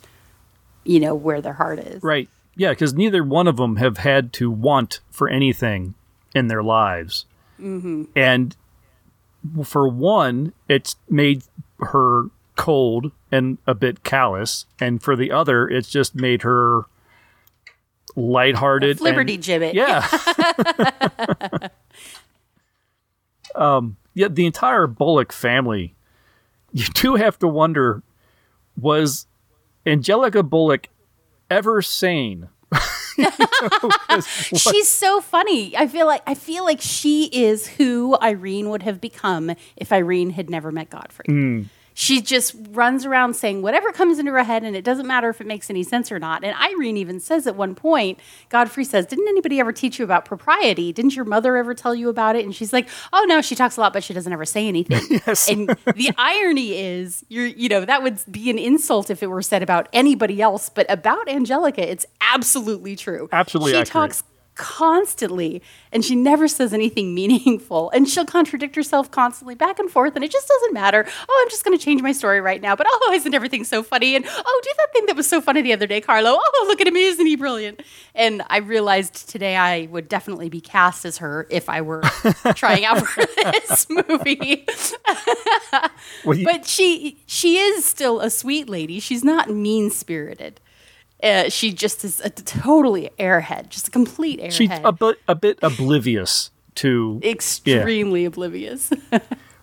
you 0.84 1.00
know 1.00 1.14
where 1.14 1.42
their 1.42 1.54
heart 1.54 1.80
is. 1.80 2.02
Right. 2.02 2.30
Yeah, 2.56 2.70
because 2.72 2.94
neither 2.94 3.24
one 3.24 3.48
of 3.48 3.58
them 3.58 3.78
have 3.78 3.98
had 3.98 4.34
to 4.34 4.50
want 4.52 5.00
for 5.12 5.30
anything 5.30 5.94
in 6.36 6.48
their 6.48 6.64
lives. 6.64 7.26
Mm-hmm. 7.60 8.06
And 8.16 8.56
for 9.64 9.88
one, 9.88 10.54
it's 10.68 10.96
made 11.10 11.44
her 11.80 12.26
cold 12.56 13.12
and 13.32 13.58
a 13.66 13.74
bit 13.74 14.04
callous. 14.04 14.66
And 14.80 15.02
for 15.02 15.16
the 15.16 15.32
other, 15.32 15.68
it's 15.68 15.90
just 15.90 16.16
made 16.16 16.42
her 16.42 16.84
lighthearted. 18.16 19.02
Liberty 19.02 19.36
and, 19.36 19.44
gibbet. 19.44 19.74
Yeah. 19.74 20.08
um, 23.56 23.98
yeah, 24.14 24.28
the 24.28 24.46
entire 24.46 24.88
Bullock 24.88 25.32
family, 25.32 25.96
you 26.74 26.86
do 26.86 27.16
have 27.16 27.40
to 27.40 27.48
wonder 27.48 28.04
was 28.78 29.28
Angelica 29.86 30.44
Bullock 30.44 30.90
ever 31.50 31.82
sane? 31.82 32.50
She's 34.56 34.88
so 34.88 35.22
funny. 35.22 35.76
I 35.76 35.88
feel 35.88 36.06
like 36.06 36.22
I 36.28 36.34
feel 36.36 36.64
like 36.64 36.82
she 36.82 37.26
is 37.26 37.68
who 37.68 38.18
Irene 38.22 38.70
would 38.70 38.84
have 38.84 39.00
become 39.02 39.52
if 39.76 39.92
Irene 39.92 40.32
had 40.32 40.50
never 40.50 40.72
met 40.72 40.90
Godfrey. 40.90 41.26
Hmm. 41.28 41.64
She 42.00 42.22
just 42.22 42.56
runs 42.72 43.06
around 43.06 43.34
saying 43.34 43.62
whatever 43.62 43.92
comes 43.92 44.20
into 44.20 44.32
her 44.32 44.42
head, 44.42 44.64
and 44.64 44.74
it 44.74 44.86
doesn't 44.86 45.06
matter 45.06 45.30
if 45.30 45.42
it 45.42 45.48
makes 45.48 45.70
any 45.70 45.84
sense 45.84 46.14
or 46.14 46.18
not. 46.18 46.46
And 46.46 46.56
Irene 46.58 46.96
even 46.96 47.20
says 47.20 47.46
at 47.46 47.58
one 47.58 47.76
point, 47.76 48.20
Godfrey 48.48 48.86
says, 48.86 49.06
Didn't 49.06 49.28
anybody 49.28 49.60
ever 49.60 49.74
teach 49.74 50.00
you 50.00 50.06
about 50.06 50.24
propriety? 50.24 50.94
Didn't 50.94 51.18
your 51.18 51.26
mother 51.26 51.58
ever 51.58 51.74
tell 51.74 51.94
you 51.94 52.08
about 52.08 52.38
it? 52.38 52.46
And 52.46 52.56
she's 52.56 52.72
like, 52.72 52.88
Oh, 53.12 53.26
no, 53.28 53.42
she 53.42 53.54
talks 53.54 53.76
a 53.76 53.82
lot, 53.82 53.92
but 53.92 54.02
she 54.02 54.14
doesn't 54.14 54.32
ever 54.32 54.46
say 54.46 54.66
anything. 54.70 55.02
Yes. 55.28 55.50
And 55.50 55.68
the 55.68 56.12
irony 56.18 56.78
is, 56.80 57.26
you're, 57.28 57.46
you 57.48 57.68
know, 57.68 57.84
that 57.84 58.02
would 58.02 58.20
be 58.32 58.50
an 58.50 58.58
insult 58.58 59.10
if 59.10 59.22
it 59.22 59.28
were 59.28 59.42
said 59.42 59.62
about 59.62 59.90
anybody 59.92 60.42
else, 60.42 60.70
but 60.70 60.90
about 60.90 61.28
Angelica, 61.28 61.86
it's 61.92 62.06
absolutely 62.22 62.96
true. 62.96 63.28
Absolutely 63.34 63.74
She 63.74 63.78
accurate. 63.80 63.92
talks 63.92 64.24
constantly 64.60 65.62
and 65.94 66.04
she 66.04 66.16
never 66.16 66.48
says 66.48 66.74
anything 66.74 67.16
meaningful 67.22 67.90
and 67.92 68.08
she'll 68.10 68.26
contradict 68.26 68.76
herself 68.76 69.10
constantly 69.10 69.56
back 69.56 69.80
and 69.80 69.90
forth 69.90 70.16
and 70.16 70.24
it 70.26 70.30
just 70.32 70.48
doesn't 70.50 70.74
matter. 70.74 71.06
Oh 71.30 71.42
i'm 71.42 71.50
just 71.50 71.64
going 71.64 71.76
to 71.78 71.84
change 71.84 72.02
my 72.02 72.12
story 72.12 72.42
right 72.42 72.62
now 72.62 72.76
but 72.76 72.86
oh 72.90 73.12
isn't 73.16 73.34
everything 73.34 73.64
so 73.64 73.82
funny? 73.82 74.16
And 74.16 74.26
oh 74.28 74.62
do 74.64 74.70
that 74.78 74.88
thing 74.94 75.06
that 75.08 75.16
was 75.16 75.28
so 75.28 75.40
funny 75.42 75.62
the 75.62 75.74
other 75.74 75.88
day 75.88 76.02
carlo. 76.02 76.38
Oh 76.62 76.66
look 76.68 76.82
at 76.82 76.88
him 76.88 76.96
isn't 76.98 77.26
he 77.26 77.36
brilliant? 77.38 77.82
And 78.14 78.44
i 78.50 78.58
realized 78.58 79.30
today 79.30 79.56
i 79.56 79.88
would 79.90 80.10
definitely 80.10 80.50
be 80.50 80.60
cast 80.62 81.06
as 81.06 81.20
her 81.20 81.48
if 81.50 81.70
i 81.70 81.80
were 81.82 82.02
trying 82.56 82.84
out 82.86 83.08
for 83.08 83.26
this 83.54 83.88
movie. 83.90 84.68
Well, 86.26 86.38
you- 86.38 86.46
but 86.46 86.66
she 86.66 87.18
she 87.26 87.58
is 87.58 87.86
still 87.86 88.20
a 88.20 88.30
sweet 88.30 88.68
lady. 88.68 89.00
She's 89.00 89.24
not 89.24 89.50
mean 89.50 89.90
spirited 89.90 90.60
uh, 91.24 91.50
she 91.50 91.74
just 91.74 92.04
is 92.06 92.20
a 92.22 92.30
totally 92.30 93.10
airhead, 93.20 93.70
just 93.70 93.88
a 93.88 93.92
complete 93.92 94.40
airhead. 94.40 94.52
She's 94.52 94.70
a 94.72 94.92
bit, 94.92 95.18
a 95.28 95.36
bit 95.36 95.60
oblivious 95.62 96.52
to. 96.76 97.20
extremely 97.24 98.26
oblivious. 98.26 98.92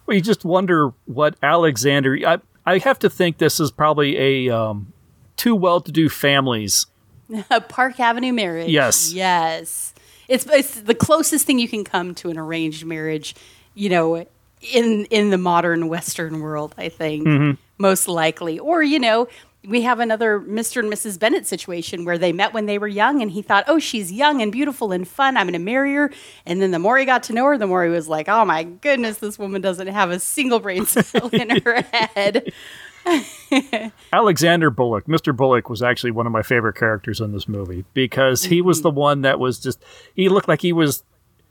Well, 0.06 0.14
you 0.14 0.20
just 0.20 0.44
wonder 0.44 0.92
what 1.06 1.34
Alexander. 1.42 2.16
I, 2.24 2.38
I 2.64 2.78
have 2.78 2.98
to 3.00 3.10
think 3.10 3.38
this 3.38 3.58
is 3.58 3.70
probably 3.70 4.16
a 4.48 4.56
um, 4.56 4.92
two 5.36 5.54
well-to-do 5.54 6.08
families. 6.08 6.86
a 7.50 7.60
Park 7.68 7.98
Avenue 7.98 8.32
marriage. 8.32 8.70
Yes. 8.70 9.12
Yes. 9.12 9.94
It's 10.28 10.46
it's 10.46 10.80
the 10.80 10.94
closest 10.94 11.46
thing 11.46 11.58
you 11.58 11.68
can 11.68 11.84
come 11.84 12.14
to 12.16 12.30
an 12.30 12.38
arranged 12.38 12.84
marriage, 12.84 13.34
you 13.74 13.88
know, 13.88 14.26
in 14.60 15.06
in 15.06 15.30
the 15.30 15.38
modern 15.38 15.88
Western 15.88 16.40
world, 16.40 16.74
I 16.78 16.88
think. 16.88 17.26
Mm-hmm. 17.26 17.60
Most 17.78 18.08
likely. 18.08 18.58
Or, 18.58 18.82
you 18.82 18.98
know, 18.98 19.28
we 19.66 19.82
have 19.82 20.00
another 20.00 20.40
Mr. 20.40 20.80
and 20.80 20.92
Mrs. 20.92 21.18
Bennet 21.18 21.46
situation 21.46 22.04
where 22.04 22.18
they 22.18 22.32
met 22.32 22.52
when 22.52 22.66
they 22.66 22.78
were 22.78 22.88
young 22.88 23.22
and 23.22 23.30
he 23.30 23.42
thought, 23.42 23.64
oh, 23.66 23.78
she's 23.78 24.12
young 24.12 24.40
and 24.40 24.52
beautiful 24.52 24.92
and 24.92 25.06
fun. 25.06 25.36
I'm 25.36 25.46
going 25.46 25.52
to 25.54 25.58
marry 25.58 25.94
her. 25.94 26.10
And 26.44 26.62
then 26.62 26.70
the 26.70 26.78
more 26.78 26.96
he 26.98 27.04
got 27.04 27.24
to 27.24 27.32
know 27.32 27.44
her, 27.46 27.58
the 27.58 27.66
more 27.66 27.84
he 27.84 27.90
was 27.90 28.08
like, 28.08 28.28
oh 28.28 28.44
my 28.44 28.64
goodness, 28.64 29.18
this 29.18 29.38
woman 29.38 29.60
doesn't 29.60 29.88
have 29.88 30.10
a 30.10 30.20
single 30.20 30.60
brain 30.60 30.86
cell 30.86 31.28
in 31.28 31.50
her 31.62 31.82
head. 31.92 32.52
Alexander 34.12 34.70
Bullock, 34.70 35.06
Mr. 35.06 35.36
Bullock, 35.36 35.68
was 35.68 35.82
actually 35.82 36.10
one 36.10 36.26
of 36.26 36.32
my 36.32 36.42
favorite 36.42 36.74
characters 36.74 37.20
in 37.20 37.32
this 37.32 37.48
movie 37.48 37.84
because 37.94 38.44
he 38.44 38.60
was 38.60 38.82
the 38.82 38.90
mm-hmm. 38.90 38.98
one 38.98 39.22
that 39.22 39.38
was 39.38 39.60
just. 39.60 39.82
He 40.14 40.28
looked 40.28 40.48
like 40.48 40.62
he 40.62 40.72
was. 40.72 41.04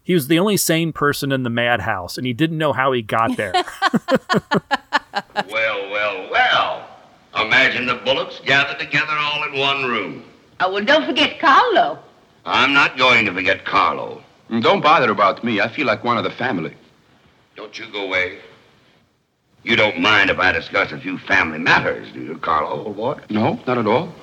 He 0.03 0.13
was 0.13 0.27
the 0.27 0.37
only 0.37 0.57
sane 0.57 0.91
person 0.91 1.31
in 1.31 1.43
the 1.43 1.49
madhouse, 1.49 2.17
and 2.17 2.27
he 2.27 2.33
didn't 2.33 2.57
know 2.57 2.73
how 2.73 2.91
he 2.91 3.01
got 3.01 3.37
there. 3.37 3.53
Well, 5.49 5.89
well, 5.91 6.29
well. 6.29 6.84
Imagine 7.45 7.85
the 7.85 7.95
bullocks 7.95 8.39
gathered 8.45 8.79
together 8.79 9.13
all 9.13 9.43
in 9.43 9.59
one 9.59 9.85
room. 9.85 10.23
Oh, 10.59 10.71
well, 10.73 10.83
don't 10.83 11.05
forget 11.05 11.39
Carlo. 11.39 11.99
I'm 12.45 12.73
not 12.73 12.97
going 12.97 13.25
to 13.25 13.33
forget 13.33 13.65
Carlo. 13.65 14.21
Mm, 14.49 14.61
Don't 14.63 14.81
bother 14.81 15.11
about 15.11 15.43
me. 15.43 15.59
I 15.61 15.67
feel 15.67 15.85
like 15.87 16.03
one 16.03 16.17
of 16.17 16.23
the 16.23 16.31
family. 16.31 16.73
Don't 17.55 17.77
you 17.77 17.85
go 17.91 18.05
away. 18.05 18.39
You 19.63 19.75
don't 19.75 19.99
mind 19.99 20.29
if 20.29 20.37
I 20.39 20.51
discuss 20.51 20.91
a 20.91 20.99
few 20.99 21.17
family 21.17 21.57
matters, 21.57 22.11
do 22.13 22.21
you, 22.21 22.37
Carlo, 22.37 22.85
old 22.85 22.95
boy? 22.95 23.19
No, 23.29 23.59
not 23.65 23.77
at 23.79 23.87
all. 23.87 24.13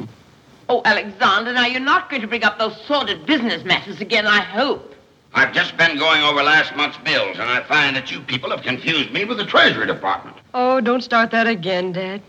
Oh, 0.68 0.82
Alexander, 0.85 1.52
now 1.52 1.66
you're 1.66 1.80
not 1.80 2.08
going 2.08 2.22
to 2.22 2.28
bring 2.28 2.44
up 2.44 2.58
those 2.58 2.80
sordid 2.87 3.26
business 3.26 3.64
matters 3.64 4.00
again, 4.00 4.26
I 4.26 4.40
hope. 4.40 4.94
I've 5.35 5.52
just 5.52 5.76
been 5.76 5.98
going 5.98 6.22
over 6.22 6.42
last 6.42 6.76
month's 6.76 6.98
bills, 6.98 7.38
and 7.38 7.48
I 7.48 7.62
find 7.64 7.96
that 7.96 8.11
you 8.11 8.20
people 8.20 8.50
have 8.50 8.62
confused 8.62 9.12
me 9.12 9.24
with 9.24 9.38
the 9.38 9.46
Treasury 9.46 9.87
Department. 9.87 10.37
Oh, 10.54 10.80
don't 10.80 11.02
start 11.02 11.30
that 11.32 11.46
again, 11.46 11.92
Dad. 11.92 12.22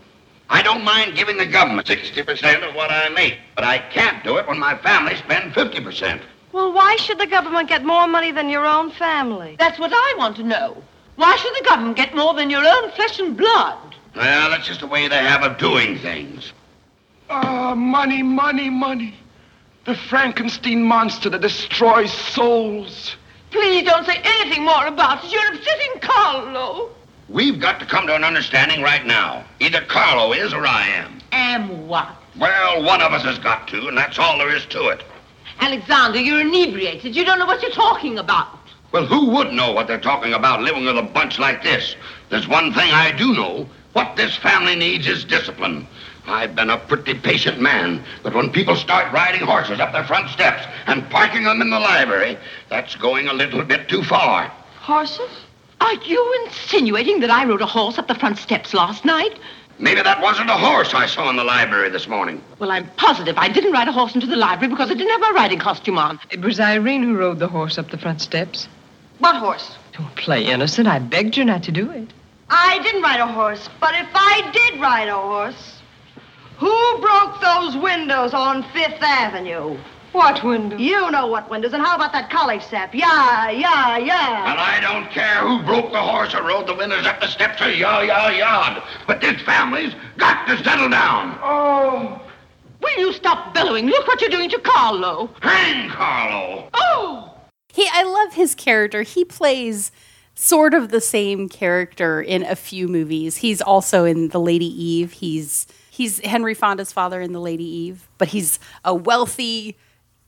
I 0.54 0.62
don't 0.62 0.84
mind 0.84 1.16
giving 1.16 1.36
the 1.36 1.46
government 1.46 1.88
60% 1.88 2.68
of 2.68 2.76
what 2.76 2.88
I 2.88 3.08
make, 3.08 3.38
but 3.56 3.64
I 3.64 3.78
can't 3.78 4.22
do 4.22 4.36
it 4.36 4.46
when 4.46 4.56
my 4.56 4.78
family 4.78 5.16
spends 5.16 5.52
50%. 5.52 6.20
Well, 6.52 6.72
why 6.72 6.94
should 6.94 7.18
the 7.18 7.26
government 7.26 7.68
get 7.68 7.84
more 7.84 8.06
money 8.06 8.30
than 8.30 8.48
your 8.48 8.64
own 8.64 8.92
family? 8.92 9.56
That's 9.58 9.80
what 9.80 9.90
I 9.92 10.14
want 10.16 10.36
to 10.36 10.44
know. 10.44 10.80
Why 11.16 11.34
should 11.34 11.52
the 11.56 11.68
government 11.68 11.96
get 11.96 12.14
more 12.14 12.34
than 12.34 12.50
your 12.50 12.64
own 12.64 12.92
flesh 12.92 13.18
and 13.18 13.36
blood? 13.36 13.96
Well, 14.14 14.50
that's 14.50 14.68
just 14.68 14.78
the 14.78 14.86
way 14.86 15.08
they 15.08 15.16
have 15.16 15.42
of 15.42 15.58
doing 15.58 15.98
things. 15.98 16.52
Ah, 17.28 17.74
money, 17.74 18.22
money, 18.22 18.70
money. 18.70 19.14
The 19.86 19.96
Frankenstein 19.96 20.84
monster 20.84 21.30
that 21.30 21.40
destroys 21.40 22.12
souls. 22.12 23.16
Please 23.50 23.82
don't 23.82 24.06
say 24.06 24.20
anything 24.22 24.64
more 24.64 24.86
about 24.86 25.24
it. 25.24 25.32
You're 25.32 25.52
upsetting 25.52 26.00
Carlo. 26.00 26.90
We've 27.28 27.58
got 27.58 27.80
to 27.80 27.86
come 27.86 28.06
to 28.06 28.14
an 28.14 28.24
understanding 28.24 28.82
right 28.82 29.04
now. 29.06 29.44
Either 29.60 29.80
Carlo 29.82 30.32
is 30.32 30.52
or 30.52 30.66
I 30.66 30.86
am. 30.88 31.20
Am 31.32 31.88
what? 31.88 32.08
Well, 32.38 32.82
one 32.82 33.00
of 33.00 33.12
us 33.12 33.22
has 33.22 33.38
got 33.38 33.66
to, 33.68 33.88
and 33.88 33.96
that's 33.96 34.18
all 34.18 34.38
there 34.38 34.54
is 34.54 34.66
to 34.66 34.88
it. 34.88 35.02
Alexander, 35.60 36.20
you're 36.20 36.40
inebriated. 36.40 37.16
You 37.16 37.24
don't 37.24 37.38
know 37.38 37.46
what 37.46 37.62
you're 37.62 37.70
talking 37.70 38.18
about. 38.18 38.58
Well, 38.92 39.06
who 39.06 39.30
would 39.30 39.52
know 39.52 39.72
what 39.72 39.86
they're 39.86 40.00
talking 40.00 40.34
about 40.34 40.62
living 40.62 40.84
with 40.84 40.98
a 40.98 41.02
bunch 41.02 41.38
like 41.38 41.62
this? 41.62 41.96
There's 42.28 42.46
one 42.46 42.72
thing 42.72 42.90
I 42.92 43.12
do 43.12 43.32
know. 43.32 43.68
What 43.92 44.16
this 44.16 44.36
family 44.36 44.74
needs 44.74 45.06
is 45.06 45.24
discipline. 45.24 45.86
I've 46.26 46.54
been 46.54 46.70
a 46.70 46.78
pretty 46.78 47.14
patient 47.14 47.60
man, 47.60 48.02
but 48.22 48.34
when 48.34 48.50
people 48.50 48.76
start 48.76 49.12
riding 49.12 49.42
horses 49.42 49.78
up 49.78 49.92
their 49.92 50.04
front 50.04 50.30
steps 50.30 50.66
and 50.86 51.08
parking 51.10 51.44
them 51.44 51.60
in 51.60 51.70
the 51.70 51.78
library, 51.78 52.38
that's 52.68 52.96
going 52.96 53.28
a 53.28 53.32
little 53.32 53.62
bit 53.62 53.88
too 53.88 54.02
far. 54.02 54.48
Horses? 54.80 55.43
Are 55.80 55.94
you 55.94 56.44
insinuating 56.44 57.20
that 57.20 57.30
I 57.30 57.44
rode 57.44 57.62
a 57.62 57.66
horse 57.66 57.98
up 57.98 58.08
the 58.08 58.14
front 58.14 58.38
steps 58.38 58.74
last 58.74 59.04
night? 59.04 59.38
Maybe 59.78 60.02
that 60.02 60.20
wasn't 60.20 60.50
a 60.50 60.54
horse 60.54 60.94
I 60.94 61.06
saw 61.06 61.28
in 61.30 61.36
the 61.36 61.44
library 61.44 61.90
this 61.90 62.06
morning. 62.06 62.42
Well, 62.58 62.70
I'm 62.70 62.86
positive 62.96 63.36
I 63.36 63.48
didn't 63.48 63.72
ride 63.72 63.88
a 63.88 63.92
horse 63.92 64.14
into 64.14 64.26
the 64.26 64.36
library 64.36 64.68
because 64.72 64.90
I 64.90 64.94
didn't 64.94 65.10
have 65.10 65.20
my 65.20 65.32
riding 65.34 65.58
costume 65.58 65.98
on. 65.98 66.20
It 66.30 66.40
was 66.40 66.60
Irene 66.60 67.02
who 67.02 67.16
rode 67.16 67.40
the 67.40 67.48
horse 67.48 67.76
up 67.76 67.90
the 67.90 67.98
front 67.98 68.20
steps. 68.20 68.68
What 69.18 69.36
horse? 69.36 69.76
Don't 69.92 70.14
play 70.16 70.44
innocent. 70.46 70.86
I 70.86 71.00
begged 71.00 71.36
you 71.36 71.44
not 71.44 71.62
to 71.64 71.72
do 71.72 71.90
it. 71.90 72.12
I 72.50 72.78
didn't 72.82 73.02
ride 73.02 73.20
a 73.20 73.26
horse, 73.26 73.68
but 73.80 73.94
if 73.94 74.08
I 74.14 74.50
did 74.52 74.80
ride 74.80 75.08
a 75.08 75.16
horse, 75.16 75.80
who 76.58 76.98
broke 77.00 77.40
those 77.40 77.76
windows 77.76 78.32
on 78.32 78.62
Fifth 78.72 79.02
Avenue? 79.02 79.76
What 80.14 80.44
windows? 80.44 80.80
You 80.80 81.10
know 81.10 81.26
what 81.26 81.50
windows, 81.50 81.72
and 81.72 81.82
how 81.82 81.96
about 81.96 82.12
that 82.12 82.30
college 82.30 82.62
sap? 82.62 82.94
Yeah, 82.94 83.50
yeah, 83.50 83.98
yeah. 83.98 84.44
Well, 84.44 84.56
I 84.60 84.78
don't 84.80 85.10
care 85.10 85.40
who 85.40 85.60
broke 85.64 85.90
the 85.90 86.00
horse 86.00 86.32
or 86.36 86.44
rode 86.44 86.68
the 86.68 86.74
windows 86.76 87.04
up 87.04 87.20
the 87.20 87.26
steps 87.26 87.60
or 87.60 87.68
yah, 87.68 88.00
yah, 88.02 88.28
yah. 88.28 88.84
But 89.08 89.20
this 89.20 89.42
family's 89.42 89.92
got 90.16 90.46
to 90.46 90.62
settle 90.62 90.88
down. 90.88 91.36
Oh. 91.42 92.22
Will 92.80 92.96
you 92.96 93.12
stop 93.12 93.54
bellowing? 93.54 93.88
Look 93.88 94.06
what 94.06 94.20
you're 94.20 94.30
doing 94.30 94.48
to 94.50 94.58
Carlo. 94.60 95.30
Hang 95.40 95.90
Carlo. 95.90 96.68
Oh. 96.74 97.34
He, 97.72 97.88
I 97.92 98.04
love 98.04 98.34
his 98.34 98.54
character. 98.54 99.02
He 99.02 99.24
plays 99.24 99.90
sort 100.36 100.74
of 100.74 100.90
the 100.90 101.00
same 101.00 101.48
character 101.48 102.22
in 102.22 102.44
a 102.44 102.54
few 102.54 102.86
movies. 102.86 103.38
He's 103.38 103.60
also 103.60 104.04
in 104.04 104.28
The 104.28 104.40
Lady 104.40 104.64
Eve. 104.64 105.10
He's 105.10 105.66
he's 105.90 106.20
Henry 106.20 106.54
Fonda's 106.54 106.92
father 106.92 107.20
in 107.20 107.32
The 107.32 107.40
Lady 107.40 107.64
Eve, 107.64 108.08
but 108.16 108.28
he's 108.28 108.60
a 108.84 108.94
wealthy 108.94 109.76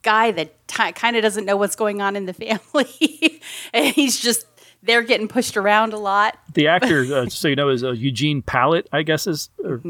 guy 0.06 0.30
that 0.30 0.66
t- 0.68 0.92
kind 0.92 1.16
of 1.16 1.22
doesn't 1.22 1.44
know 1.44 1.56
what's 1.58 1.76
going 1.76 2.00
on 2.00 2.16
in 2.16 2.24
the 2.26 2.32
family, 2.44 3.42
and 3.74 3.94
he's 3.94 4.18
just 4.20 4.46
they're 4.82 5.02
getting 5.02 5.26
pushed 5.28 5.56
around 5.56 5.92
a 5.92 5.98
lot. 5.98 6.38
the 6.54 6.68
actor, 6.68 7.00
uh, 7.14 7.26
so 7.28 7.48
you 7.48 7.56
know, 7.56 7.68
is 7.68 7.82
uh, 7.84 7.90
Eugene 7.92 8.40
Pallette, 8.42 8.86
I 8.92 9.02
guess 9.02 9.26
is 9.26 9.50
or, 9.62 9.80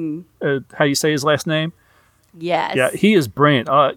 uh, 0.42 0.60
how 0.74 0.84
you 0.84 0.94
say 0.94 1.12
his 1.12 1.22
last 1.24 1.46
name. 1.46 1.72
Yes, 2.38 2.76
Yeah, 2.76 2.90
he 2.90 3.14
is 3.14 3.28
brilliant. 3.28 3.68
Uh, 3.68 3.92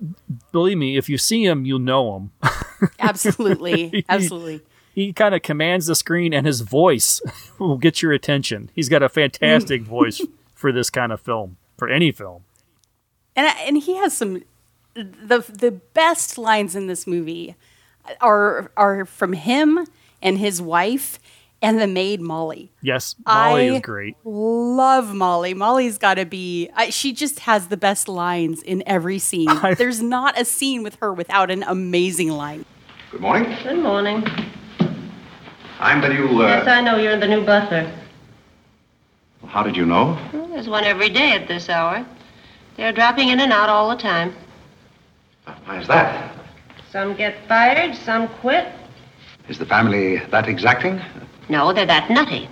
believe 0.53 0.77
me, 0.77 0.95
if 0.97 1.09
you 1.09 1.17
see 1.17 1.43
him, 1.45 1.65
you'll 1.65 1.79
know 1.79 2.15
him. 2.15 2.31
absolutely, 2.99 4.05
absolutely. 4.09 4.61
he 4.93 5.11
kind 5.13 5.35
of 5.35 5.41
commands 5.41 5.87
the 5.87 5.95
screen, 5.95 6.33
and 6.33 6.45
his 6.45 6.61
voice 6.61 7.21
will 7.59 7.77
get 7.77 8.01
your 8.01 8.11
attention. 8.13 8.69
He's 8.73 8.87
got 8.89 9.03
a 9.03 9.09
fantastic 9.09 9.81
voice 9.81 10.21
for 10.55 10.71
this 10.71 10.89
kind 10.89 11.11
of 11.11 11.19
film, 11.21 11.57
for 11.77 11.89
any 11.89 12.11
film. 12.11 12.43
and 13.35 13.47
I- 13.47 13.59
and 13.67 13.77
he 13.77 13.95
has 13.97 14.15
some 14.15 14.43
the 14.93 15.43
the 15.47 15.71
best 15.93 16.37
lines 16.37 16.75
in 16.75 16.87
this 16.87 17.05
movie 17.07 17.55
are 18.21 18.71
are 18.75 19.05
from 19.05 19.33
him 19.33 19.85
and 20.21 20.37
his 20.37 20.61
wife 20.61 21.19
and 21.61 21.79
the 21.79 21.87
maid 21.87 22.21
Molly. 22.21 22.71
Yes, 22.81 23.15
Molly 23.25 23.69
I 23.69 23.75
is 23.75 23.81
great. 23.81 24.15
Love 24.23 25.13
Molly. 25.13 25.53
Molly's 25.53 25.97
got 25.97 26.15
to 26.15 26.25
be. 26.25 26.69
I, 26.73 26.89
she 26.89 27.11
just 27.13 27.41
has 27.41 27.67
the 27.67 27.77
best 27.77 28.07
lines 28.07 28.61
in 28.61 28.81
every 28.85 29.19
scene. 29.19 29.49
I- 29.63 29.73
There's 29.73 30.01
not 30.01 30.39
a 30.39 30.45
scene 30.45 30.83
with 30.83 30.95
her 30.95 31.13
without 31.13 31.51
an 31.51 31.63
amazing 31.63 32.29
line. 32.29 32.65
Good 33.11 33.21
morning. 33.21 33.55
Good 33.63 33.79
morning. 33.83 34.23
I'm 35.79 36.01
the 36.01 36.09
new, 36.09 36.41
uh... 36.43 36.47
Yes, 36.47 36.67
I 36.67 36.81
know 36.81 36.97
you're 36.97 37.17
the 37.19 37.27
new 37.27 37.45
butler. 37.45 37.91
How 39.47 39.63
did 39.63 39.75
you 39.77 39.85
know? 39.85 40.17
Well, 40.33 40.47
there's 40.47 40.67
one 40.67 40.83
every 40.83 41.09
day 41.09 41.31
at 41.31 41.47
this 41.47 41.69
hour. 41.69 42.05
They're 42.75 42.91
dropping 42.91 43.29
in 43.29 43.39
and 43.39 43.51
out 43.51 43.69
all 43.69 43.89
the 43.89 43.95
time. 43.95 44.33
Why 45.65 45.79
is 45.79 45.87
that? 45.87 46.35
Some 46.91 47.15
get 47.15 47.35
fired, 47.47 47.95
some 47.95 48.27
quit. 48.27 48.67
Is 49.47 49.57
the 49.57 49.65
family 49.65 50.17
that 50.31 50.47
exacting? 50.47 51.01
No, 51.49 51.73
they're 51.73 51.85
that 51.85 52.09
nutty. 52.09 52.49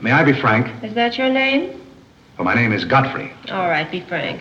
May 0.00 0.10
I 0.12 0.24
be 0.24 0.32
frank? 0.32 0.82
Is 0.84 0.94
that 0.94 1.18
your 1.18 1.30
name? 1.30 1.80
Well, 2.36 2.44
my 2.44 2.54
name 2.54 2.72
is 2.72 2.84
Godfrey. 2.84 3.32
All 3.50 3.68
right, 3.68 3.88
be 3.90 4.00
frank. 4.00 4.40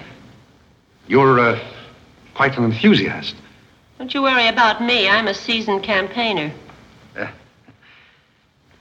You're 1.07 1.39
uh, 1.39 1.59
quite 2.35 2.57
an 2.57 2.63
enthusiast. 2.63 3.35
Don't 3.97 4.13
you 4.13 4.21
worry 4.21 4.47
about 4.47 4.81
me. 4.81 5.07
I'm 5.09 5.27
a 5.27 5.33
seasoned 5.33 5.83
campaigner. 5.83 6.53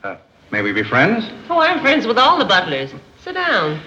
Uh, 0.03 0.17
May 0.51 0.63
we 0.63 0.73
be 0.73 0.83
friends? 0.83 1.29
Oh, 1.51 1.59
I'm 1.61 1.81
friends 1.81 2.07
with 2.07 2.19
all 2.19 2.39
the 2.39 2.45
butlers. 2.45 2.93
Sit 3.23 3.35
down. 3.35 3.81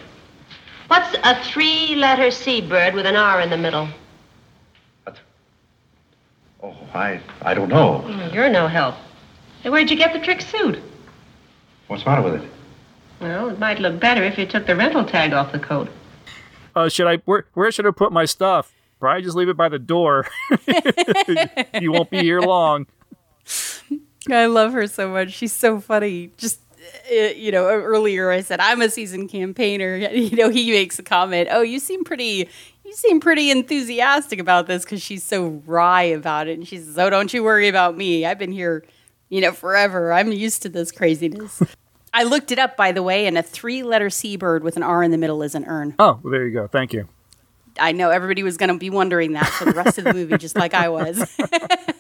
What's 0.90 1.16
a 1.24 1.44
three-letter 1.44 2.32
seabird 2.32 2.96
with 2.96 3.06
an 3.06 3.16
R 3.16 3.42
in 3.42 3.52
the 3.52 3.58
middle? 3.58 3.88
Oh, 6.64 6.76
I, 6.96 7.22
I 7.44 7.54
don't 7.54 7.70
know. 7.70 8.04
Oh, 8.04 8.30
you're 8.34 8.50
no 8.50 8.68
help. 8.68 8.96
Hey, 9.62 9.70
where'd 9.70 9.92
you 9.92 9.96
get 9.96 10.14
the 10.14 10.20
trick 10.20 10.42
suit? 10.42 10.80
What's 11.88 12.04
the 12.04 12.10
matter 12.10 12.24
with 12.24 12.42
it? 12.42 12.50
Well, 13.22 13.50
it 13.50 13.60
might 13.60 13.80
look 13.80 14.00
better 14.00 14.24
if 14.24 14.40
you 14.40 14.48
took 14.48 14.66
the 14.66 14.76
rental 14.76 15.06
tag 15.06 15.32
off 15.32 15.52
the 15.52 15.60
coat. 15.60 15.90
Uh, 16.76 16.90
should 16.90 17.06
I? 17.06 17.18
Where, 17.18 17.46
where 17.54 17.72
should 17.72 17.86
I 17.86 17.92
put 17.92 18.12
my 18.12 18.26
stuff? 18.26 18.74
Probably 19.00 19.22
just 19.22 19.36
leave 19.36 19.50
it 19.50 19.58
by 19.58 19.70
the 19.70 19.80
door. 19.80 20.28
you 21.80 21.92
won't 21.92 22.10
be 22.10 22.22
here 22.22 22.42
long. 22.42 22.88
I 24.32 24.48
love 24.48 24.74
her 24.74 24.88
so 24.88 25.08
much. 25.10 25.34
She's 25.34 25.54
so 25.54 25.80
funny. 25.80 26.32
Just 26.36 26.62
Uh, 27.12 27.34
you 27.36 27.52
know, 27.52 27.68
earlier 27.68 28.32
I 28.32 28.42
said 28.42 28.60
I'm 28.60 28.82
a 28.82 28.90
seasoned 28.90 29.30
campaigner. 29.30 29.98
You 30.20 30.36
know, 30.36 30.50
he 30.50 30.72
makes 30.72 31.00
a 31.00 31.04
comment. 31.04 31.50
Oh, 31.52 31.62
you 31.62 31.80
seem 31.80 32.04
pretty. 32.04 32.50
You 32.84 32.94
seem 32.94 33.20
pretty 33.20 33.52
enthusiastic 33.52 34.40
about 34.40 34.68
this 34.68 34.84
because 34.84 35.02
she's 35.02 35.24
so 35.24 35.62
wry 35.66 36.04
about 36.04 36.48
it. 36.48 36.58
And 36.58 36.68
she 36.68 36.78
says, 36.78 36.98
"Oh, 36.98 37.10
don't 37.10 37.34
you 37.34 37.44
worry 37.44 37.68
about 37.68 37.96
me. 37.96 38.26
I've 38.26 38.40
been 38.40 38.52
here, 38.52 38.84
you 39.30 39.42
know, 39.42 39.52
forever. 39.52 40.12
I'm 40.12 40.32
used 40.32 40.62
to 40.64 40.70
this 40.70 40.92
craziness." 40.92 41.62
I 42.14 42.24
looked 42.24 42.52
it 42.52 42.58
up, 42.58 42.76
by 42.76 42.92
the 42.92 43.04
way, 43.04 43.28
and 43.28 43.38
a 43.38 43.44
three-letter 43.44 44.10
seabird 44.10 44.64
with 44.64 44.76
an 44.78 44.84
R 44.84 45.04
in 45.04 45.12
the 45.12 45.18
middle 45.18 45.44
is 45.44 45.54
an 45.54 45.66
ern. 45.66 45.94
Oh, 46.00 46.20
well, 46.24 46.32
there 46.32 46.48
you 46.48 46.54
go. 46.54 46.68
Thank 46.68 46.92
you. 46.92 47.08
I 47.80 47.92
know 47.92 48.10
everybody 48.10 48.44
was 48.44 48.58
going 48.58 48.72
to 48.72 48.78
be 48.78 48.90
wondering 48.90 49.34
that 49.34 49.48
for 49.48 49.66
the 49.66 49.72
rest 49.72 49.98
of 50.00 50.04
the 50.06 50.14
movie, 50.14 50.38
just 50.38 50.56
like 50.56 50.74
I 50.74 50.90
was. 50.90 51.38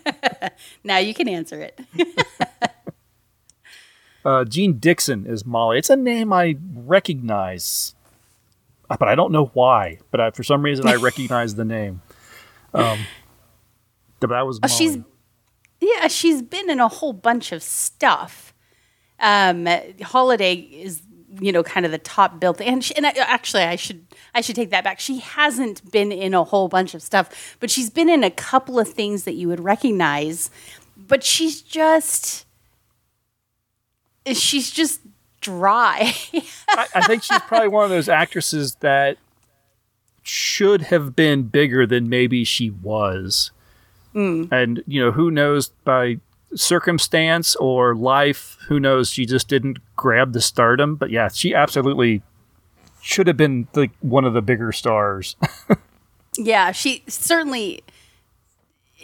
now 0.84 0.98
you 0.98 1.14
can 1.14 1.28
answer 1.28 1.62
it. 1.62 1.80
Uh, 4.26 4.44
Jean 4.44 4.74
Dixon 4.74 5.26
is 5.26 5.46
Molly. 5.46 5.80
It's 5.80 5.90
a 5.90 5.96
name 5.96 6.34
I 6.34 6.58
recognize, 6.74 7.96
uh, 8.90 8.98
but 9.00 9.08
I 9.08 9.16
don't 9.16 9.32
know 9.32 9.46
why. 9.54 10.00
But 10.12 10.20
I, 10.20 10.32
for 10.32 10.44
some 10.44 10.62
reason, 10.62 10.88
I 10.88 10.96
recognize 10.96 11.56
the 11.56 11.66
name. 11.66 12.02
Um, 12.74 13.00
but 14.20 14.30
that 14.30 14.46
was 14.46 14.60
Oh, 14.62 14.68
she's 14.68 14.98
yeah, 15.80 16.08
she's 16.08 16.42
been 16.42 16.70
in 16.70 16.80
a 16.80 16.88
whole 16.88 17.14
bunch 17.14 17.52
of 17.52 17.64
stuff. 17.64 18.54
Um, 19.20 19.68
Holiday 20.02 20.56
is 20.56 21.02
you 21.40 21.52
know 21.52 21.64
kind 21.64 21.86
of 21.86 21.92
the 21.92 21.98
top 21.98 22.40
built, 22.40 22.60
and 22.60 22.84
she, 22.84 22.96
and 22.96 23.08
I, 23.08 23.14
actually 23.18 23.64
I 23.64 23.78
should 23.78 24.06
I 24.36 24.42
should 24.42 24.56
take 24.56 24.72
that 24.72 24.84
back. 24.84 25.00
She 25.00 25.20
hasn't 25.20 25.90
been 25.92 26.12
in 26.12 26.34
a 26.34 26.44
whole 26.44 26.68
bunch 26.68 26.94
of 26.94 27.02
stuff, 27.02 27.58
but 27.60 27.72
she's 27.72 27.90
been 27.90 28.10
in 28.10 28.24
a 28.24 28.32
couple 28.32 28.80
of 28.80 28.90
things 28.90 29.24
that 29.24 29.34
you 29.34 29.48
would 29.48 29.62
recognize. 29.62 30.50
But 30.98 31.24
she's 31.24 31.62
just 31.62 32.46
she's 34.34 34.72
just 34.72 35.02
dry. 35.42 36.14
I, 36.70 36.88
I 36.96 37.08
think 37.08 37.24
she's 37.24 37.40
probably 37.42 37.70
one 37.70 37.84
of 37.84 37.90
those 37.90 38.10
actresses 38.10 38.76
that 38.76 39.18
should 40.22 40.84
have 40.84 41.16
been 41.16 41.44
bigger 41.44 41.86
than 41.86 42.10
maybe 42.10 42.44
she 42.44 42.70
was. 42.70 43.52
Mm. 44.14 44.52
And, 44.52 44.84
you 44.88 45.04
know, 45.04 45.12
who 45.12 45.32
knows 45.32 45.70
by 45.84 46.20
circumstance 46.56 47.56
or 47.58 47.96
life, 47.96 48.58
who 48.68 48.80
knows, 48.80 49.12
she 49.12 49.26
just 49.26 49.48
didn't 49.48 49.80
grab 49.96 50.34
the 50.34 50.42
stardom. 50.42 50.96
But 50.96 51.10
yeah, 51.10 51.30
she 51.30 51.54
absolutely 51.54 52.22
should 53.02 53.28
have 53.28 53.38
been 53.38 53.68
like 53.74 53.92
one 54.02 54.26
of 54.26 54.34
the 54.34 54.42
bigger 54.42 54.72
stars. 54.72 55.36
Yeah, 56.38 56.72
she 56.72 57.04
certainly. 57.08 57.84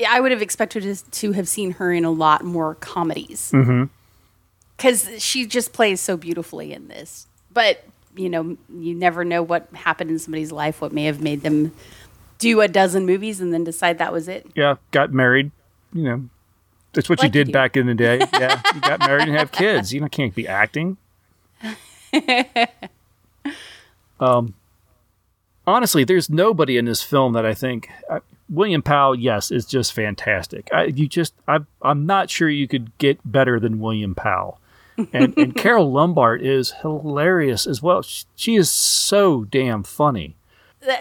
I 0.07 0.19
would 0.19 0.31
have 0.31 0.41
expected 0.41 0.83
to, 0.83 1.11
to 1.11 1.31
have 1.31 1.47
seen 1.47 1.71
her 1.71 1.91
in 1.91 2.03
a 2.03 2.11
lot 2.11 2.43
more 2.43 2.75
comedies 2.75 3.51
mm-hmm. 3.53 3.85
Because 4.77 5.09
she 5.21 5.45
just 5.45 5.73
plays 5.73 6.01
so 6.01 6.17
beautifully 6.17 6.73
in 6.73 6.87
this. 6.87 7.27
But 7.53 7.83
you 8.15 8.29
know, 8.29 8.57
you 8.73 8.93
never 8.95 9.25
know 9.25 9.43
what 9.43 9.67
happened 9.73 10.09
in 10.09 10.19
somebody's 10.19 10.51
life, 10.51 10.79
what 10.81 10.91
may 10.93 11.03
have 11.05 11.21
made 11.21 11.41
them 11.41 11.73
do 12.39 12.61
a 12.61 12.67
dozen 12.67 13.05
movies 13.05 13.39
and 13.41 13.53
then 13.53 13.63
decide 13.63 13.97
that 13.97 14.11
was 14.13 14.27
it. 14.27 14.45
Yeah, 14.55 14.75
got 14.91 15.11
married. 15.13 15.51
You 15.93 16.03
know, 16.03 16.29
that's 16.93 17.09
what 17.09 17.19
Like 17.19 17.33
you 17.33 17.39
you 17.39 17.43
did 17.45 17.47
do. 17.47 17.53
back 17.53 17.75
in 17.77 17.87
the 17.87 17.93
day. 17.95 18.19
Yeah, 18.33 18.61
you 18.73 18.81
got 18.81 18.99
married 18.99 19.27
and 19.27 19.37
have 19.37 19.51
kids. 19.51 19.93
You 19.93 20.01
know, 20.01 20.07
can't 20.09 20.33
be 20.35 20.47
acting. 20.47 20.97
Um, 24.19 24.53
honestly, 25.67 26.03
there's 26.03 26.29
nobody 26.29 26.77
in 26.77 26.85
this 26.85 27.01
film 27.01 27.33
that 27.33 27.45
I 27.45 27.53
think 27.53 27.89
uh, 28.09 28.21
William 28.49 28.81
Powell. 28.81 29.13
Yes, 29.15 29.51
is 29.51 29.65
just 29.65 29.91
fantastic. 29.93 30.69
I, 30.73 30.85
you 30.85 31.07
just, 31.07 31.33
I, 31.47 31.59
I'm 31.81 32.05
not 32.05 32.29
sure 32.29 32.49
you 32.49 32.67
could 32.67 32.97
get 32.97 33.19
better 33.29 33.59
than 33.59 33.79
William 33.79 34.15
Powell. 34.15 34.59
And, 35.13 35.37
and 35.37 35.55
Carole 35.57 35.91
Lombard 35.91 36.41
is 36.41 36.71
hilarious 36.81 37.67
as 37.67 37.81
well. 37.81 38.01
She, 38.01 38.25
she 38.35 38.55
is 38.55 38.69
so 38.71 39.43
damn 39.43 39.83
funny. 39.83 40.35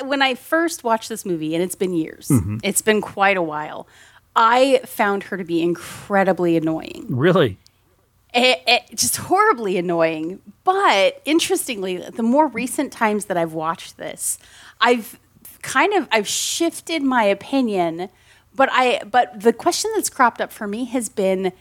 When 0.05 0.23
I 0.23 0.35
first 0.35 0.83
watched 0.83 1.09
this 1.11 1.27
movie, 1.27 1.55
and 1.55 1.63
it's 1.63 1.75
been 1.75 1.93
years, 1.93 2.29
Mhm. 2.29 2.61
it's 2.63 2.81
been 2.83 3.01
quite 3.01 3.37
a 3.37 3.43
while, 3.43 3.87
I 4.35 4.81
found 4.87 5.25
her 5.25 5.37
to 5.37 5.45
be 5.45 5.63
incredibly 5.63 6.57
annoying. 6.57 7.07
Really, 7.09 7.59
it, 8.33 8.63
it, 8.67 8.83
just 8.97 9.17
horribly 9.17 9.77
annoying. 9.77 10.41
But 10.65 11.21
interestingly, 11.25 11.99
the 11.99 12.23
more 12.23 12.49
recent 12.49 12.93
times 12.93 13.27
that 13.27 13.37
I've 13.37 13.53
watched 13.53 13.97
this, 13.99 14.39
I've 14.81 15.21
kind 15.63 15.93
of 15.93 16.09
I've 16.11 16.27
shifted 16.27 17.03
my 17.03 17.25
opinion. 17.25 18.09
But 18.57 18.71
I 18.73 19.03
but 19.05 19.43
the 19.43 19.53
question 19.53 19.91
that's 19.95 20.09
cropped 20.11 20.41
up 20.41 20.51
for 20.51 20.67
me 20.67 20.85
has 20.87 21.09
been 21.09 21.53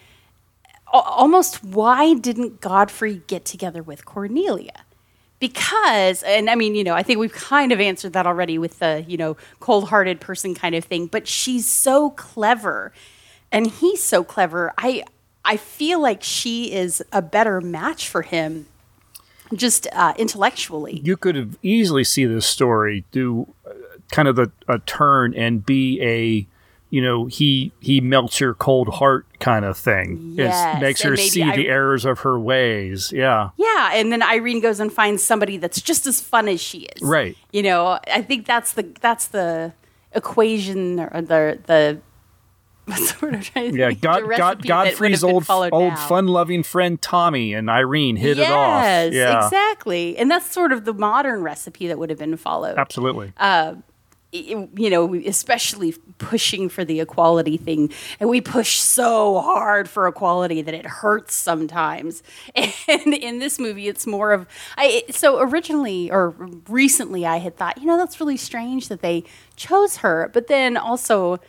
almost 1.02 1.64
why 1.64 2.14
didn't 2.14 2.62
Godfrey 2.62 3.22
get 3.28 3.46
together 3.46 3.82
with 3.82 4.06
Cornelia? 4.06 4.86
Because, 5.40 6.24
and 6.24 6.50
I 6.50 6.56
mean, 6.56 6.74
you 6.76 6.84
know, 6.84 6.94
I 6.94 7.04
think 7.04 7.20
we've 7.20 7.34
kind 7.34 7.72
of 7.72 7.82
answered 7.82 8.14
that 8.14 8.26
already 8.26 8.58
with 8.58 8.80
the, 8.80 9.04
you 9.08 9.18
know, 9.18 9.36
cold 9.60 9.90
hearted 9.90 10.22
person 10.22 10.56
kind 10.56 10.74
of 10.74 10.86
thing, 10.86 11.08
but 11.08 11.28
she's 11.28 11.68
so 11.68 12.12
clever 12.12 12.94
and 13.52 13.68
he's 13.68 14.02
so 14.02 14.24
clever. 14.24 14.74
I, 14.78 15.04
I 15.44 15.58
feel 15.58 16.02
like 16.02 16.24
she 16.24 16.72
is 16.72 17.04
a 17.12 17.22
better 17.22 17.60
match 17.60 18.08
for 18.08 18.22
him 18.22 18.68
just 19.54 19.88
uh, 19.92 20.14
intellectually. 20.18 21.02
you 21.04 21.18
could 21.18 21.36
have 21.36 21.58
easily 21.62 22.04
see 22.04 22.26
this 22.26 22.46
story 22.46 23.04
do 23.12 23.54
uh, 23.68 23.72
kind 24.12 24.28
of 24.28 24.40
a, 24.40 24.52
a 24.68 24.80
turn 24.80 25.34
and 25.36 25.66
be 25.66 26.02
a 26.02 26.48
you 26.94 27.02
know 27.02 27.26
he 27.26 27.72
he 27.80 28.00
melts 28.00 28.40
your 28.40 28.54
cold 28.54 28.88
heart 29.00 29.26
kind 29.40 29.66
of 29.66 29.76
thing 29.76 30.34
Yes, 30.36 30.76
it 30.76 30.80
makes 30.80 31.02
and 31.02 31.10
her 31.10 31.18
see 31.18 31.42
I- 31.42 31.56
the 31.56 31.68
errors 31.68 32.06
of 32.06 32.20
her 32.20 32.38
ways 32.40 33.12
yeah 33.12 33.50
Yeah, 33.58 33.90
and 33.94 34.12
then 34.12 34.22
Irene 34.22 34.60
goes 34.62 34.80
and 34.80 34.94
finds 34.94 35.24
somebody 35.24 35.58
that's 35.58 35.82
just 35.82 36.06
as 36.06 36.22
fun 36.22 36.48
as 36.48 36.62
she 36.62 36.80
is. 36.96 37.02
right 37.02 37.36
You 37.52 37.64
know, 37.64 38.00
I 38.12 38.22
think 38.22 38.46
that's 38.46 38.74
the 38.74 38.84
that's 39.02 39.28
the 39.28 39.74
equation 40.14 41.00
or 41.00 41.22
the 41.22 41.60
the 41.66 42.00
what's 42.86 43.14
the 43.14 43.26
word 43.26 43.36
I'm 43.36 43.42
trying 43.42 43.72
to 43.72 43.78
yeah 43.80 43.88
think? 43.88 44.02
God, 44.02 44.20
God, 44.22 44.28
recipe 44.28 44.68
that 44.68 44.84
would 44.84 44.90
godfrey's 44.90 45.24
old 45.24 45.46
old 45.50 45.98
fun-loving 45.98 46.64
friend 46.64 47.02
tommy 47.02 47.54
and 47.54 47.70
irene 47.70 48.18
hit 48.18 48.38
it 48.38 48.52
off 48.52 48.84
Yes, 48.84 49.14
yeah 49.14 49.46
exactly. 49.46 50.16
And 50.18 50.30
that's 50.30 50.52
sort 50.52 50.72
of 50.72 50.86
the 50.86 50.94
modern 50.94 51.42
recipe 51.42 51.88
that 51.88 51.98
would 51.98 52.10
have 52.12 52.20
been 52.20 52.38
followed. 52.38 52.78
absolutely 52.78 53.32
Uh, 53.38 53.76
you 54.34 54.90
know, 54.90 55.14
especially 55.14 55.94
pushing 56.18 56.68
for 56.70 56.84
the 56.84 57.00
equality 57.00 57.58
thing. 57.58 57.92
And 58.20 58.30
we 58.30 58.42
push 58.42 58.80
so 58.80 59.40
hard 59.40 59.88
for 59.88 60.08
equality 60.08 60.62
that 60.62 60.74
it 60.74 60.86
hurts 60.86 61.36
sometimes. 61.36 62.24
And 62.88 63.14
in 63.14 63.40
this 63.40 63.60
movie, 63.60 63.88
it's 63.88 64.06
more 64.06 64.32
of 64.32 64.48
I. 64.78 65.04
So 65.10 65.40
originally 65.40 66.12
or 66.12 66.30
recently, 66.68 67.26
I 67.26 67.38
had 67.38 67.56
thought, 67.56 67.78
you 67.78 67.86
know, 67.86 67.98
that's 67.98 68.20
really 68.20 68.38
strange 68.38 68.88
that 68.90 69.02
they 69.02 69.24
chose 69.56 69.98
her. 69.98 70.30
But 70.34 70.48
then 70.48 70.78
also, 70.78 71.40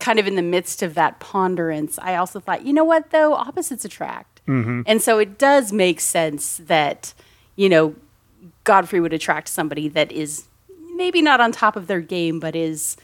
kind 0.00 0.18
of 0.18 0.26
in 0.26 0.34
the 0.34 0.42
midst 0.42 0.82
of 0.82 0.94
that 0.94 1.20
ponderance, 1.20 1.98
I 2.00 2.16
also 2.16 2.40
thought, 2.40 2.66
you 2.66 2.72
know 2.72 2.84
what, 2.84 3.10
though, 3.10 3.34
opposites 3.34 3.84
attract. 3.84 4.44
Mhm. 4.46 4.82
And 4.86 5.00
so 5.00 5.18
it 5.18 5.38
does 5.38 5.72
make 5.72 6.00
sense 6.00 6.58
that, 6.64 7.14
you 7.56 7.68
know, 7.68 7.94
Godfrey 8.64 9.00
would 9.00 9.12
attract 9.12 9.48
somebody 9.48 9.88
that 9.88 10.10
is 10.12 10.44
maybe 10.94 11.22
not 11.22 11.40
on 11.40 11.52
top 11.52 11.76
of 11.76 11.86
their 11.86 12.00
game, 12.00 12.40
but 12.40 12.56
is 12.56 12.96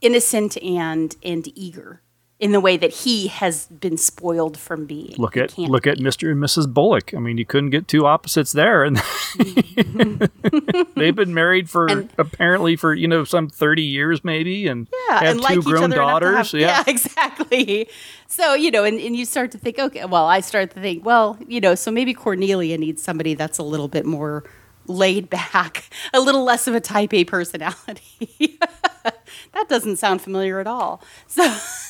innocent 0.00 0.56
and 0.62 1.16
and 1.22 1.48
eager 1.56 2.00
in 2.40 2.52
the 2.52 2.60
way 2.60 2.76
that 2.76 2.92
he 2.92 3.28
has 3.28 3.66
been 3.68 3.96
spoiled 3.96 4.58
from 4.58 4.86
being. 4.86 5.14
Look 5.16 5.36
at 5.36 5.56
look 5.56 5.86
at 5.86 5.98
Mr. 5.98 6.30
and 6.30 6.42
Mrs. 6.42 6.72
Bullock. 6.72 7.14
I 7.14 7.18
mean, 7.18 7.38
you 7.38 7.46
couldn't 7.46 7.70
get 7.70 7.86
two 7.86 8.06
opposites 8.06 8.52
there, 8.52 8.84
and 8.84 9.00
they've 10.96 11.14
been 11.14 11.32
married 11.32 11.70
for 11.70 12.06
apparently 12.18 12.76
for 12.76 12.92
you 12.92 13.06
know 13.06 13.24
some 13.24 13.48
thirty 13.48 13.84
years 13.84 14.24
maybe, 14.24 14.66
and 14.66 14.88
yeah, 15.08 15.20
have 15.20 15.28
and 15.30 15.40
like 15.40 15.54
two 15.54 15.60
each 15.60 15.64
grown 15.64 15.90
daughters. 15.90 16.52
have- 16.52 16.60
yeah. 16.60 16.84
exactly. 16.88 17.88
So 18.26 18.54
you 18.54 18.70
know, 18.70 18.84
and, 18.84 18.98
and 18.98 19.16
you 19.16 19.24
start 19.24 19.52
to 19.52 19.58
think, 19.58 19.78
okay, 19.78 20.04
well, 20.04 20.26
I 20.26 20.40
start 20.40 20.72
to 20.72 20.80
think, 20.80 21.04
well, 21.04 21.38
you 21.46 21.60
know, 21.60 21.74
so 21.74 21.90
maybe 21.90 22.12
Cornelia 22.12 22.76
needs 22.76 23.00
somebody 23.02 23.34
that's 23.34 23.58
a 23.58 23.62
little 23.62 23.88
bit 23.88 24.04
more 24.04 24.44
laid 24.86 25.30
back, 25.30 25.84
a 26.12 26.20
little 26.20 26.44
less 26.44 26.66
of 26.66 26.74
a 26.74 26.80
Type 26.80 27.12
A 27.14 27.24
personality. 27.24 28.58
that 29.02 29.68
doesn't 29.68 29.96
sound 29.96 30.22
familiar 30.22 30.60
at 30.60 30.66
all. 30.66 31.02
So 31.26 31.42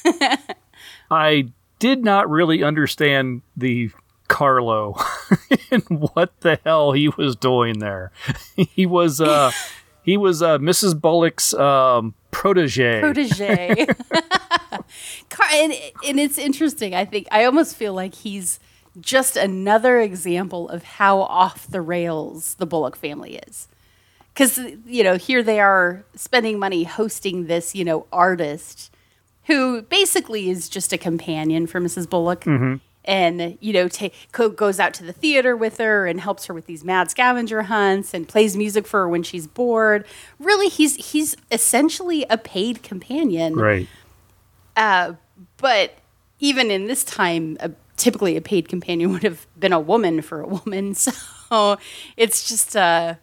I 1.10 1.48
did 1.78 2.04
not 2.04 2.28
really 2.30 2.62
understand 2.62 3.42
the 3.56 3.90
Carlo 4.28 4.96
and 5.70 5.82
what 5.88 6.40
the 6.40 6.58
hell 6.64 6.92
he 6.92 7.08
was 7.08 7.36
doing 7.36 7.78
there. 7.78 8.10
he 8.56 8.86
was 8.86 9.20
uh 9.20 9.50
he 10.02 10.16
was 10.16 10.42
uh 10.42 10.58
Mrs. 10.58 10.98
Bullock's 10.98 11.52
um 11.54 12.14
protege. 12.30 13.00
protege. 13.00 13.86
Car- 15.30 15.46
and, 15.52 15.74
and 16.06 16.18
it's 16.20 16.38
interesting. 16.38 16.94
I 16.94 17.04
think 17.04 17.28
I 17.30 17.44
almost 17.44 17.76
feel 17.76 17.92
like 17.92 18.14
he's 18.14 18.58
just 19.00 19.36
another 19.36 20.00
example 20.00 20.68
of 20.68 20.82
how 20.84 21.20
off 21.22 21.66
the 21.66 21.80
rails 21.80 22.54
the 22.54 22.66
Bullock 22.66 22.96
family 22.96 23.40
is. 23.48 23.68
Because, 24.32 24.58
you 24.86 25.04
know, 25.04 25.16
here 25.16 25.42
they 25.42 25.60
are 25.60 26.04
spending 26.16 26.58
money 26.58 26.84
hosting 26.84 27.46
this, 27.46 27.74
you 27.74 27.84
know, 27.84 28.06
artist 28.12 28.90
who 29.46 29.82
basically 29.82 30.50
is 30.50 30.68
just 30.68 30.92
a 30.92 30.98
companion 30.98 31.66
for 31.66 31.80
Mrs. 31.80 32.08
Bullock. 32.08 32.44
Mhm. 32.44 32.80
And, 33.04 33.58
you 33.60 33.72
know, 33.74 33.88
co- 34.32 34.48
goes 34.48 34.80
out 34.80 34.94
to 34.94 35.04
the 35.04 35.12
theater 35.12 35.54
with 35.54 35.76
her 35.76 36.06
and 36.06 36.20
helps 36.20 36.46
her 36.46 36.54
with 36.54 36.64
these 36.66 36.82
mad 36.84 37.10
scavenger 37.10 37.64
hunts 37.64 38.14
and 38.14 38.26
plays 38.26 38.56
music 38.56 38.86
for 38.86 39.00
her 39.00 39.08
when 39.08 39.22
she's 39.22 39.46
bored. 39.46 40.06
Really, 40.38 40.68
he's 40.68 40.96
he's 41.12 41.36
essentially 41.52 42.24
a 42.30 42.38
paid 42.38 42.82
companion. 42.82 43.56
Right. 43.56 43.86
Uh, 44.74 45.12
but 45.58 45.96
even 46.40 46.70
in 46.70 46.86
this 46.86 47.04
time, 47.04 47.58
a, 47.60 47.70
typically 47.96 48.36
a 48.36 48.40
paid 48.40 48.68
companion 48.68 49.10
would 49.12 49.22
have 49.22 49.46
been 49.58 49.72
a 49.72 49.80
woman 49.80 50.22
for 50.22 50.40
a 50.40 50.46
woman. 50.46 50.94
So 51.50 51.78
it's 52.16 52.48
just 52.48 52.74
uh, 52.74 53.14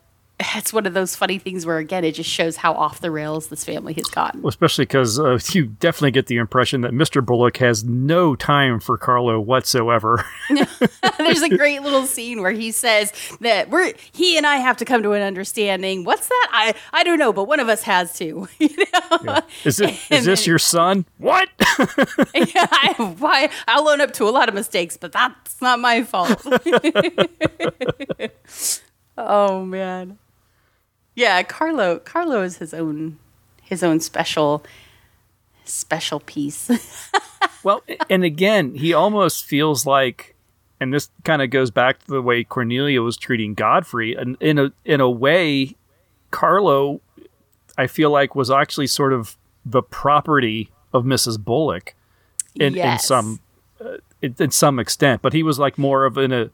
it's 0.56 0.74
one 0.74 0.86
of 0.86 0.94
those 0.94 1.16
funny 1.16 1.38
things 1.38 1.66
where 1.66 1.78
again 1.78 2.04
it 2.04 2.14
just 2.14 2.30
shows 2.30 2.58
how 2.58 2.74
off 2.74 3.00
the 3.00 3.12
rails 3.12 3.48
this 3.48 3.64
family 3.64 3.94
has 3.94 4.06
gotten. 4.06 4.42
Well, 4.42 4.50
especially 4.50 4.86
because 4.86 5.20
uh, 5.20 5.40
you 5.52 5.68
definitely 5.68 6.12
get 6.12 6.28
the 6.28 6.38
impression 6.38 6.82
that 6.82 6.92
Mr. 6.92 7.26
Bullock 7.26 7.58
has 7.58 7.84
no 7.84 8.36
time 8.36 8.80
for 8.80 8.98
Carlo 8.98 9.40
whatsoever. 9.40 10.26
There's 11.18 11.42
a 11.42 11.50
great 11.50 11.82
little 11.82 12.06
scene 12.06 12.42
where 12.42 12.52
he 12.52 12.72
says 12.72 13.14
that 13.42 13.70
we're 13.70 13.94
he 14.12 14.38
and 14.38 14.46
I 14.46 14.58
have 14.58 14.78
to 14.78 14.86
come 14.86 15.04
to 15.04 15.14
an 15.14 15.22
understanding. 15.22 16.04
What's 16.04 16.28
that? 16.28 16.48
I 16.52 16.74
I 16.94 17.04
don't 17.04 17.20
know, 17.20 17.34
but 17.34 17.46
one 17.46 17.60
of 17.60 17.70
us 17.70 17.84
has 17.84 18.14
to. 18.18 18.48
You 18.60 18.70
know? 19.24 19.42
Is 19.66 19.80
it 19.80 20.00
is 20.10 20.26
this 20.26 20.48
your 20.48 20.60
son? 20.60 21.06
What? 21.18 21.50
yeah, 22.34 22.68
I, 22.72 23.16
why, 23.20 23.50
I'll 23.68 23.88
own 23.88 24.02
up 24.02 24.14
to 24.14 24.26
a 24.26 24.32
lot 24.32 24.50
of 24.50 24.56
mistakes, 24.56 24.98
but 24.98 25.12
that's 25.12 25.62
not 25.62 25.80
my 25.80 26.04
fault. 26.04 26.46
oh 29.18 29.66
man, 29.66 30.18
yeah, 31.16 31.42
Carlo. 31.44 32.00
Carlo 32.00 32.42
is 32.44 32.58
his 32.58 32.74
own 32.74 33.20
his 33.62 33.84
own 33.84 34.00
special 34.00 34.64
special 35.66 36.20
piece. 36.20 36.70
well, 37.64 37.84
and 38.10 38.24
again, 38.24 38.76
he 38.76 38.94
almost 38.94 39.46
feels 39.46 39.86
like, 39.86 40.36
and 40.80 40.94
this 40.94 41.10
kind 41.24 41.42
of 41.42 41.50
goes 41.50 41.72
back 41.72 42.00
to 42.00 42.12
the 42.12 42.22
way 42.22 42.44
Cornelia 42.44 43.02
was 43.02 43.18
treating 43.18 43.54
Godfrey, 43.54 44.16
and 44.16 44.38
in 44.40 44.60
a 44.60 44.74
in 44.86 45.02
a 45.02 45.10
way, 45.10 45.76
Carlo, 46.32 47.02
I 47.78 47.88
feel 47.88 48.10
like 48.10 48.36
was 48.36 48.52
actually 48.52 48.88
sort 48.88 49.14
of 49.14 49.38
the 49.66 49.84
property 49.84 50.70
of 50.94 51.06
Mrs. 51.06 51.40
Bullock, 51.40 51.96
in, 52.56 52.76
in 52.76 53.00
some 53.00 53.40
uh, 53.84 53.98
in, 54.22 54.36
in 54.40 54.52
some 54.52 54.80
extent, 54.80 55.22
but 55.22 55.34
he 55.34 55.44
was 55.44 55.60
like 55.60 55.78
more 55.78 56.06
of 56.06 56.18
in 56.18 56.32
a. 56.32 56.50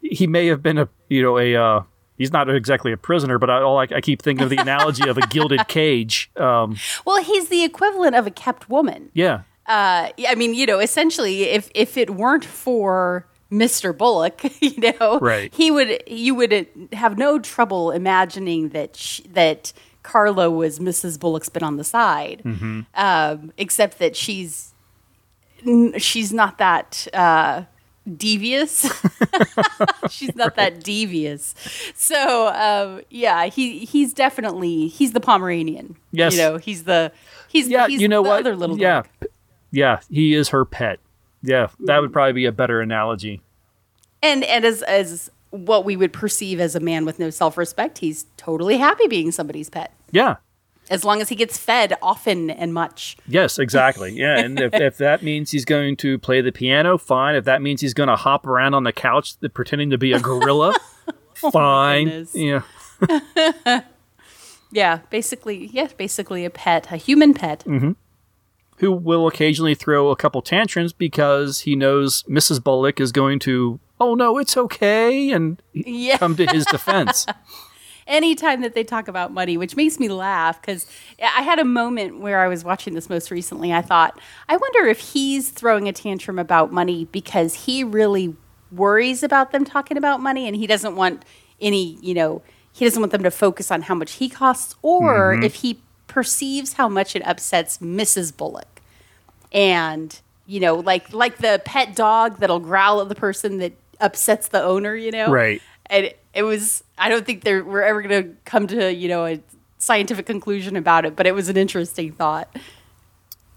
He 0.00 0.28
may 0.28 0.46
have 0.46 0.62
been 0.62 0.78
a 0.78 0.88
you 1.08 1.22
know 1.22 1.38
a. 1.38 1.54
Uh, 1.54 1.82
He's 2.18 2.32
not 2.32 2.50
exactly 2.50 2.92
a 2.92 2.96
prisoner, 2.96 3.38
but 3.38 3.48
I, 3.48 3.62
all 3.62 3.78
I, 3.78 3.86
I 3.94 4.00
keep 4.00 4.20
thinking 4.20 4.42
of 4.44 4.50
the 4.50 4.56
analogy 4.68 5.08
of 5.08 5.16
a 5.16 5.22
gilded 5.28 5.66
cage. 5.68 6.30
Um, 6.36 6.76
well, 7.04 7.22
he's 7.22 7.48
the 7.48 7.64
equivalent 7.64 8.14
of 8.16 8.26
a 8.26 8.30
kept 8.30 8.68
woman. 8.68 9.10
yeah, 9.14 9.42
Uh, 9.66 10.08
I 10.28 10.34
mean, 10.36 10.54
you 10.54 10.66
know, 10.66 10.78
essentially, 10.80 11.44
if 11.44 11.70
if 11.74 11.96
it 11.96 12.10
weren't 12.10 12.44
for 12.44 13.26
Mr. 13.52 13.96
Bullock, 13.96 14.42
you 14.60 14.74
know, 15.00 15.18
Right. 15.20 15.54
he 15.54 15.70
would 15.70 16.02
you 16.06 16.34
would 16.34 16.66
have 16.92 17.16
no 17.16 17.38
trouble 17.38 17.90
imagining 17.92 18.70
that 18.70 18.96
sh- 18.96 19.20
that 19.32 19.72
Carlo 20.02 20.50
was 20.50 20.78
Mrs. 20.78 21.18
Bullock's 21.20 21.48
been 21.50 21.62
on 21.62 21.76
the 21.76 21.84
side, 21.84 22.42
Mm-hmm. 22.44 22.80
um, 22.94 23.52
except 23.58 23.98
that 23.98 24.16
she's 24.16 24.74
n- 25.66 25.98
she's 25.98 26.32
not 26.32 26.58
that 26.58 27.06
uh, 27.12 27.62
devious. 28.16 28.90
she's 30.10 30.34
not 30.34 30.56
that 30.56 30.82
devious. 30.82 31.54
So 31.94 32.48
um, 32.48 33.02
yeah, 33.10 33.46
he 33.46 33.80
he's 33.80 34.12
definitely 34.14 34.88
he's 34.88 35.12
the 35.12 35.20
Pomeranian. 35.20 35.96
Yes. 36.12 36.32
you 36.34 36.38
know, 36.40 36.56
he's 36.56 36.84
the 36.84 37.12
he's 37.48 37.68
yeah. 37.68 37.86
he's 37.88 38.00
you 38.00 38.08
know 38.08 38.22
the 38.22 38.28
what? 38.28 38.40
other 38.40 38.56
little 38.56 38.78
yeah, 38.78 39.02
dog. 39.02 39.30
yeah. 39.70 40.00
He 40.10 40.34
is 40.34 40.48
her 40.50 40.64
pet. 40.64 40.98
Yeah, 41.42 41.68
that 41.80 42.00
would 42.00 42.12
probably 42.12 42.32
be 42.32 42.46
a 42.46 42.52
better 42.52 42.80
analogy. 42.80 43.42
and 44.22 44.42
and 44.44 44.64
as 44.64 44.82
as 44.82 45.30
what 45.50 45.84
we 45.84 45.96
would 45.96 46.12
perceive 46.12 46.60
as 46.60 46.74
a 46.74 46.80
man 46.80 47.04
with 47.06 47.18
no 47.18 47.30
self-respect 47.30 47.98
he's 47.98 48.26
totally 48.36 48.76
happy 48.76 49.06
being 49.06 49.30
somebody's 49.32 49.70
pet 49.70 49.92
Yeah. 50.10 50.36
As 50.90 51.04
long 51.04 51.20
as 51.20 51.28
he 51.28 51.34
gets 51.34 51.56
fed 51.58 51.94
often 52.02 52.50
and 52.50 52.72
much 52.74 53.16
Yes, 53.26 53.58
exactly. 53.58 54.12
Yeah, 54.12 54.38
and 54.38 54.58
if, 54.60 54.74
if 54.74 54.96
that 54.98 55.22
means 55.22 55.50
he's 55.50 55.64
going 55.64 55.96
to 55.98 56.18
play 56.18 56.40
the 56.40 56.52
piano, 56.52 56.98
fine. 56.98 57.34
If 57.34 57.44
that 57.44 57.62
means 57.62 57.80
he's 57.80 57.94
going 57.94 58.08
to 58.08 58.16
hop 58.16 58.46
around 58.46 58.74
on 58.74 58.84
the 58.84 58.92
couch 58.92 59.34
pretending 59.54 59.90
to 59.90 59.98
be 59.98 60.12
a 60.12 60.20
gorilla, 60.20 60.74
fine. 61.34 62.26
Yeah. 62.34 62.62
yeah 64.72 64.98
basically 65.10 65.66
yeah 65.72 65.88
basically 65.96 66.44
a 66.44 66.50
pet 66.50 66.90
a 66.90 66.96
human 66.96 67.32
pet 67.32 67.62
hmm 67.62 67.92
Who 68.78 68.92
will 68.92 69.26
occasionally 69.26 69.74
throw 69.74 70.10
a 70.10 70.16
couple 70.16 70.42
tantrums 70.42 70.92
because 70.92 71.60
he 71.60 71.74
knows 71.76 72.22
Mrs. 72.24 72.62
Bullock 72.62 73.00
is 73.00 73.10
going 73.12 73.38
to, 73.40 73.80
oh 74.00 74.14
no, 74.14 74.38
it's 74.38 74.56
okay, 74.56 75.30
and 75.32 75.60
Yeah. 75.72 76.18
come 76.18 76.36
to 76.36 76.46
his 76.46 76.64
defense. 76.66 77.26
Anytime 78.08 78.62
that 78.62 78.74
they 78.74 78.82
talk 78.82 79.06
about 79.06 79.32
money 79.32 79.56
which 79.56 79.76
makes 79.76 80.00
me 80.00 80.08
laugh 80.08 80.60
because 80.60 80.86
i 81.22 81.42
had 81.42 81.58
a 81.58 81.64
moment 81.64 82.18
where 82.18 82.40
i 82.40 82.48
was 82.48 82.64
watching 82.64 82.94
this 82.94 83.08
most 83.08 83.30
recently 83.30 83.72
i 83.72 83.80
thought 83.82 84.18
i 84.48 84.56
wonder 84.56 84.86
if 84.86 84.98
he's 84.98 85.50
throwing 85.50 85.86
a 85.86 85.92
tantrum 85.92 86.38
about 86.38 86.72
money 86.72 87.04
because 87.12 87.54
he 87.66 87.84
really 87.84 88.34
worries 88.72 89.22
about 89.22 89.52
them 89.52 89.64
talking 89.64 89.96
about 89.96 90.20
money 90.20 90.46
and 90.48 90.56
he 90.56 90.66
doesn't 90.66 90.96
want 90.96 91.22
any 91.60 91.98
you 92.00 92.14
know 92.14 92.42
he 92.72 92.84
doesn't 92.84 93.00
want 93.02 93.12
them 93.12 93.22
to 93.22 93.30
focus 93.30 93.70
on 93.70 93.82
how 93.82 93.94
much 93.94 94.12
he 94.12 94.28
costs 94.28 94.74
or 94.82 95.34
Mhm. 95.36 95.44
if 95.44 95.54
he 95.56 95.80
perceives 96.06 96.72
how 96.74 96.88
much 96.88 97.14
it 97.14 97.22
upsets 97.26 97.78
mrs 97.78 98.34
bullock 98.36 98.80
and 99.52 100.20
you 100.46 100.60
know 100.60 100.74
like 100.76 101.12
like 101.12 101.38
the 101.38 101.60
pet 101.64 101.94
dog 101.94 102.38
that'll 102.38 102.60
growl 102.60 103.00
at 103.00 103.08
the 103.08 103.14
person 103.14 103.58
that 103.58 103.72
upsets 104.00 104.48
the 104.48 104.62
owner 104.62 104.94
you 104.94 105.10
know 105.10 105.30
Right. 105.30 105.60
and 105.86 106.12
it, 106.38 106.42
was 106.42 106.84
i 106.98 107.08
don't 107.08 107.26
think 107.26 107.44
there 107.44 107.64
we're 107.64 107.82
ever 107.82 108.02
going 108.02 108.22
to 108.22 108.30
come 108.44 108.66
to 108.66 108.92
you 108.92 109.08
know 109.08 109.26
a 109.26 109.40
scientific 109.78 110.26
conclusion 110.26 110.76
about 110.76 111.04
it 111.04 111.14
but 111.16 111.26
it 111.26 111.34
was 111.34 111.48
an 111.48 111.56
interesting 111.56 112.12
thought 112.12 112.48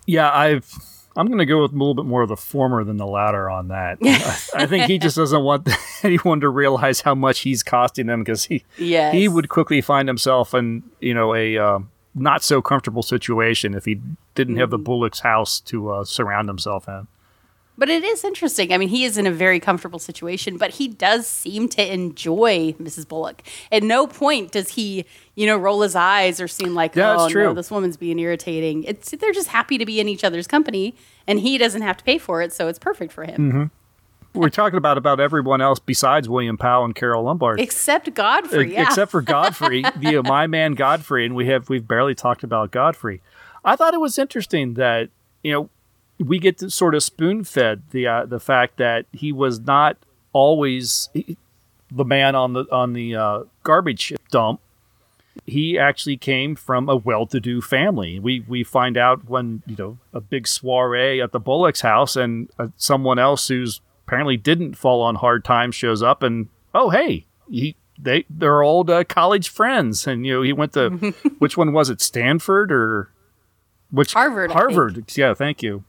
Yeah, 0.06 0.32
I've. 0.32 0.68
I'm 1.16 1.28
going 1.28 1.40
to 1.40 1.46
go 1.46 1.62
with 1.62 1.72
a 1.72 1.76
little 1.76 1.94
bit 1.94 2.06
more 2.06 2.22
of 2.22 2.30
the 2.30 2.38
former 2.38 2.86
than 2.86 2.96
the 2.96 3.06
latter 3.06 3.50
on 3.50 3.68
that. 3.68 3.98
I, 4.02 4.38
I 4.64 4.66
think 4.66 4.86
he 4.86 4.98
just 4.98 5.18
doesn't 5.18 5.44
want 5.44 5.68
anyone 6.04 6.40
to 6.40 6.48
realize 6.48 7.02
how 7.02 7.14
much 7.16 7.42
he's 7.42 7.64
costing 7.64 8.08
them 8.08 8.22
because 8.24 8.46
he 8.46 8.64
Yes. 8.78 9.14
he 9.14 9.28
would 9.28 9.50
quickly 9.50 9.82
find 9.82 10.08
himself 10.08 10.54
in 10.54 10.84
you 11.02 11.14
know 11.14 11.36
a 11.36 11.58
um, 11.58 11.90
not 12.16 12.44
so 12.44 12.62
comfortable 12.62 13.04
situation 13.04 13.74
if 13.74 13.84
he 13.86 14.00
didn't 14.36 14.56
have 14.56 14.70
the 14.70 14.78
Mm-hmm. 14.78 14.84
Bullock's 14.86 15.20
house 15.20 15.60
to 15.62 15.90
uh, 15.92 16.04
surround 16.06 16.48
himself 16.48 16.88
in. 16.88 17.08
But 17.78 17.90
it 17.90 18.04
is 18.04 18.24
interesting. 18.24 18.74
I 18.74 18.78
mean 18.78 18.90
he 18.90 19.06
is 19.06 19.18
in 19.18 19.26
a 19.26 19.32
very 19.32 19.60
comfortable 19.60 20.00
situation 20.00 20.58
but 20.58 20.72
he 20.72 20.88
does 20.88 21.28
seem 21.28 21.68
to 21.70 21.94
enjoy 21.94 22.74
mrs 22.80 23.08
bullock. 23.08 23.44
At 23.72 23.84
no 23.84 24.08
point 24.08 24.52
does 24.52 24.70
he 24.70 25.06
you 25.36 25.46
know 25.48 25.58
roll 25.58 25.82
his 25.82 25.96
eyes 25.96 26.40
or 26.40 26.48
seem 26.48 26.74
like 26.76 26.96
Yeah, 26.96 27.16
oh 27.18 27.28
no 27.28 27.54
this 27.54 27.72
woman's 27.72 27.98
being 27.98 28.20
irritating. 28.20 28.84
It's 28.84 29.12
they're 29.12 29.32
just 29.32 29.48
happy 29.48 29.78
to 29.78 29.86
be 29.86 30.00
in 30.00 30.08
each 30.08 30.24
other's 30.24 30.48
company 30.48 30.96
and 31.28 31.40
he 31.40 31.58
doesn't 31.58 31.82
have 31.82 31.98
to 31.98 32.04
pay 32.04 32.18
for 32.18 32.42
it 32.42 32.54
so 32.54 32.68
it's 32.68 32.80
perfect 32.80 33.12
for 33.14 33.24
him. 33.24 33.52
Hmm 33.52 33.64
We're 34.34 34.50
talking 34.50 34.78
about 34.78 34.98
about 34.98 35.20
everyone 35.20 35.62
else 35.62 35.80
besides 35.80 36.30
William 36.30 36.58
Powell 36.58 36.86
and 36.86 36.96
Carole 36.96 37.24
Lombard. 37.24 37.60
except 37.60 38.14
godfrey 38.14 38.74
yeah. 38.74 38.84
Except 38.84 39.12
for 39.12 39.22
Godfrey, 39.22 39.84
the 39.98 40.22
my 40.24 40.48
man 40.48 40.74
Godfrey, 40.74 41.26
and 41.26 41.36
we 41.36 41.48
have 41.48 41.68
we've 41.70 41.88
barely 41.88 42.16
talked 42.16 42.44
about 42.44 42.72
Godfrey. 42.72 43.22
I 43.66 43.76
thought 43.76 43.94
it 43.94 44.00
was 44.00 44.18
interesting 44.18 44.76
that 44.76 45.10
you 45.44 45.52
know 45.52 45.70
we 46.22 46.40
get 46.40 46.58
to 46.60 46.70
sort 46.70 46.96
of 46.96 47.04
spoon 47.04 47.44
fed 47.44 47.84
the 47.92 48.08
uh, 48.08 48.26
the 48.26 48.40
fact 48.40 48.78
that 48.78 49.06
he 49.12 49.32
was 49.32 49.60
not 49.60 49.98
always 50.34 51.10
the 51.92 52.06
man 52.06 52.36
on 52.36 52.54
the 52.54 52.66
on 52.72 52.94
the 52.94 53.16
uh, 53.16 53.44
garbage 53.64 54.14
dump. 54.30 54.62
He 55.46 55.80
actually 55.80 56.18
came 56.18 56.56
from 56.56 56.90
a 56.90 56.96
well-to-do 56.96 57.62
family. 57.62 58.20
We 58.20 58.42
we 58.48 58.64
find 58.64 58.98
out 58.98 59.30
when 59.30 59.64
you 59.66 59.76
know 59.78 59.98
a 60.14 60.22
big 60.22 60.48
soiree 60.48 61.22
at 61.22 61.32
the 61.32 61.40
Bullock's 61.40 61.82
house, 61.82 62.16
and 62.16 62.50
uh, 62.60 62.68
someone 62.78 63.18
else 63.18 63.48
who's 63.48 63.82
apparently 64.06 64.38
didn't 64.38 64.76
fall 64.76 65.02
on 65.02 65.16
hard 65.16 65.46
times 65.46 65.76
shows 65.76 66.04
up, 66.04 66.22
and 66.22 66.50
oh 66.76 66.90
hey, 66.90 67.26
he 67.50 67.76
they 67.98 68.26
they're 68.30 68.62
old 68.62 68.90
uh, 68.90 69.04
college 69.06 69.50
friends, 69.50 70.06
and 70.06 70.26
you 70.26 70.34
know 70.34 70.42
he 70.42 70.54
went 70.54 70.74
to 70.74 70.90
which 71.40 71.56
one 71.56 71.72
was 71.72 71.90
it, 71.90 72.02
Stanford 72.02 72.72
or 72.72 73.10
which 73.90 74.14
Harvard, 74.14 74.52
Harvard. 74.52 75.16
Yeah, 75.16 75.34
thank 75.34 75.64
you. 75.64 75.84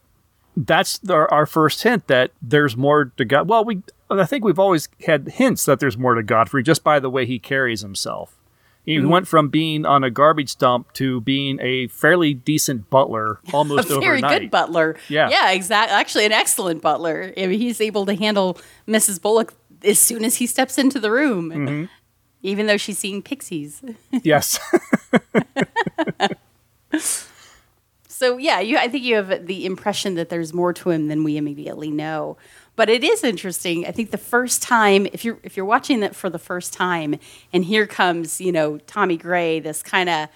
That's 0.57 0.99
the, 0.99 1.15
our 1.31 1.47
first 1.47 1.83
hint 1.83 2.09
that 2.09 2.31
there's 2.43 2.77
more 2.77 3.07
to 3.17 3.25
God. 3.25 3.49
Well, 3.49 3.65
we 3.65 3.83
I 4.11 4.27
think 4.27 4.45
we've 4.45 4.59
always 4.59 4.89
had 5.07 5.29
hints 5.29 5.65
that 5.65 5.81
there's 5.81 5.97
more 5.97 6.15
to 6.15 6.23
Godfrey 6.23 6.63
just 6.63 6.85
by 6.85 7.01
the 7.01 7.09
way 7.09 7.25
he 7.25 7.39
carries 7.39 7.81
himself. 7.81 8.37
He 8.85 8.97
Mhm. 8.99 9.09
went 9.09 9.29
from 9.29 9.49
being 9.49 9.87
on 9.87 10.05
a 10.05 10.11
garbage 10.11 10.57
dump 10.59 10.93
to 10.95 11.21
being 11.23 11.59
a 11.63 11.87
fairly 11.87 12.35
decent 12.35 12.91
butler 12.91 13.39
almost 13.53 13.89
a 13.91 14.01
very 14.01 14.19
overnight. 14.19 14.41
good 14.43 14.51
butler. 14.51 14.97
Yeah. 15.09 15.31
Yeah, 15.31 15.53
exactly. 15.53 15.95
Actually, 15.95 16.27
an 16.27 16.33
excellent 16.33 16.83
butler. 16.83 17.33
I 17.37 17.47
mean, 17.47 17.61
he's 17.61 17.81
able 17.81 18.05
to 18.07 18.15
handle 18.15 18.59
Mrs. 18.87 19.23
Bullock 19.23 19.55
as 19.85 19.99
soon 19.99 20.25
as 20.25 20.35
he 20.37 20.47
steps 20.47 20.77
into 20.79 21.01
the 21.01 21.11
room, 21.11 21.51
Mhm. 21.51 21.89
even 22.43 22.67
though 22.67 22.77
she's 22.77 22.99
seeing 22.99 23.23
pixies. 23.23 23.81
Yes. 24.23 24.59
So 28.23 28.37
yeah, 28.37 28.61
you 28.61 28.79
I 28.79 28.87
think 28.87 29.03
you 29.03 29.17
have 29.17 29.49
the 29.49 29.67
impression 29.67 30.15
that 30.15 30.29
there's 30.29 30.55
more 30.55 30.73
to 30.75 30.91
him 30.91 31.09
than 31.09 31.25
we 31.25 31.37
immediately 31.37 31.91
know. 31.91 32.37
But 32.77 32.89
it 32.89 33.03
is 33.03 33.25
interesting. 33.25 33.85
I 33.85 33.91
think 33.91 34.13
the 34.13 34.17
first 34.17 34.63
time 34.63 35.09
if 35.13 35.25
you're 35.25 35.41
if 35.43 35.57
you're 35.57 35.67
watching 35.67 36.05
it 36.05 36.15
for 36.15 36.31
the 36.31 36.39
first 36.39 36.73
time 36.73 37.17
and 37.53 37.65
here 37.65 37.85
comes, 37.85 38.41
you 38.41 38.53
know, 38.53 38.79
Tommy 38.79 39.17
Gray, 39.17 39.59
this 39.59 39.83
kind 39.83 40.09
of 40.09 40.29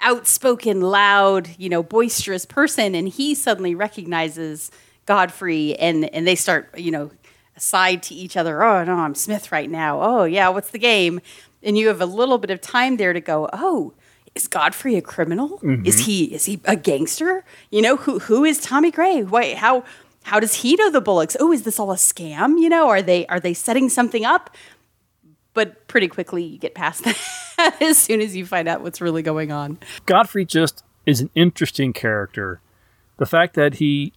outspoken, 0.00 0.80
loud, 0.80 1.50
you 1.58 1.68
know, 1.68 1.82
boisterous 1.82 2.46
person 2.46 2.94
and 2.94 3.10
he 3.10 3.34
suddenly 3.34 3.74
recognizes 3.74 4.70
Godfrey 5.04 5.78
and 5.78 6.06
and 6.14 6.26
they 6.26 6.36
start, 6.36 6.78
you 6.78 6.92
know, 6.92 7.10
aside 7.58 8.02
to 8.04 8.14
each 8.14 8.38
other, 8.38 8.62
"Oh, 8.64 8.84
no, 8.84 8.94
I'm 8.94 9.14
Smith 9.14 9.52
right 9.52 9.68
now. 9.68 10.00
Oh, 10.00 10.24
yeah, 10.24 10.48
what's 10.48 10.70
the 10.70 10.78
game?" 10.78 11.20
And 11.62 11.76
you 11.76 11.88
have 11.88 12.00
a 12.00 12.06
little 12.06 12.38
bit 12.38 12.48
of 12.48 12.62
time 12.62 12.96
there 12.96 13.12
to 13.12 13.20
go, 13.20 13.50
"Oh, 13.52 13.92
is 14.34 14.48
Godfrey 14.48 14.96
a 14.96 15.02
criminal? 15.02 15.60
Is 15.84 15.96
Mhm. 15.96 16.00
he 16.06 16.24
is 16.34 16.44
he 16.46 16.60
a 16.64 16.76
gangster? 16.76 17.44
You 17.70 17.82
know, 17.82 17.96
who 17.96 18.18
who 18.20 18.44
is 18.44 18.58
Tommy 18.60 18.90
Gray? 18.90 19.22
Wait, 19.22 19.56
how 19.58 19.84
how 20.24 20.40
does 20.40 20.54
he 20.54 20.74
know 20.76 20.90
the 20.90 21.00
Bullocks? 21.00 21.36
Oh, 21.38 21.52
is 21.52 21.62
this 21.62 21.78
all 21.78 21.92
a 21.92 21.96
scam? 21.96 22.58
You 22.60 22.68
know, 22.68 22.88
are 22.88 23.02
they 23.02 23.26
are 23.26 23.38
they 23.40 23.54
setting 23.54 23.88
something 23.88 24.24
up? 24.24 24.50
But 25.52 25.86
pretty 25.86 26.08
quickly 26.08 26.42
you 26.42 26.58
get 26.58 26.74
past 26.74 27.04
that 27.56 27.80
as 27.80 27.96
soon 27.98 28.20
as 28.20 28.34
you 28.34 28.44
find 28.44 28.66
out 28.66 28.80
what's 28.82 29.00
really 29.00 29.22
going 29.22 29.52
on. 29.52 29.78
Godfrey 30.06 30.44
just 30.44 30.82
is 31.06 31.20
an 31.20 31.30
interesting 31.34 31.92
character. 31.92 32.60
The 33.18 33.26
fact 33.26 33.54
that 33.54 33.74
he 33.74 34.12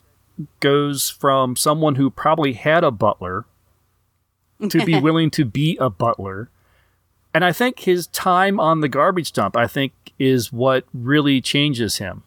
goes 0.59 1.09
from 1.09 1.55
someone 1.55 1.95
who 1.95 2.09
probably 2.09 2.53
had 2.53 2.84
a 2.84 2.89
butler 2.91 3.45
to 4.70 4.84
be 4.86 4.99
willing 4.99 5.30
to 5.32 5.45
be 5.45 5.78
a 5.80 5.89
butler. 5.91 6.49
And 7.38 7.45
I 7.45 7.51
think 7.51 7.81
his 7.81 8.07
time 8.07 8.59
on 8.59 8.81
the 8.81 8.88
garbage 8.89 9.31
dump, 9.31 9.55
I 9.55 9.67
think, 9.67 9.93
is 10.17 10.51
what 10.51 10.85
really 10.91 11.39
changes 11.39 11.97
him. 11.97 12.23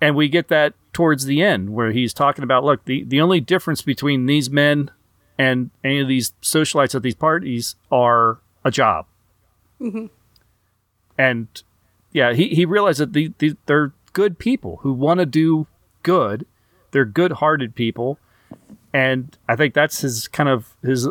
And 0.00 0.16
we 0.16 0.28
get 0.28 0.48
that 0.48 0.74
towards 0.92 1.26
the 1.26 1.40
end 1.40 1.72
where 1.72 1.92
he's 1.92 2.12
talking 2.12 2.42
about 2.42 2.64
look, 2.64 2.84
the, 2.84 3.04
the 3.04 3.20
only 3.20 3.38
difference 3.38 3.82
between 3.82 4.26
these 4.26 4.50
men 4.50 4.90
and 5.38 5.70
any 5.84 6.00
of 6.00 6.08
these 6.08 6.32
socialites 6.42 6.96
at 6.96 7.04
these 7.04 7.14
parties 7.14 7.76
are 7.92 8.38
a 8.64 8.72
job 8.72 9.06
Mm-hmm. 9.80 10.06
and 11.16 11.46
yeah, 12.12 12.32
he, 12.32 12.48
he 12.48 12.64
realized 12.64 12.98
that 12.98 13.12
the, 13.12 13.32
the, 13.38 13.56
they're 13.66 13.92
good 14.12 14.36
people 14.40 14.80
who 14.82 14.92
want 14.92 15.20
to 15.20 15.26
do 15.26 15.68
good. 16.02 16.44
They're 16.90 17.04
good-hearted 17.04 17.76
people, 17.76 18.18
and 18.92 19.38
I 19.48 19.54
think 19.54 19.74
that's 19.74 20.00
his 20.00 20.26
kind 20.26 20.48
of 20.48 20.74
his 20.82 21.08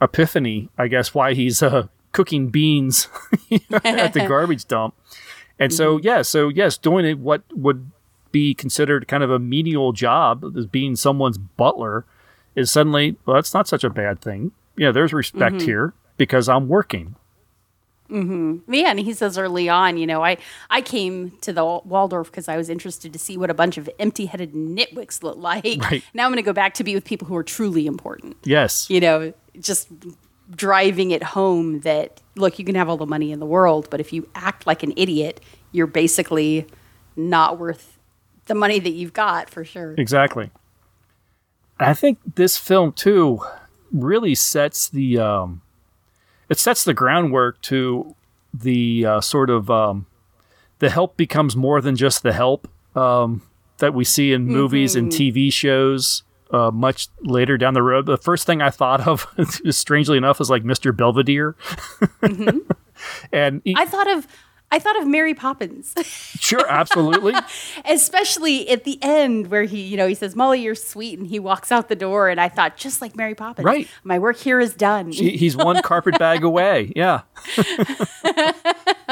epiphany. 0.00 0.68
I 0.78 0.86
guess 0.86 1.12
why 1.12 1.34
he's 1.34 1.64
uh, 1.64 1.88
cooking 2.16 2.48
beans 2.48 3.08
at 3.84 4.12
the 4.12 4.24
garbage 4.28 4.66
dump. 4.66 4.94
And 5.58 5.72
so 5.72 5.98
yeah, 5.98 6.22
so 6.22 6.48
yes, 6.48 6.76
doing 6.78 7.04
it 7.06 7.18
what 7.18 7.42
would 7.52 7.90
be 8.32 8.54
considered 8.54 9.06
kind 9.08 9.22
of 9.22 9.30
a 9.30 9.38
menial 9.38 9.92
job 9.92 10.44
as 10.56 10.66
being 10.66 10.96
someone's 10.96 11.38
butler 11.38 12.04
is 12.54 12.70
suddenly 12.70 13.16
well, 13.24 13.34
that's 13.36 13.54
not 13.54 13.68
such 13.68 13.84
a 13.84 13.90
bad 13.90 14.20
thing. 14.20 14.52
Yeah, 14.76 14.92
there's 14.92 15.12
respect 15.12 15.56
Mhm. 15.56 15.62
here 15.62 15.94
because 16.16 16.48
I'm 16.48 16.68
working. 16.68 17.14
Mm-hmm. 18.10 18.72
Yeah, 18.72 18.90
and 18.90 19.00
he 19.00 19.12
says 19.12 19.36
early 19.36 19.68
on, 19.68 19.96
you 19.98 20.06
know, 20.06 20.22
I 20.22 20.36
I 20.70 20.80
came 20.80 21.32
to 21.40 21.52
the 21.52 21.64
Waldorf 21.64 22.30
because 22.30 22.46
I 22.48 22.56
was 22.56 22.68
interested 22.70 23.12
to 23.12 23.18
see 23.18 23.36
what 23.36 23.50
a 23.50 23.54
bunch 23.54 23.78
of 23.78 23.90
empty-headed 23.98 24.52
nitwicks 24.52 25.22
look 25.24 25.36
like. 25.38 25.64
Right. 25.90 26.04
Now 26.14 26.24
I'm 26.26 26.30
going 26.30 26.36
to 26.36 26.42
go 26.42 26.52
back 26.52 26.74
to 26.74 26.84
be 26.84 26.94
with 26.94 27.04
people 27.04 27.26
who 27.26 27.34
are 27.36 27.42
truly 27.42 27.84
important. 27.86 28.36
Yes. 28.44 28.88
You 28.88 29.00
know, 29.00 29.32
just 29.58 29.88
driving 30.54 31.10
it 31.10 31.22
home 31.22 31.80
that 31.80 32.20
look, 32.36 32.58
you 32.58 32.64
can 32.64 32.74
have 32.74 32.88
all 32.88 32.96
the 32.96 33.06
money 33.06 33.32
in 33.32 33.40
the 33.40 33.46
world, 33.46 33.88
but 33.90 33.98
if 34.00 34.12
you 34.12 34.28
act 34.34 34.66
like 34.66 34.82
an 34.82 34.92
idiot, 34.96 35.40
you're 35.72 35.86
basically 35.86 36.66
not 37.16 37.58
worth 37.58 37.98
the 38.46 38.54
money 38.54 38.78
that 38.78 38.90
you've 38.90 39.12
got 39.14 39.48
for 39.50 39.64
sure. 39.64 39.94
Exactly. 39.96 40.50
I 41.80 41.94
think 41.94 42.18
this 42.36 42.56
film 42.56 42.92
too 42.92 43.40
really 43.92 44.34
sets 44.34 44.88
the 44.88 45.18
um, 45.18 45.62
it 46.48 46.58
sets 46.58 46.84
the 46.84 46.94
groundwork 46.94 47.60
to 47.62 48.14
the 48.54 49.04
uh, 49.04 49.20
sort 49.20 49.50
of 49.50 49.70
um, 49.70 50.06
the 50.78 50.90
help 50.90 51.16
becomes 51.16 51.56
more 51.56 51.80
than 51.80 51.96
just 51.96 52.22
the 52.22 52.32
help 52.32 52.68
um, 52.94 53.42
that 53.78 53.92
we 53.94 54.04
see 54.04 54.32
in 54.32 54.46
movies 54.46 54.94
and 54.94 55.10
Mhm. 55.10 55.16
TV 55.16 55.52
shows. 55.52 56.22
Uh, 56.50 56.70
much 56.70 57.08
later 57.22 57.58
down 57.58 57.74
the 57.74 57.82
road, 57.82 58.06
the 58.06 58.16
first 58.16 58.46
thing 58.46 58.62
I 58.62 58.70
thought 58.70 59.00
of, 59.06 59.26
strangely 59.70 60.16
enough, 60.16 60.38
was 60.38 60.48
like 60.48 60.62
Mr. 60.62 60.96
Belvedere, 60.96 61.56
and 63.32 63.60
he- 63.64 63.74
I 63.76 63.84
thought 63.84 64.08
of 64.16 64.26
I 64.72 64.80
thought 64.80 65.00
of 65.00 65.06
Mary 65.06 65.32
Poppins. 65.32 65.94
sure, 66.04 66.66
absolutely, 66.68 67.34
Especially 67.84 68.68
at 68.68 68.84
the 68.84 68.98
end 69.00 69.46
where 69.48 69.62
he, 69.62 69.80
you 69.82 69.96
know, 69.96 70.08
he 70.08 70.14
says, 70.14 70.34
Molly, 70.34 70.60
you're 70.60 70.74
sweet. 70.74 71.18
And 71.18 71.28
he 71.28 71.38
walks 71.38 71.70
out 71.70 71.88
the 71.88 71.94
door. 71.96 72.28
And 72.28 72.40
I 72.40 72.48
thought, 72.48 72.76
just 72.76 73.00
like 73.00 73.14
Mary 73.16 73.34
Poppins, 73.34 73.64
Right. 73.64 73.88
my 74.02 74.18
work 74.18 74.36
here 74.36 74.58
is 74.58 74.74
done. 74.74 75.12
He- 75.12 75.36
he's 75.36 75.56
one 75.56 75.80
carpet 75.82 76.18
bag 76.18 76.42
away. 76.42 76.92
Yeah. 76.96 77.22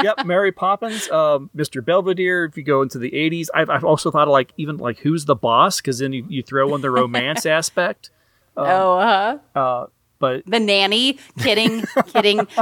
yep. 0.02 0.24
Mary 0.24 0.52
Poppins, 0.52 1.08
um, 1.10 1.50
Mr. 1.56 1.84
Belvedere. 1.84 2.44
If 2.46 2.56
you 2.56 2.62
go 2.62 2.82
into 2.82 2.98
the 2.98 3.10
80s, 3.10 3.46
I've, 3.54 3.70
I've 3.70 3.84
also 3.84 4.10
thought 4.10 4.28
of 4.28 4.32
like 4.32 4.52
even 4.56 4.78
like 4.78 4.98
who's 4.98 5.24
the 5.24 5.36
boss 5.36 5.80
because 5.80 5.98
then 6.00 6.12
you, 6.12 6.26
you 6.28 6.42
throw 6.42 6.74
in 6.74 6.80
the 6.80 6.90
romance 6.90 7.46
aspect. 7.46 8.10
Um, 8.56 8.66
oh, 8.66 8.98
uh-huh. 8.98 9.58
uh, 9.58 9.86
but 10.24 10.46
The 10.46 10.60
nanny. 10.60 11.18
Kidding. 11.38 11.84
kidding. 12.06 12.38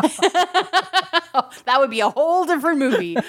that 1.65 1.77
would 1.79 1.91
be 1.91 2.01
a 2.01 2.11
whole 2.11 2.45
different 2.45 2.79
movie. 2.79 3.17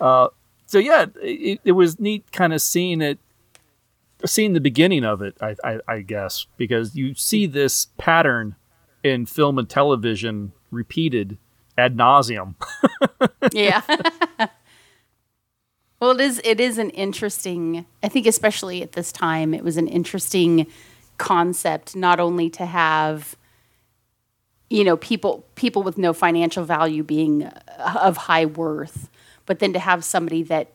uh, 0.00 0.28
so 0.66 0.78
yeah, 0.78 1.06
it, 1.22 1.60
it 1.64 1.72
was 1.72 1.98
neat 1.98 2.30
kind 2.32 2.52
of 2.52 2.60
seeing 2.60 3.00
it, 3.00 3.18
seeing 4.24 4.52
the 4.52 4.60
beginning 4.60 5.04
of 5.04 5.22
it. 5.22 5.36
I, 5.40 5.56
I, 5.64 5.80
I 5.88 6.00
guess 6.00 6.46
because 6.56 6.94
you 6.94 7.14
see 7.14 7.46
this 7.46 7.86
pattern 7.98 8.56
in 9.02 9.26
film 9.26 9.58
and 9.58 9.68
television 9.68 10.52
repeated 10.70 11.38
ad 11.78 11.96
nauseum. 11.96 12.54
yeah. 13.52 13.80
Well, 16.00 16.10
it 16.10 16.20
is. 16.20 16.40
It 16.44 16.60
is 16.60 16.78
an 16.78 16.90
interesting. 16.90 17.86
I 18.02 18.08
think, 18.08 18.26
especially 18.26 18.82
at 18.82 18.92
this 18.92 19.12
time, 19.12 19.54
it 19.54 19.64
was 19.64 19.76
an 19.76 19.88
interesting 19.88 20.66
concept. 21.18 21.96
Not 21.96 22.20
only 22.20 22.50
to 22.50 22.66
have, 22.66 23.36
you 24.68 24.84
know, 24.84 24.96
people 24.96 25.44
people 25.54 25.82
with 25.82 25.96
no 25.96 26.12
financial 26.12 26.64
value 26.64 27.02
being 27.02 27.44
uh, 27.44 27.98
of 28.02 28.16
high 28.16 28.44
worth, 28.46 29.08
but 29.46 29.58
then 29.58 29.72
to 29.72 29.78
have 29.78 30.04
somebody 30.04 30.42
that 30.44 30.72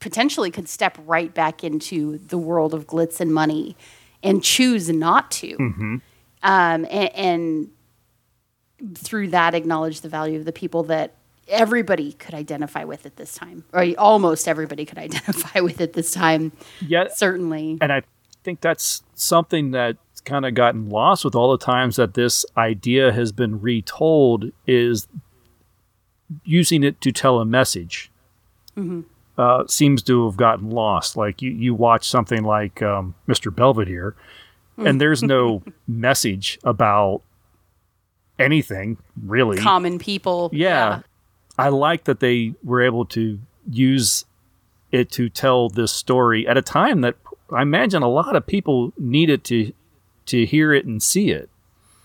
potentially 0.00 0.50
could 0.50 0.68
step 0.68 0.98
right 1.06 1.32
back 1.32 1.62
into 1.62 2.18
the 2.18 2.38
world 2.38 2.74
of 2.74 2.86
glitz 2.86 3.20
and 3.20 3.32
money 3.32 3.76
and 4.22 4.42
choose 4.42 4.88
not 4.88 5.30
to 5.30 5.56
mm-hmm. 5.56 5.96
um, 6.42 6.86
and, 6.90 7.14
and 7.14 7.70
through 8.96 9.28
that 9.28 9.54
acknowledge 9.54 10.00
the 10.00 10.08
value 10.08 10.38
of 10.38 10.46
the 10.46 10.52
people 10.52 10.82
that 10.84 11.14
everybody 11.50 12.12
could 12.14 12.34
identify 12.34 12.84
with 12.84 13.04
at 13.06 13.16
this 13.16 13.34
time, 13.34 13.64
or 13.72 13.84
almost 13.98 14.48
everybody 14.48 14.84
could 14.84 14.98
identify 15.08 15.60
with 15.60 15.80
at 15.80 15.92
this 15.92 16.12
time. 16.12 16.52
Yeah, 16.80 17.08
certainly. 17.12 17.76
And 17.80 17.92
I 17.92 18.02
think 18.44 18.60
that's 18.60 19.02
something 19.14 19.70
that's 19.72 19.98
kind 20.24 20.46
of 20.46 20.54
gotten 20.54 20.88
lost 20.88 21.24
with 21.24 21.34
all 21.34 21.50
the 21.52 21.62
times 21.64 21.96
that 21.96 22.14
this 22.14 22.44
idea 22.56 23.12
has 23.12 23.32
been 23.32 23.60
retold 23.60 24.50
is 24.66 25.06
using 26.44 26.82
it 26.84 27.00
to 27.00 27.12
tell 27.12 27.40
a 27.40 27.44
message. 27.44 28.10
Mhm. 28.76 29.04
uh, 29.36 29.66
seems 29.66 30.02
to 30.02 30.26
have 30.26 30.36
gotten 30.36 30.70
lost. 30.70 31.16
Like 31.16 31.40
you, 31.42 31.50
you 31.50 31.74
watch 31.74 32.06
something 32.08 32.44
like 32.44 32.82
um, 32.82 33.14
Mr. 33.26 33.54
Belvedere, 33.54 34.14
and 34.76 35.00
there's 35.00 35.22
no 35.22 35.62
message 35.88 36.58
about 36.62 37.22
anything 38.38 38.98
really. 39.24 39.56
Common 39.58 39.98
people. 39.98 40.50
yeah. 40.52 41.00
I 41.60 41.68
like 41.68 42.04
that 42.04 42.20
they 42.20 42.54
were 42.62 42.82
able 42.82 43.04
to 43.06 43.38
use 43.70 44.24
it 44.90 45.10
to 45.12 45.28
tell 45.28 45.68
this 45.68 45.92
story 45.92 46.46
at 46.48 46.56
a 46.56 46.62
time 46.62 47.00
that 47.02 47.16
I 47.52 47.62
imagine 47.62 48.02
a 48.02 48.08
lot 48.08 48.34
of 48.36 48.46
people 48.46 48.92
needed 48.98 49.44
to 49.44 49.72
to 50.26 50.46
hear 50.46 50.72
it 50.72 50.84
and 50.86 51.02
see 51.02 51.30
it. 51.30 51.48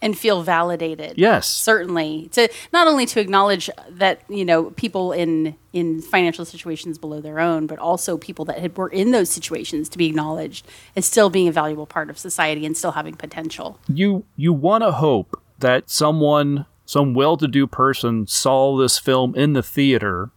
and 0.01 0.17
feel 0.17 0.43
validated. 0.43 1.17
Yes. 1.17 1.47
certainly. 1.47 2.29
To 2.33 2.47
not 2.73 2.87
only 2.87 3.05
to 3.07 3.19
acknowledge 3.19 3.69
that 3.89 4.21
you 4.29 4.45
know 4.45 4.71
people 4.71 5.11
in 5.11 5.55
in 5.73 6.01
financial 6.01 6.45
situations 6.45 6.97
below 6.97 7.21
their 7.21 7.39
own, 7.39 7.65
but 7.65 7.79
also 7.79 8.17
people 8.17 8.45
that 8.45 8.59
had, 8.59 8.77
were 8.77 8.89
in 8.89 9.11
those 9.11 9.29
situations 9.29 9.89
to 9.89 9.97
be 9.97 10.05
acknowledged 10.07 10.67
as 10.95 11.05
still 11.05 11.29
being 11.29 11.47
a 11.47 11.51
valuable 11.51 11.87
part 11.87 12.09
of 12.09 12.17
society 12.17 12.65
and 12.65 12.75
still 12.77 12.91
having 12.91 13.15
potential. 13.15 13.79
you 13.87 14.23
you 14.35 14.51
want 14.53 14.83
to 14.83 14.91
hope 14.91 15.39
that 15.59 15.89
someone 15.89 16.65
some 16.85 17.13
well-to-do 17.13 17.65
person 17.67 18.27
saw 18.27 18.77
this 18.77 18.97
film 18.99 19.33
in 19.35 19.53
the 19.53 19.63
theater 19.63 20.29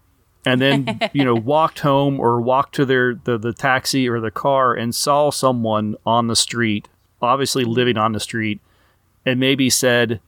and 0.46 0.60
then 0.60 0.98
you 1.12 1.24
know 1.24 1.34
walked 1.34 1.80
home 1.80 2.18
or 2.18 2.40
walked 2.40 2.74
to 2.74 2.84
their 2.84 3.14
the, 3.14 3.36
the 3.38 3.52
taxi 3.52 4.08
or 4.08 4.20
the 4.20 4.30
car 4.30 4.74
and 4.74 4.94
saw 4.94 5.30
someone 5.30 5.94
on 6.06 6.26
the 6.28 6.36
street 6.36 6.88
obviously 7.20 7.64
living 7.64 7.96
on 7.98 8.12
the 8.12 8.20
street 8.20 8.60
and 9.26 9.38
maybe 9.40 9.68
said 9.68 10.20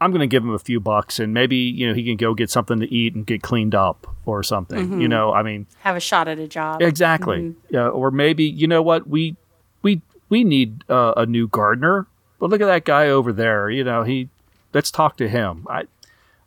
i'm 0.00 0.10
going 0.10 0.20
to 0.20 0.26
give 0.26 0.42
him 0.42 0.50
a 0.50 0.58
few 0.58 0.80
bucks 0.80 1.18
and 1.20 1.32
maybe 1.32 1.56
you 1.56 1.86
know 1.88 1.94
he 1.94 2.04
can 2.04 2.16
go 2.16 2.34
get 2.34 2.50
something 2.50 2.80
to 2.80 2.92
eat 2.92 3.14
and 3.14 3.24
get 3.26 3.40
cleaned 3.42 3.74
up 3.74 4.06
or 4.26 4.42
something 4.42 5.00
you 5.00 5.06
Mhm. 5.06 5.10
know 5.10 5.32
i 5.32 5.42
mean 5.42 5.66
Have 5.80 5.96
a 5.96 6.00
shot 6.00 6.28
at 6.28 6.38
a 6.38 6.48
job. 6.48 6.82
Exactly. 6.82 7.38
Mhm. 7.38 7.54
Yeah, 7.70 7.88
or 7.88 8.10
maybe 8.10 8.44
you 8.44 8.66
know 8.66 8.82
what 8.82 9.06
we 9.08 9.36
we 9.82 10.02
we 10.28 10.44
need 10.44 10.82
uh, 10.88 11.12
a 11.16 11.26
new 11.26 11.46
gardener. 11.48 12.06
But 12.38 12.50
look 12.50 12.60
at 12.60 12.66
that 12.66 12.84
guy 12.84 13.08
over 13.08 13.32
there. 13.32 13.68
You 13.70 13.84
know 13.84 14.02
he. 14.02 14.28
Let's 14.72 14.90
talk 14.90 15.16
to 15.18 15.28
him. 15.28 15.66
I 15.68 15.84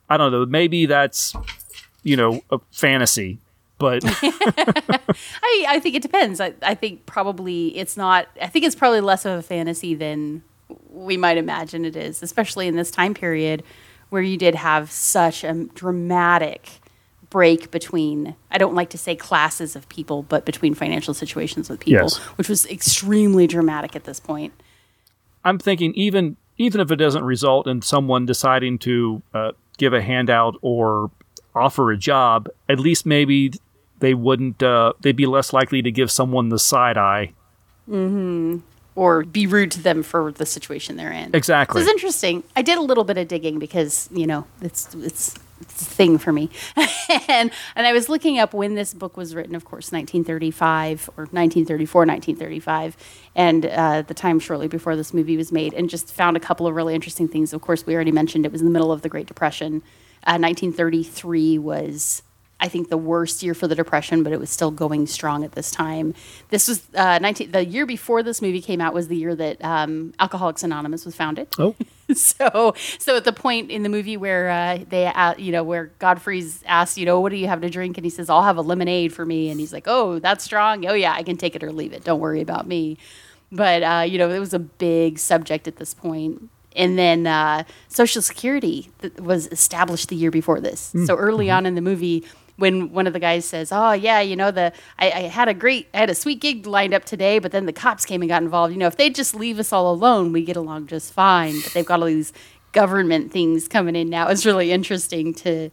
I 0.09 0.17
don't 0.17 0.31
know. 0.31 0.45
Maybe 0.45 0.85
that's 0.85 1.33
you 2.03 2.15
know 2.15 2.41
a 2.51 2.59
fantasy, 2.71 3.39
but 3.77 4.03
I, 4.05 5.65
I 5.67 5.79
think 5.79 5.95
it 5.95 6.01
depends. 6.01 6.39
I, 6.39 6.53
I 6.61 6.75
think 6.75 7.05
probably 7.05 7.75
it's 7.77 7.97
not, 7.97 8.27
I 8.41 8.47
think 8.47 8.65
it's 8.65 8.75
probably 8.75 9.01
less 9.01 9.25
of 9.25 9.39
a 9.39 9.41
fantasy 9.41 9.95
than 9.95 10.43
we 10.91 11.17
might 11.17 11.37
imagine 11.37 11.85
it 11.85 11.95
is, 11.95 12.21
especially 12.23 12.67
in 12.67 12.75
this 12.75 12.91
time 12.91 13.13
period 13.13 13.63
where 14.09 14.21
you 14.21 14.37
did 14.37 14.55
have 14.55 14.91
such 14.91 15.43
a 15.43 15.65
dramatic 15.73 16.69
break 17.29 17.71
between, 17.71 18.35
I 18.51 18.57
don't 18.57 18.75
like 18.75 18.89
to 18.91 18.97
say 18.97 19.15
classes 19.15 19.75
of 19.75 19.89
people, 19.89 20.23
but 20.23 20.45
between 20.45 20.73
financial 20.73 21.13
situations 21.13 21.69
with 21.69 21.79
people, 21.79 22.03
Yes. 22.03 22.17
which 22.37 22.47
was 22.47 22.65
extremely 22.67 23.47
dramatic 23.47 23.95
at 23.95 24.03
this 24.05 24.19
point. 24.19 24.53
I'm 25.43 25.57
thinking 25.59 25.93
even 25.95 26.37
even 26.57 26.81
if 26.81 26.91
it 26.91 26.95
doesn't 26.97 27.23
result 27.23 27.67
in 27.67 27.81
someone 27.81 28.25
deciding 28.25 28.79
to 28.79 29.21
uh, 29.33 29.51
give 29.77 29.93
a 29.93 30.01
handout 30.01 30.55
or 30.61 31.11
offer 31.53 31.91
a 31.91 31.97
job, 31.97 32.47
at 32.69 32.79
least 32.79 33.05
maybe 33.05 33.51
they 33.99 34.13
wouldn't. 34.13 34.61
Uh, 34.61 34.93
they'd 35.01 35.15
be 35.15 35.25
less 35.25 35.53
likely 35.53 35.81
to 35.81 35.91
give 35.91 36.11
someone 36.11 36.49
the 36.49 36.59
side 36.59 36.97
eye. 36.97 37.33
hmm 37.85 38.57
Or 38.95 39.23
be 39.23 39.47
rude 39.47 39.71
to 39.71 39.81
them 39.81 40.03
for 40.03 40.31
the 40.31 40.45
situation 40.45 40.95
they're 40.97 41.11
in. 41.11 41.31
Exactly. 41.33 41.81
So 41.81 41.83
it's 41.83 41.91
interesting. 41.91 42.43
I 42.55 42.61
did 42.61 42.77
a 42.77 42.81
little 42.81 43.03
bit 43.03 43.17
of 43.17 43.27
digging 43.27 43.59
because 43.59 44.09
you 44.11 44.27
know 44.27 44.45
it's 44.61 44.93
it's 44.95 45.35
thing 45.63 46.17
for 46.17 46.31
me, 46.31 46.49
and 47.27 47.51
and 47.75 47.87
I 47.87 47.93
was 47.93 48.09
looking 48.09 48.39
up 48.39 48.53
when 48.53 48.75
this 48.75 48.93
book 48.93 49.17
was 49.17 49.33
written. 49.35 49.55
Of 49.55 49.65
course, 49.65 49.91
1935 49.91 51.09
or 51.17 51.23
1934, 51.25 52.01
1935, 52.01 52.97
and 53.35 53.65
uh, 53.65 54.01
the 54.01 54.13
time 54.13 54.39
shortly 54.39 54.67
before 54.67 54.95
this 54.95 55.13
movie 55.13 55.37
was 55.37 55.51
made, 55.51 55.73
and 55.73 55.89
just 55.89 56.13
found 56.13 56.37
a 56.37 56.39
couple 56.39 56.67
of 56.67 56.75
really 56.75 56.95
interesting 56.95 57.27
things. 57.27 57.53
Of 57.53 57.61
course, 57.61 57.85
we 57.85 57.95
already 57.95 58.11
mentioned 58.11 58.45
it 58.45 58.51
was 58.51 58.61
in 58.61 58.67
the 58.67 58.73
middle 58.73 58.91
of 58.91 59.01
the 59.01 59.09
Great 59.09 59.27
Depression. 59.27 59.81
Uh, 60.27 60.41
1933 60.41 61.59
was 61.59 62.23
I 62.59 62.67
think 62.67 62.89
the 62.89 62.97
worst 62.97 63.43
year 63.43 63.53
for 63.53 63.67
the 63.67 63.75
depression, 63.75 64.23
but 64.23 64.31
it 64.31 64.39
was 64.39 64.49
still 64.49 64.71
going 64.71 65.07
strong 65.07 65.43
at 65.43 65.51
this 65.53 65.71
time. 65.71 66.13
This 66.49 66.67
was 66.67 66.87
uh, 66.95 67.19
19, 67.19 67.51
the 67.51 67.65
year 67.65 67.85
before 67.85 68.23
this 68.23 68.41
movie 68.41 68.61
came 68.61 68.79
out 68.79 68.93
was 68.93 69.07
the 69.07 69.17
year 69.17 69.35
that 69.35 69.63
um, 69.63 70.13
Alcoholics 70.19 70.63
Anonymous 70.63 71.05
was 71.05 71.15
founded. 71.15 71.47
Oh. 71.59 71.75
so 72.15 72.73
so 72.99 73.17
at 73.17 73.23
the 73.23 73.33
point 73.33 73.71
in 73.71 73.83
the 73.83 73.89
movie 73.89 74.17
where 74.17 74.49
uh, 74.49 74.79
they 74.89 75.07
uh, 75.07 75.35
you 75.37 75.51
know 75.51 75.63
where 75.63 75.91
Godfrey's 75.99 76.63
asked 76.65 76.97
you 76.97 77.05
know 77.05 77.19
what 77.19 77.29
do 77.29 77.37
you 77.37 77.47
have 77.47 77.61
to 77.61 77.69
drink? 77.69 77.97
And 77.97 78.05
he 78.05 78.09
says 78.09 78.29
I'll 78.29 78.43
have 78.43 78.57
a 78.57 78.61
lemonade 78.61 79.13
for 79.13 79.25
me. 79.25 79.49
And 79.49 79.59
he's 79.59 79.73
like 79.73 79.87
oh 79.87 80.19
that's 80.19 80.43
strong. 80.43 80.85
Oh 80.85 80.93
yeah 80.93 81.13
I 81.13 81.23
can 81.23 81.37
take 81.37 81.55
it 81.55 81.63
or 81.63 81.71
leave 81.71 81.93
it. 81.93 82.03
Don't 82.03 82.19
worry 82.19 82.41
about 82.41 82.67
me. 82.67 82.97
But 83.51 83.83
uh, 83.83 84.05
you 84.07 84.17
know 84.17 84.29
it 84.29 84.39
was 84.39 84.53
a 84.53 84.59
big 84.59 85.19
subject 85.19 85.67
at 85.67 85.77
this 85.77 85.93
point. 85.93 86.49
And 86.75 86.99
then 86.99 87.25
uh, 87.25 87.63
Social 87.87 88.21
Security 88.21 88.91
th- 89.01 89.13
was 89.15 89.47
established 89.47 90.09
the 90.09 90.15
year 90.15 90.29
before 90.29 90.59
this. 90.59 90.91
Mm. 90.93 91.07
so 91.07 91.15
early 91.15 91.49
on 91.49 91.65
in 91.65 91.75
the 91.75 91.81
movie 91.81 92.25
when 92.57 92.91
one 92.91 93.07
of 93.07 93.13
the 93.13 93.19
guys 93.19 93.45
says, 93.45 93.71
"Oh 93.71 93.91
yeah, 93.93 94.21
you 94.21 94.35
know 94.35 94.51
the 94.51 94.71
I, 94.97 95.11
I 95.11 95.21
had 95.21 95.47
a 95.47 95.53
great 95.53 95.87
I 95.93 95.97
had 95.97 96.09
a 96.09 96.15
sweet 96.15 96.39
gig 96.39 96.65
lined 96.65 96.93
up 96.93 97.05
today, 97.05 97.39
but 97.39 97.51
then 97.51 97.65
the 97.65 97.73
cops 97.73 98.05
came 98.05 98.21
and 98.21 98.29
got 98.29 98.41
involved. 98.41 98.73
You 98.73 98.79
know, 98.79 98.87
if 98.87 98.97
they 98.97 99.09
just 99.09 99.35
leave 99.35 99.59
us 99.59 99.73
all 99.73 99.91
alone, 99.91 100.31
we 100.31 100.43
get 100.43 100.55
along 100.55 100.87
just 100.87 101.13
fine. 101.13 101.59
But 101.61 101.73
they've 101.73 101.85
got 101.85 101.99
all 101.99 102.07
these 102.07 102.33
government 102.71 103.31
things 103.31 103.67
coming 103.67 103.95
in 103.95 104.09
now. 104.09 104.27
It's 104.27 104.45
really 104.45 104.71
interesting 104.71 105.33
to 105.35 105.69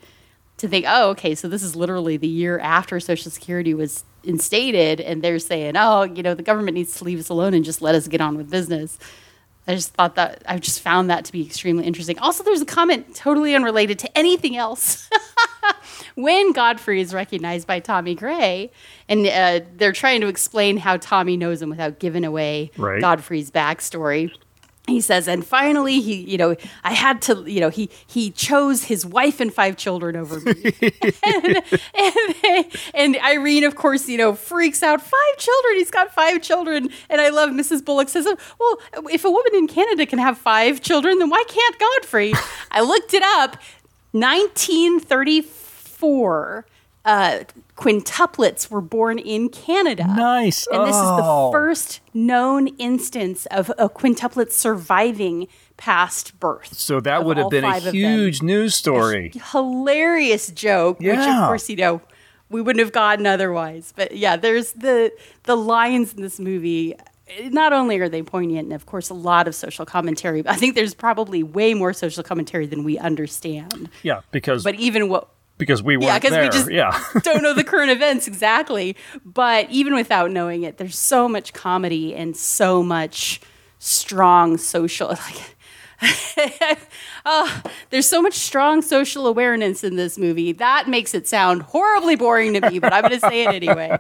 to 0.59 0.69
think, 0.69 0.87
oh, 0.89 1.11
okay, 1.11 1.35
so 1.35 1.49
this 1.49 1.63
is 1.63 1.75
literally 1.75 2.17
the 2.17 2.29
year 2.29 2.59
after 2.61 3.01
Social 3.01 3.31
Security 3.33 3.75
was 3.75 4.05
instated, 4.23 5.01
and 5.01 5.23
they're 5.23 5.41
saying, 5.41 5.77
oh, 5.77 6.05
you 6.05 6.23
know, 6.23 6.35
the 6.35 6.43
government 6.43 6.77
needs 6.77 6.95
to 6.97 7.05
leave 7.05 7.19
us 7.19 7.29
alone 7.29 7.55
and 7.55 7.65
just 7.65 7.83
let 7.83 7.95
us 7.97 8.07
get 8.07 8.21
on 8.21 8.37
with 8.37 8.49
business. 8.51 8.99
I 9.69 9.75
just 9.75 9.95
thought 9.95 10.17
that 10.17 10.43
I 10.47 10.59
just 10.59 10.81
found 10.81 11.09
that 11.11 11.25
to 11.27 11.33
be 11.33 11.47
extremely 11.47 11.85
interesting. 11.85 12.19
Also, 12.19 12.43
there's 12.43 12.61
a 12.61 12.67
comment 12.67 13.15
totally 13.15 13.55
unrelated 13.55 13.99
to 14.01 14.19
anything 14.19 14.57
else. 14.57 15.09
when 16.15 16.53
Godfrey 16.53 17.01
is 17.01 17.15
recognized 17.15 17.67
by 17.67 17.81
Tommy 17.81 18.15
Gray, 18.15 18.71
and 19.09 19.27
uh, 19.27 19.61
they're 19.77 19.93
trying 19.93 20.21
to 20.23 20.27
explain 20.27 20.77
how 20.77 20.97
Tommy 20.97 21.37
knows 21.37 21.63
him 21.63 21.71
without 21.71 21.99
giving 21.99 22.25
away 22.25 22.71
Right. 22.77 23.01
Godfrey's 23.01 23.51
backstory. 23.51 24.33
He 24.93 25.01
says, 25.01 25.27
and 25.27 25.45
finally, 25.45 26.01
he, 26.01 26.23
you 26.23 26.39
know, 26.39 26.55
I 26.85 26.93
had 26.93 27.21
to, 27.23 27.43
you 27.51 27.61
know, 27.61 27.71
he 27.71 27.91
he 28.07 28.31
chose 28.31 28.85
his 28.85 29.05
wife 29.05 29.41
and 29.41 29.53
five 29.53 29.77
children 29.77 30.15
over 30.17 30.39
me. 30.41 30.75
and, 31.25 31.63
and, 32.45 32.67
and 32.95 33.17
Irene, 33.17 33.65
of 33.65 33.75
course, 33.75 34.09
you 34.09 34.19
know, 34.19 34.35
freaks 34.35 34.83
out. 34.83 35.01
Five 35.01 35.39
children. 35.39 35.75
He's 35.77 35.91
got 35.91 36.15
five 36.15 36.43
children. 36.43 36.91
And 37.11 37.21
I 37.21 37.31
love 37.31 37.51
Mrs. 37.51 37.85
Bullock 37.85 38.09
says, 38.09 38.25
well, 38.25 38.79
if 39.11 39.25
a 39.25 39.31
woman 39.31 39.55
in 39.55 39.67
Canada 39.67 40.07
can 40.07 40.19
have 40.19 40.39
five 40.39 40.81
children, 40.81 41.19
then 41.19 41.31
why 41.31 41.43
can't 41.49 41.79
Godfrey? 41.79 42.35
I 42.71 42.83
looked 42.83 43.15
it 43.15 43.23
up. 43.23 43.57
1934. 44.13 46.67
Uh, 47.05 47.41
quintuplets 47.77 48.71
were 48.71 48.81
born 48.81 49.19
in 49.19 49.49
Canada. 49.49 50.05
Nice. 50.07 50.67
And 50.69 50.83
this 50.87 50.95
is 50.95 51.03
the 51.03 51.23
Oh. 51.25 51.51
first 51.51 52.01
known 52.15 52.69
instance 52.79 53.47
of 53.47 53.71
a 53.77 53.89
quintuplet 53.89 54.53
surviving 54.53 55.49
past 55.77 56.39
birth. 56.39 56.75
So 56.79 57.01
that 57.01 57.25
would 57.25 57.39
have 57.39 57.51
been 57.51 57.65
a 57.65 57.79
huge 57.81 58.41
news 58.43 58.77
story. 58.77 59.33
hilarious 59.51 60.49
joke, 60.53 61.01
which 61.01 61.19
of 61.19 61.47
course 61.49 61.69
you 61.69 61.77
know 61.77 62.01
we 62.51 62.61
wouldn't 62.63 62.81
have 62.85 62.93
gotten 62.93 63.27
otherwise. 63.27 63.93
But 63.97 64.17
yeah, 64.17 64.37
there's 64.37 64.73
the 64.73 65.13
the 65.43 65.57
lines 65.57 66.15
in 66.15 66.23
this 66.23 66.39
movie. 66.39 66.95
Not 67.45 67.73
only 67.73 67.99
are 67.99 68.09
they 68.11 68.23
poignant, 68.23 68.67
and 68.67 68.73
of 68.75 68.87
course 68.87 69.09
a 69.11 69.15
lot 69.15 69.49
of 69.49 69.55
social 69.57 69.87
commentary, 69.87 70.43
but 70.43 70.53
I 70.53 70.57
think 70.57 70.75
there's 70.77 70.95
probably 70.95 71.43
way 71.43 71.73
more 71.75 71.93
social 71.95 72.23
commentary 72.23 72.67
than 72.67 72.85
we 72.85 72.99
understand. 72.99 73.89
Yeah, 74.03 74.21
because 74.31 74.63
But 74.63 74.75
even 74.77 75.09
what 75.09 75.29
because 75.63 75.83
we 75.83 75.97
weren't 75.97 76.07
yeah, 76.07 76.19
because 76.19 76.31
there. 76.33 76.43
we 76.43 76.49
just 76.49 76.71
yeah. 76.71 77.03
don't 77.23 77.43
know 77.43 77.55
the 77.55 77.65
current 77.65 77.91
events 77.99 78.27
exactly. 78.27 78.97
But 79.25 79.71
even 79.71 79.95
without 79.95 80.31
knowing 80.31 80.63
it, 80.65 80.79
there's 80.79 80.99
so 80.99 81.29
much 81.29 81.53
comedy 81.53 82.15
and 82.15 82.37
so 82.37 82.83
much 82.83 83.41
strong 83.79 84.59
social. 84.59 85.17
Like, 86.37 86.81
oh, 87.25 87.63
there's 87.91 88.09
so 88.09 88.21
much 88.21 88.35
strong 88.35 88.83
social 88.83 89.29
awareness 89.29 89.85
in 89.85 89.95
this 89.95 90.19
movie 90.19 90.51
that 90.51 90.89
makes 90.89 91.15
it 91.15 91.29
sound 91.29 91.63
horribly 91.63 92.17
boring 92.17 92.55
to 92.55 92.71
me. 92.71 92.81
But 92.81 92.93
I'm 92.93 93.03
going 93.03 93.21
to 93.21 93.21
say 93.21 93.45
it 93.45 93.55
anyway. 93.55 93.97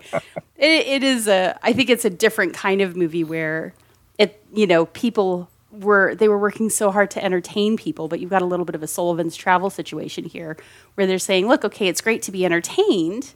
It, 0.57 0.87
it 0.87 1.05
is 1.05 1.29
a. 1.29 1.57
I 1.63 1.73
think 1.73 1.91
it's 1.91 2.05
a 2.05 2.11
different 2.11 2.55
kind 2.55 2.81
of 2.81 2.97
movie 2.97 3.23
where 3.23 3.73
it. 4.19 4.43
You 4.53 4.67
know, 4.67 4.87
people 4.87 5.49
were 5.73 6.15
they 6.15 6.29
were 6.29 6.39
working 6.39 6.71
so 6.71 6.91
hard 6.91 7.11
to 7.13 7.25
entertain 7.25 7.77
people, 7.77 8.07
but 8.07 8.21
you've 8.21 8.31
got 8.31 8.43
a 8.43 8.47
little 8.47 8.67
bit 8.67 8.75
of 8.75 8.83
a 8.83 8.87
Sullivan's 8.87 9.35
travel 9.37 9.71
situation 9.71 10.25
here, 10.25 10.57
where 10.95 11.07
they're 11.07 11.19
saying, 11.19 11.49
"Look, 11.49 11.65
okay, 11.65 11.89
it's 11.89 12.01
great 12.01 12.23
to 12.23 12.33
be 12.33 12.45
entertained, 12.45 13.35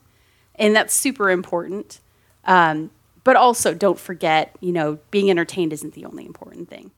and 0.54 0.76
that's 0.76 0.94
super 0.94 1.30
important, 1.30 2.00
um, 2.44 2.90
but 3.24 3.36
also 3.36 3.74
don't 3.74 3.98
forget, 3.98 4.54
you 4.60 4.72
know, 4.72 4.98
being 5.10 5.30
entertained 5.30 5.72
isn't 5.72 5.94
the 5.94 6.04
only 6.04 6.24
important 6.24 6.68
thing. 6.68 6.92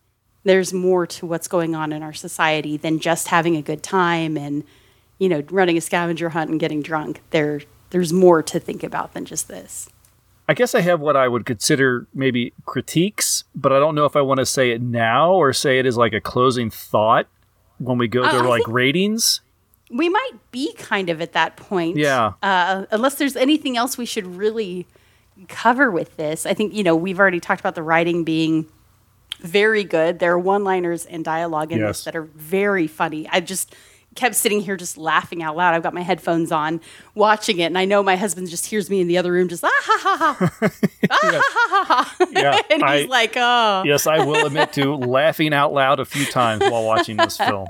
There's 0.44 0.72
more 0.72 1.06
to 1.06 1.26
what's 1.26 1.48
going 1.48 1.74
on 1.74 1.92
in 1.92 2.02
our 2.02 2.12
society 2.12 2.76
than 2.76 3.00
just 3.00 3.28
having 3.28 3.56
a 3.56 3.62
good 3.62 3.82
time 3.82 4.36
and, 4.36 4.64
you 5.18 5.28
know, 5.28 5.42
running 5.50 5.76
a 5.76 5.80
scavenger 5.80 6.30
hunt 6.30 6.50
and 6.50 6.60
getting 6.60 6.82
drunk. 6.82 7.22
There, 7.30 7.62
there's 7.90 8.12
more 8.12 8.42
to 8.42 8.60
think 8.60 8.82
about 8.82 9.14
than 9.14 9.24
just 9.24 9.48
this. 9.48 9.88
I 10.48 10.54
guess 10.54 10.74
I 10.74 10.80
have 10.80 11.00
what 11.00 11.14
I 11.16 11.28
would 11.28 11.44
consider 11.44 12.06
maybe 12.14 12.54
critiques, 12.64 13.44
but 13.54 13.72
I 13.72 13.78
don't 13.78 13.94
know 13.94 14.06
if 14.06 14.16
I 14.16 14.22
want 14.22 14.38
to 14.38 14.46
say 14.46 14.70
it 14.70 14.80
now 14.80 15.32
or 15.34 15.52
say 15.52 15.78
it 15.78 15.84
as 15.86 15.96
like 15.98 16.14
a 16.14 16.20
closing 16.20 16.70
thought 16.70 17.26
when 17.78 17.98
we 17.98 18.08
go 18.08 18.22
Uh, 18.24 18.32
to 18.32 18.48
like 18.48 18.66
ratings. 18.66 19.40
We 19.90 20.08
might 20.08 20.32
be 20.50 20.72
kind 20.74 21.10
of 21.10 21.20
at 21.20 21.32
that 21.34 21.56
point. 21.56 21.96
Yeah. 21.98 22.32
Uh, 22.42 22.86
unless 22.90 23.16
there's 23.16 23.36
anything 23.36 23.76
else 23.76 23.98
we 23.98 24.06
should 24.06 24.26
really 24.26 24.86
cover 25.48 25.90
with 25.90 26.16
this. 26.16 26.46
I 26.46 26.54
think, 26.54 26.74
you 26.74 26.82
know, 26.82 26.96
we've 26.96 27.18
already 27.20 27.40
talked 27.40 27.60
about 27.60 27.74
the 27.74 27.82
writing 27.82 28.24
being 28.24 28.66
very 29.40 29.84
good. 29.84 30.18
There 30.18 30.32
are 30.32 30.38
one 30.38 30.64
liners 30.64 31.06
and 31.06 31.24
dialogue 31.24 31.72
in 31.72 31.78
Yes. 31.78 31.98
this 31.98 32.04
that 32.04 32.16
are 32.16 32.22
very 32.34 32.86
funny. 32.86 33.28
I 33.30 33.40
just 33.40 33.74
kept 34.18 34.34
sitting 34.34 34.60
here 34.60 34.76
just 34.76 34.98
laughing 34.98 35.42
out 35.42 35.56
loud. 35.56 35.72
I've 35.74 35.82
got 35.82 35.94
my 35.94 36.02
headphones 36.02 36.52
on 36.52 36.80
watching 37.14 37.60
it, 37.60 37.64
and 37.66 37.78
I 37.78 37.84
know 37.84 38.02
my 38.02 38.16
husband 38.16 38.50
just 38.50 38.66
hears 38.66 38.90
me 38.90 39.00
in 39.00 39.06
the 39.08 39.16
other 39.16 39.32
room 39.32 39.48
just 39.48 39.64
ah 39.64 39.70
ha 39.72 39.98
ha 40.02 40.36
ha. 40.36 40.50
ah, 41.10 41.18
ha, 41.20 41.84
ha, 41.84 41.84
ha. 42.18 42.26
Yeah, 42.32 42.60
and 42.70 42.82
he's 42.82 43.04
I- 43.04 43.08
like, 43.08 43.34
oh. 43.36 43.84
Yes, 43.86 44.06
I 44.06 44.24
will 44.24 44.44
admit 44.44 44.72
to 44.74 44.94
laughing 44.94 45.54
out 45.54 45.72
loud 45.72 46.00
a 46.00 46.04
few 46.04 46.26
times 46.26 46.62
while 46.62 46.84
watching 46.84 47.16
this 47.16 47.36
film. 47.48 47.68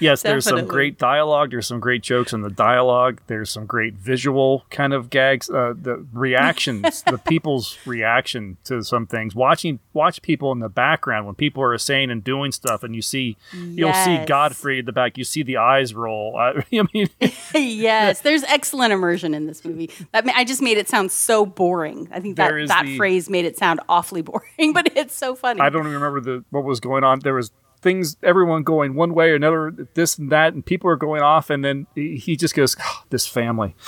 Yes, 0.00 0.22
there's 0.22 0.44
some 0.44 0.66
great 0.66 0.98
dialogue. 0.98 1.50
There's 1.50 1.66
some 1.66 1.78
great 1.80 2.02
jokes 2.02 2.32
in 2.32 2.40
the 2.40 2.50
dialogue. 2.50 3.20
There's 3.26 3.50
some 3.50 3.66
great 3.66 3.94
visual 3.94 4.64
kind 4.70 4.92
of 4.92 5.10
gags. 5.10 5.48
Uh, 5.50 5.74
the 5.80 6.04
reactions, 6.12 7.02
the 7.02 7.18
people's 7.28 7.76
reaction 7.86 8.56
to 8.64 8.82
some 8.82 9.06
things. 9.06 9.34
Watching, 9.34 9.78
watch 9.92 10.22
people 10.22 10.52
in 10.52 10.60
the 10.60 10.68
background 10.68 11.26
when 11.26 11.34
people 11.34 11.62
are 11.62 11.76
saying 11.78 12.10
and 12.10 12.24
doing 12.24 12.50
stuff, 12.52 12.82
and 12.82 12.96
you 12.96 13.02
see, 13.02 13.36
you'll 13.52 13.92
see 13.92 14.24
Godfrey 14.24 14.80
in 14.80 14.86
the 14.86 14.92
back. 14.92 15.18
You 15.18 15.24
see 15.24 15.42
the 15.42 15.58
eyes 15.58 15.94
roll. 15.94 16.36
I, 16.36 16.64
I 16.72 16.82
mean, 16.94 17.08
yes, 17.54 18.20
there's 18.22 18.42
excellent 18.44 18.92
immersion 18.92 19.34
in 19.34 19.46
this 19.46 19.64
movie. 19.64 19.90
That 20.12 20.24
ma- 20.24 20.32
I 20.34 20.44
just 20.44 20.62
made 20.62 20.78
it 20.78 20.88
sound 20.88 21.12
so 21.12 21.44
boring. 21.44 22.08
I 22.10 22.20
think 22.20 22.36
that 22.36 22.50
that 22.68 22.86
the- 22.86 22.96
phrase 22.96 23.28
made 23.28 23.44
it 23.44 23.58
sound 23.58 23.80
awfully 23.88 24.22
boring, 24.22 24.72
but 24.72 24.96
it's 24.96 25.14
so 25.14 25.34
funny. 25.34 25.60
I 25.60 25.68
don't 25.68 25.82
even 25.82 25.94
remember 25.94 26.20
the 26.20 26.44
what 26.50 26.64
was 26.64 26.80
going 26.80 27.04
on. 27.04 27.20
There 27.20 27.34
was 27.34 27.52
things, 27.82 28.16
everyone 28.22 28.62
going 28.62 28.94
one 28.94 29.14
way 29.14 29.30
or 29.30 29.34
another, 29.34 29.70
this 29.94 30.18
and 30.18 30.30
that, 30.30 30.54
and 30.54 30.64
people 30.64 30.90
are 30.90 30.96
going 30.96 31.22
off, 31.22 31.50
and 31.50 31.64
then 31.64 31.86
he 31.94 32.36
just 32.36 32.54
goes, 32.54 32.76
"Ah, 32.80 33.04
"This 33.10 33.26
family." 33.26 33.74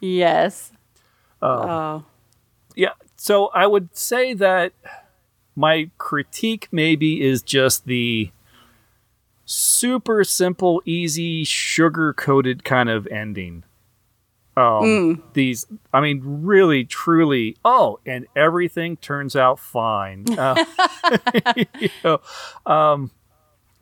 Yes. 0.00 0.70
Oh. 1.40 1.48
Oh. 1.48 2.04
Yeah. 2.76 2.90
So 3.16 3.46
I 3.54 3.66
would 3.66 3.96
say 3.96 4.34
that 4.34 4.74
my 5.56 5.90
critique 5.96 6.68
maybe 6.70 7.22
is 7.22 7.42
just 7.42 7.86
the 7.86 8.30
super 9.46 10.22
simple, 10.24 10.82
easy, 10.84 11.44
sugar 11.44 12.12
coated 12.12 12.64
kind 12.64 12.90
of 12.90 13.06
ending. 13.06 13.64
Um, 14.56 14.82
Mm. 14.82 15.22
These, 15.32 15.66
I 15.92 16.00
mean, 16.00 16.20
really, 16.24 16.84
truly. 16.84 17.56
Oh, 17.64 17.98
and 18.06 18.26
everything 18.36 18.96
turns 18.96 19.34
out 19.36 19.58
fine. 19.58 20.24
Uh, 20.38 20.64
you 21.80 21.88
know, 22.04 22.20
um, 22.66 23.10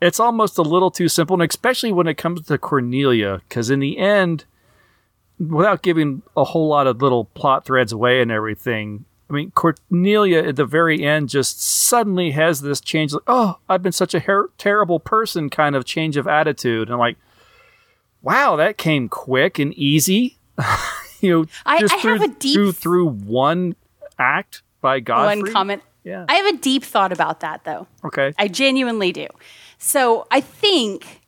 it's 0.01 0.19
almost 0.19 0.59
a 0.59 0.63
little 0.63 0.91
too 0.91 1.09
simple, 1.09 1.35
and 1.41 1.49
especially 1.49 1.93
when 1.93 2.07
it 2.07 2.15
comes 2.15 2.47
to 2.47 2.59
Cornelia, 2.59 3.41
because 3.49 3.71
in 3.71 3.79
the 3.81 3.99
end, 3.99 4.45
without 5.39 5.83
giving 5.83 6.23
a 6.37 6.45
whole 6.45 6.69
lot 6.69 6.87
of 6.87 7.01
little 7.03 7.27
plot 7.27 7.65
threads 7.65 7.93
away 7.93 8.21
and 8.21 8.31
everything, 8.31 9.05
I 9.31 9.35
mean, 9.35 9.51
Cornelia 9.53 10.43
at 10.43 10.57
the 10.57 10.67
very 10.67 11.03
end 11.05 11.29
just 11.29 11.63
suddenly 11.63 12.33
has 12.33 12.61
this 12.61 12.81
change. 12.81 13.13
Like, 13.13 13.23
oh, 13.27 13.59
I've 13.69 13.83
been 13.83 13.93
such 13.93 14.15
a 14.15 14.21
her- 14.21 14.51
terrible 14.59 15.01
person, 15.01 15.49
kind 15.51 15.75
of 15.77 15.85
change 15.85 16.17
of 16.17 16.27
attitude, 16.27 16.89
and 16.91 16.99
like, 16.99 17.17
wow, 18.23 18.57
that 18.57 18.77
came 18.79 19.09
quick 19.09 19.59
and 19.59 19.73
easy. 19.75 20.39
you 21.21 21.31
know, 21.31 21.45
I- 21.67 21.81
just 21.81 21.95
I 21.95 22.01
through, 22.01 22.19
have 22.19 22.31
a 22.31 22.35
deep- 22.35 22.55
through 22.55 22.73
through 22.73 23.09
one 23.09 23.75
act 24.19 24.63
by 24.81 25.01
Godfrey. 25.01 25.43
One 25.43 25.53
comment. 25.53 25.83
Yeah. 26.05 26.25
I 26.29 26.35
have 26.35 26.47
a 26.55 26.59
deep 26.59 26.83
thought 26.85 27.13
about 27.13 27.41
that, 27.41 27.63
though. 27.65 27.87
Okay. 28.05 28.33
I 28.39 28.49
genuinely 28.49 29.13
do. 29.13 29.27
So 29.79 30.27
I 30.31 30.41
think 30.41 31.21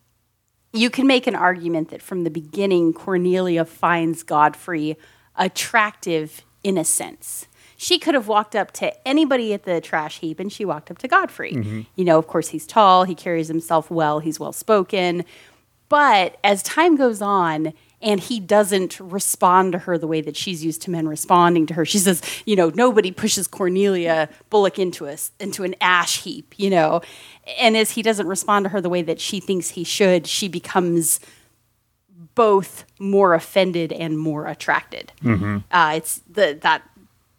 you 0.73 0.91
can 0.91 1.07
make 1.07 1.29
an 1.29 1.37
argument 1.37 1.91
that 1.91 2.03
from 2.03 2.25
the 2.25 2.31
beginning, 2.31 2.93
Cornelia 2.93 3.65
finds 3.65 4.25
Godfrey 4.25 4.97
attractive 5.37 6.43
in 6.65 6.77
a 6.77 6.85
sense. 6.85 7.47
She 7.77 7.99
could 7.99 8.15
have 8.15 8.27
walked 8.29 8.57
up 8.57 8.73
to 8.73 9.07
anybody 9.07 9.53
at 9.53 9.63
the 9.65 9.81
trash 9.81 10.19
heap 10.21 10.41
and 10.41 10.53
she 10.53 10.65
walked 10.65 10.91
up 10.91 10.99
to 10.99 11.09
Godfrey. 11.09 11.53
Mhm. 11.53 11.87
You 11.95 12.05
know, 12.05 12.19
of 12.19 12.27
course, 12.27 12.49
he's 12.49 12.67
tall, 12.67 13.05
he 13.05 13.15
carries 13.15 13.47
himself 13.49 13.91
well, 13.91 14.19
he's 14.21 14.41
well 14.41 14.53
spoken. 14.53 15.25
But 15.89 16.39
as 16.43 16.63
time 16.63 16.97
goes 16.97 17.21
on, 17.23 17.73
and 18.05 18.21
he 18.21 18.39
doesn't 18.39 19.01
respond 19.01 19.73
to 19.73 19.79
her 19.79 19.97
the 19.97 20.07
way 20.07 20.21
that 20.21 20.37
she's 20.37 20.65
used 20.65 20.83
to 20.83 20.91
men 20.91 21.09
responding 21.09 21.67
to 21.67 21.75
her. 21.75 21.85
She 21.85 21.99
says, 21.99 22.23
you 22.45 22.55
know, 22.55 22.71
nobody 22.75 23.11
pushes 23.11 23.49
Cornelia 23.49 24.29
Bullock 24.51 24.79
into 24.79 25.07
us 25.07 25.33
into 25.41 25.65
an 25.65 25.75
ash 25.81 26.23
heap, 26.23 26.55
you 26.59 26.71
know. 26.71 27.01
And 27.59 27.77
as 27.77 27.93
he 27.93 28.03
doesn't 28.03 28.27
respond 28.27 28.65
to 28.65 28.69
her 28.69 28.81
the 28.81 28.91
way 28.91 29.03
that 29.03 29.19
she 29.19 29.41
thinks 29.41 29.71
he 29.71 29.85
should, 29.85 30.27
she 30.27 30.49
becomes 30.49 31.19
both 32.35 32.85
more 32.99 33.35
offended 33.35 33.93
and 33.93 34.19
more 34.19 34.47
attracted. 34.47 35.13
Mm-hmm. 35.23 35.59
Uh, 35.71 35.95
it's 35.97 36.21
the 36.31 36.59
that 36.63 36.83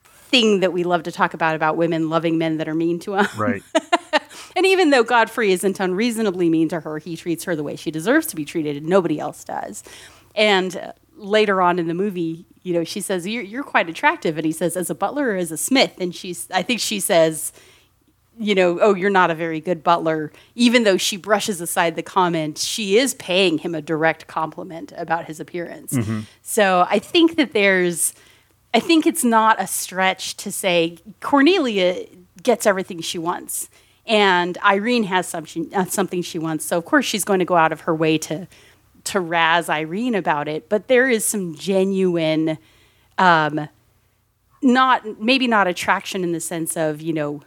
thing 0.08 0.62
that 0.62 0.74
we 0.74 0.84
love 0.84 1.04
to 1.04 1.12
talk 1.12 1.36
about 1.36 1.56
about 1.56 1.78
women 1.78 2.10
loving 2.10 2.40
men 2.40 2.58
that 2.58 2.68
are 2.68 2.76
mean 2.76 3.00
to 3.00 3.12
them. 3.12 3.28
Right. 3.38 3.62
And 4.56 4.66
even 4.66 4.90
though 4.90 5.04
Godfrey 5.04 5.52
isn't 5.52 5.80
unreasonably 5.80 6.50
mean 6.50 6.70
to 6.70 6.80
her, 6.80 6.98
he 6.98 7.18
treats 7.18 7.44
her 7.44 7.56
the 7.56 7.64
way 7.64 7.76
she 7.76 7.92
deserves 7.92 8.26
to 8.28 8.36
be 8.36 8.46
treated, 8.46 8.78
and 8.78 8.86
nobody 8.86 9.20
else 9.20 9.44
does. 9.44 9.84
And 10.36 10.94
later 11.16 11.62
on 11.62 11.80
in 11.80 11.88
the 11.88 11.94
movie, 11.94 12.46
you 12.62 12.74
know, 12.74 12.84
she 12.84 13.02
says, 13.02 13.26
"You're, 13.28 13.44
you're 13.44 13.64
quite 13.64 13.90
attractive," 13.90 14.38
and 14.38 14.46
he 14.46 14.52
says, 14.52 14.76
"As 14.76 14.90
a 14.90 14.96
butler 14.96 15.30
or 15.30 15.36
as 15.36 15.52
a 15.52 15.58
smith?" 15.58 15.94
And 16.00 16.14
she's, 16.14 16.48
I 16.52 16.62
think 16.62 16.80
she 16.80 17.00
says, 17.00 17.54
"You 18.38 18.56
know, 18.56 18.80
oh, 18.82 18.96
you're 18.96 19.10
not 19.10 19.32
a 19.32 19.36
very 19.36 19.62
good 19.62 19.84
butler." 19.84 20.32
Even 20.56 20.84
though 20.84 20.98
she 20.98 21.16
brushes 21.16 21.62
aside 21.62 21.96
the 21.96 22.04
comment, 22.04 22.58
she 22.58 22.98
is 22.98 23.14
paying 23.14 23.60
him 23.60 23.74
a 23.76 23.82
direct 23.82 24.28
compliment 24.28 24.92
about 24.98 25.26
his 25.26 25.40
appearance. 25.40 25.94
Mhm. 25.94 26.26
So 26.42 26.86
I 26.90 27.00
think 27.00 27.38
that 27.38 27.54
there's, 27.54 28.14
I 28.74 28.80
think 28.80 29.06
it's 29.06 29.24
not 29.24 29.62
a 29.62 29.68
stretch 29.68 30.36
to 30.38 30.52
say 30.52 30.98
Cornelia 31.22 32.06
gets 32.44 32.66
everything 32.66 33.00
she 33.00 33.18
wants, 33.18 33.70
and 34.06 34.58
Irene 34.66 35.04
has 35.04 35.28
something 35.28 35.74
uh, 35.74 35.86
something 35.86 36.22
she 36.22 36.40
wants. 36.40 36.66
So 36.66 36.78
of 36.78 36.86
course 36.86 37.06
she's 37.06 37.24
going 37.24 37.40
to 37.40 37.46
go 37.46 37.56
out 37.56 37.72
of 37.72 37.82
her 37.82 37.96
way 37.96 38.18
to 38.18 38.48
to 39.06 39.20
razz 39.20 39.70
Irene 39.70 40.16
about 40.16 40.48
it. 40.48 40.70
But 40.70 40.88
there 40.88 41.10
is 41.10 41.26
some 41.26 41.56
genuine, 41.56 42.58
um, 43.18 43.70
not 44.62 45.20
maybe 45.22 45.48
not 45.48 45.68
attraction 45.68 46.24
in 46.24 46.32
the 46.32 46.40
sense 46.40 46.76
of 46.78 47.02
you 47.02 47.14
know. 47.14 47.42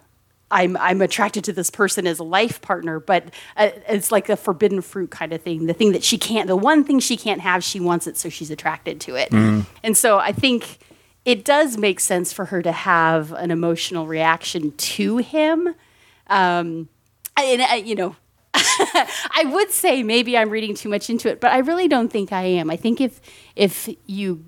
I'm 0.51 0.75
I'm 0.77 0.99
attracted 1.03 1.43
to 1.43 1.53
this 1.53 1.69
person 1.69 2.07
as 2.07 2.17
a 2.17 2.23
life 2.23 2.59
partner, 2.59 2.99
but 2.99 3.25
uh, 3.55 3.69
it's 3.87 4.11
like 4.11 4.29
a 4.29 4.35
forbidden 4.35 4.81
fruit 4.81 5.11
kind 5.11 5.31
of 5.31 5.43
thing. 5.43 5.67
The 5.67 5.73
thing 5.75 5.91
that 5.91 6.03
she 6.03 6.17
can't, 6.17 6.47
the 6.47 6.55
one 6.55 6.83
thing 6.83 6.99
she 6.99 7.17
can't 7.17 7.41
have, 7.41 7.63
she 7.63 7.79
wants 7.79 8.07
it, 8.07 8.17
so 8.17 8.29
she's 8.29 8.49
attracted 8.49 8.99
to 9.01 9.13
it. 9.13 9.29
Mhm. 9.29 9.67
And 9.83 9.95
so 9.95 10.17
I 10.17 10.31
think 10.31 10.79
it 11.23 11.45
does 11.45 11.77
make 11.77 11.99
sense 11.99 12.33
for 12.33 12.45
her 12.45 12.63
to 12.63 12.71
have 12.71 13.31
an 13.33 13.51
emotional 13.51 14.07
reaction 14.07 14.71
to 14.75 15.17
him. 15.17 15.75
Um, 16.25 16.89
and 17.37 17.61
uh, 17.61 17.75
you 17.75 17.93
know, 17.93 18.15
I 18.53 19.45
would 19.45 19.71
say 19.71 20.03
maybe 20.03 20.37
I'm 20.37 20.49
reading 20.49 20.75
too 20.75 20.89
much 20.89 21.09
into 21.09 21.29
it, 21.29 21.39
but 21.39 21.51
I 21.51 21.59
really 21.59 21.87
don't 21.87 22.09
think 22.09 22.31
I 22.31 22.43
am. 22.43 22.69
I 22.69 22.75
think 22.75 22.99
if 22.99 23.21
if 23.55 23.89
you 24.05 24.43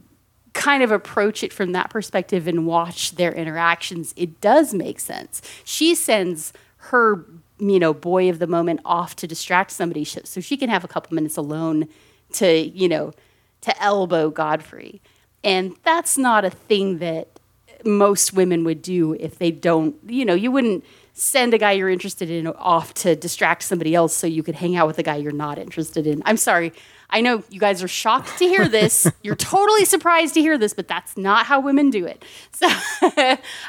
kind 0.54 0.84
of 0.84 0.92
approach 0.92 1.44
it 1.44 1.54
from 1.54 1.72
that 1.72 1.90
perspective 1.90 2.48
and 2.48 2.66
watch 2.66 3.12
their 3.12 3.32
interactions, 3.32 4.14
it 4.18 4.42
does 4.42 4.74
make 4.74 5.00
sense. 5.00 5.42
She 5.64 5.96
sends 5.96 6.52
her, 6.78 7.26
you 7.60 7.80
know, 7.80 7.94
boy 7.94 8.30
of 8.30 8.40
the 8.40 8.48
moment 8.48 8.82
off 8.84 9.16
to 9.18 9.28
distract 9.28 9.72
somebody 9.72 10.04
so 10.04 10.42
she 10.42 10.58
can 10.58 10.70
have 10.70 10.84
a 10.84 10.88
couple 10.88 11.16
minutes 11.16 11.38
alone 11.38 11.88
to, 12.34 12.68
you 12.68 12.90
know, 12.90 13.14
to 13.62 13.82
elbow 13.82 14.30
Godfrey. 14.30 15.02
And 15.44 15.76
that's 15.84 16.18
not 16.18 16.44
a 16.44 16.50
thing 16.50 16.98
that 17.00 17.40
most 17.86 18.34
women 18.34 18.64
would 18.64 18.82
do 18.82 19.14
if 19.20 19.38
they 19.38 19.52
don't, 19.52 19.96
you 20.08 20.26
know, 20.26 20.34
you 20.34 20.52
wouldn't 20.52 20.84
send 21.14 21.54
a 21.54 21.58
guy 21.58 21.74
you're 21.74 21.90
interested 21.90 22.30
in 22.30 22.48
off 22.48 22.94
to 22.94 23.16
distract 23.16 23.64
somebody 23.64 23.94
else 23.94 24.16
so 24.16 24.28
you 24.28 24.44
could 24.44 24.56
hang 24.56 24.76
out 24.76 24.88
with 24.88 24.98
a 24.98 25.04
guy 25.04 25.18
you're 25.18 25.32
not 25.32 25.58
interested 25.58 26.08
in. 26.08 26.22
I'm 26.26 26.38
sorry. 26.38 26.74
I 27.10 27.20
know 27.20 27.44
you 27.50 27.60
guys 27.60 27.84
are 27.84 27.88
shocked 27.88 28.38
to 28.40 28.46
hear 28.46 28.68
this. 28.68 29.12
you're 29.22 29.36
totally 29.36 29.86
surprised 29.86 30.34
to 30.36 30.42
hear 30.42 30.58
this, 30.58 30.74
but 30.74 30.88
that's 30.88 31.18
not 31.18 31.46
how 31.46 31.60
women 31.60 31.90
do 31.90 32.06
it. 32.06 32.24
So 32.54 32.68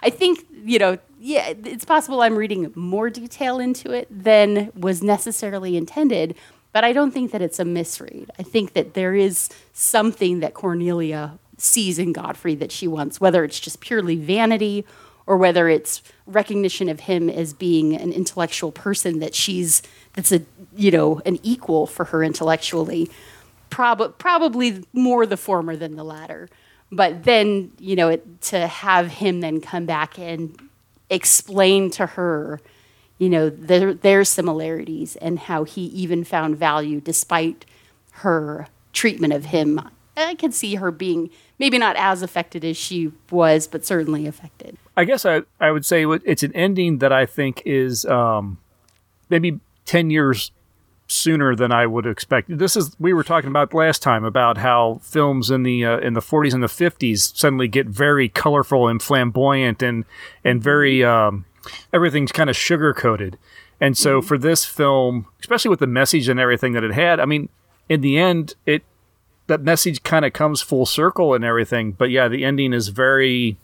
I 0.03 0.11
think, 0.11 0.45
you 0.65 0.79
know, 0.79 0.99
yeah, 1.19 1.55
it's 1.65 1.85
possible 1.85 2.21
I'm 2.21 2.37
reading 2.37 2.73
more 2.75 3.09
detail 3.09 3.59
into 3.59 3.91
it 3.91 4.07
than 4.11 4.71
was 4.77 5.03
necessarily 5.03 5.77
intended, 5.77 6.37
but 6.73 6.85
I 6.85 6.93
don't 6.93 7.11
think 7.11 7.33
that 7.33 7.41
it's 7.41 7.59
a 7.59 7.65
misread. 7.65 8.31
I 8.39 8.43
think 8.43 8.75
that 8.75 8.95
there 8.95 9.15
is 9.15 9.49
something 9.73 10.41
that 10.41 10.53
Cornelia 10.53 11.39
sees 11.57 11.99
in 11.99 12.13
Godfrey 12.13 12.55
that 12.57 12.73
she 12.73 12.87
wants, 12.87 13.21
whether 13.21 13.45
it's 13.45 13.61
just 13.61 13.81
purely 13.81 14.17
vanity 14.17 14.85
or 15.27 15.37
whether 15.37 15.69
it's 15.69 16.03
recognition 16.27 16.89
of 16.89 17.01
him 17.01 17.31
as 17.31 17.53
being 17.53 17.95
an 17.95 18.13
intellectual 18.13 18.73
person 18.73 19.21
that 19.21 19.35
she's 19.35 19.83
that's 20.15 20.33
a 20.33 20.43
you 20.77 20.91
know 20.91 21.21
an 21.25 21.39
equal 21.43 21.87
for 21.87 22.07
her 22.07 22.23
intellectually 22.23 23.11
prob- 23.73 24.19
probably 24.19 24.85
more 24.93 25.27
the 25.27 25.37
former 25.37 25.75
than 25.75 25.97
the 25.97 26.05
latter. 26.05 26.49
But 26.93 27.25
then, 27.25 27.73
you 27.79 27.97
know, 27.97 28.11
it, 28.11 28.43
to 28.43 28.67
have 28.67 29.09
him 29.09 29.41
then 29.41 29.61
come 29.61 29.87
back 29.87 30.19
and 30.19 30.55
explain 31.09 31.91
to 31.93 32.07
her, 32.07 32.61
you 33.19 33.31
know, 33.31 33.49
their, 33.49 33.95
their 33.95 34.25
similarities 34.25 35.17
and 35.17 35.39
how 35.39 35.65
he 35.65 35.85
even 35.87 36.23
found 36.23 36.57
value 36.57 37.01
despite 37.01 37.65
her 38.13 38.69
treatment 38.93 39.33
of 39.33 39.47
him. 39.47 39.81
I 40.17 40.35
could 40.35 40.53
see 40.53 40.75
her 40.75 40.91
being 40.91 41.31
maybe 41.59 41.79
not 41.79 41.97
as 41.97 42.23
affected 42.23 42.63
as 42.63 42.77
she 42.77 43.11
was, 43.31 43.67
but 43.67 43.87
certainly 43.87 44.27
affected. 44.27 44.77
I 44.97 45.05
guess 45.05 45.25
I, 45.25 45.43
I 45.59 45.71
would 45.71 45.85
say 45.85 46.05
it's 46.07 46.43
an 46.43 46.55
ending 46.55 46.99
that 46.99 47.13
I 47.13 47.27
think 47.27 47.63
is 47.65 48.05
um, 48.05 48.59
maybe 49.31 49.61
10 49.87 50.11
years 50.11 50.51
sooner 51.07 51.55
than 51.55 51.73
I 51.73 51.87
would 51.87 52.07
expect. 52.07 52.57
This 52.57 52.77
is 52.77 52.97
we 52.99 53.13
were 53.13 53.25
talking 53.25 53.51
about 53.51 53.75
last 53.75 54.03
time 54.03 54.25
about 54.25 54.59
how 54.59 55.01
films 55.03 55.51
in 55.51 55.63
the 55.63 55.85
uh, 55.85 55.99
in 55.99 56.15
the 56.15 56.21
40s 56.21 56.55
and 56.55 56.63
the 56.63 56.69
50s 56.69 57.37
suddenly 57.37 57.69
get 57.69 57.87
very 57.87 58.29
colorful 58.29 58.89
and 58.89 59.03
flamboyant 59.03 59.83
and 59.83 60.05
and 60.45 60.63
very 60.63 61.05
um, 61.05 61.45
everything's 61.93 62.33
kind 62.33 62.49
of 62.49 62.57
sugar 62.57 62.95
coated. 62.95 63.39
And 63.81 63.99
so 63.99 64.23
for 64.23 64.39
this 64.39 64.65
film, 64.65 65.27
especially 65.41 65.69
with 65.69 65.81
the 65.81 65.89
message 65.89 66.29
and 66.29 66.39
everything 66.39 66.73
that 66.73 66.85
it 66.85 66.95
had, 66.95 67.19
I 67.19 67.25
mean, 67.25 67.49
in 67.89 68.01
the 68.01 68.17
end, 68.17 68.55
it 68.65 68.85
that 69.49 69.61
message 69.61 70.03
kind 70.03 70.25
of 70.25 70.33
comes 70.33 70.63
full 70.63 70.87
circle 70.87 71.35
and 71.35 71.45
everything. 71.45 71.93
But 71.93 72.11
yeah, 72.11 72.29
the 72.29 72.45
ending 72.45 72.73
is 72.73 72.89
very 72.89 73.59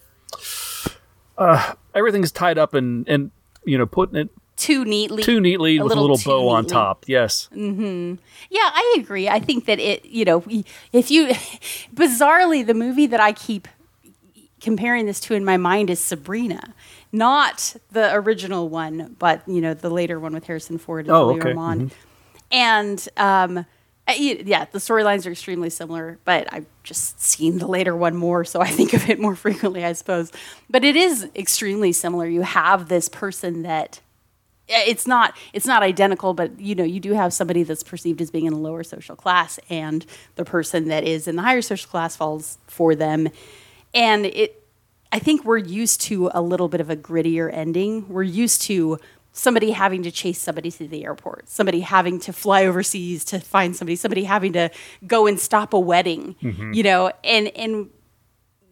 uh, 1.38 1.74
everything's 1.94 2.32
tied 2.32 2.58
up 2.58 2.74
and 2.74 3.08
and 3.08 3.30
you 3.64 3.78
know 3.78 3.86
putting 3.86 4.16
it 4.16 4.28
Too 4.56 4.84
neatly. 4.84 5.22
too 5.22 5.40
neatly 5.40 5.80
with 5.80 5.92
a 5.92 6.00
little 6.00 6.18
bow 6.24 6.48
on 6.48 6.66
top. 6.66 7.04
Yes. 7.06 7.48
mm-hmm. 7.54 8.14
Yeah, 8.50 8.60
I 8.72 8.96
agree. 8.98 9.28
I 9.28 9.38
think 9.40 9.66
that 9.66 9.78
it, 9.78 10.04
you 10.04 10.24
know, 10.24 10.42
if 10.92 11.10
you, 11.10 11.28
bizarrely, 11.94 12.66
the 12.66 12.74
movie 12.74 13.06
that 13.06 13.20
I 13.20 13.32
keep 13.32 13.68
comparing 14.60 15.06
this 15.06 15.20
to 15.20 15.34
in 15.34 15.44
my 15.44 15.56
mind 15.56 15.88
is 15.90 16.00
Sabrina, 16.00 16.74
not 17.12 17.76
the 17.92 18.12
original 18.14 18.68
one, 18.68 19.14
but 19.18 19.42
you 19.46 19.60
know, 19.60 19.74
the 19.74 19.90
later 19.90 20.18
one 20.18 20.32
with 20.34 20.44
Harrison 20.44 20.78
Ford 20.78 21.06
and 21.06 21.14
Oh, 21.14 21.28
Julia 21.34 21.40
okay. 21.42 21.54
Mhm. 21.54 21.90
And 22.50 23.08
um, 23.16 23.66
Uh, 24.08 24.14
yeah, 24.16 24.64
the 24.72 24.78
storylines 24.78 25.26
are 25.26 25.30
extremely 25.30 25.68
similar, 25.68 26.18
but 26.24 26.50
I've 26.50 26.64
just 26.82 27.22
seen 27.22 27.58
the 27.58 27.66
later 27.66 27.94
one 27.94 28.16
more, 28.16 28.42
so 28.44 28.60
I 28.60 28.68
think 28.68 28.94
of 28.94 29.08
it 29.10 29.20
more 29.20 29.36
frequently, 29.36 29.84
I 29.84 29.92
suppose. 29.92 30.32
But 30.70 30.82
it 30.82 30.96
is 30.96 31.28
extremely 31.36 31.92
similar. 31.92 32.26
You 32.26 32.42
have 32.42 32.88
this 32.88 33.08
person 33.08 33.62
that 33.62 34.00
it's 34.70 35.06
not 35.06 35.34
it's 35.54 35.66
not 35.66 35.82
identical, 35.82 36.34
but 36.34 36.58
you 36.60 36.74
know 36.74 36.84
you 36.84 37.00
do 37.00 37.12
have 37.12 37.32
somebody 37.32 37.62
that's 37.62 37.82
perceived 37.82 38.20
as 38.20 38.30
being 38.30 38.46
in 38.46 38.52
a 38.52 38.58
lower 38.58 38.82
social 38.82 39.16
class, 39.16 39.58
and 39.68 40.04
the 40.36 40.44
person 40.44 40.88
that 40.88 41.04
is 41.04 41.28
in 41.28 41.36
the 41.36 41.42
higher 41.42 41.62
social 41.62 41.90
class 41.90 42.16
falls 42.16 42.58
for 42.66 42.94
them, 42.94 43.28
and 43.94 44.26
it. 44.26 44.54
I 45.10 45.18
think 45.18 45.42
we're 45.42 45.56
used 45.56 46.02
to 46.02 46.30
a 46.34 46.42
little 46.42 46.68
bit 46.68 46.82
of 46.82 46.90
a 46.90 46.96
grittier 46.96 47.50
ending. 47.50 48.06
We're 48.10 48.24
used 48.24 48.60
to 48.64 48.98
somebody 49.38 49.70
having 49.70 50.02
to 50.02 50.10
chase 50.10 50.40
somebody 50.40 50.70
to 50.72 50.88
the 50.88 51.04
airport, 51.04 51.48
somebody 51.48 51.80
having 51.80 52.18
to 52.20 52.32
fly 52.32 52.66
overseas 52.66 53.24
to 53.26 53.38
find 53.38 53.76
somebody, 53.76 53.94
somebody 53.96 54.24
having 54.24 54.52
to 54.52 54.68
go 55.06 55.26
and 55.26 55.38
stop 55.38 55.72
a 55.72 55.78
wedding, 55.78 56.34
Mhm. 56.42 56.74
you 56.74 56.82
know, 56.82 57.12
and 57.22 57.48
and 57.56 57.90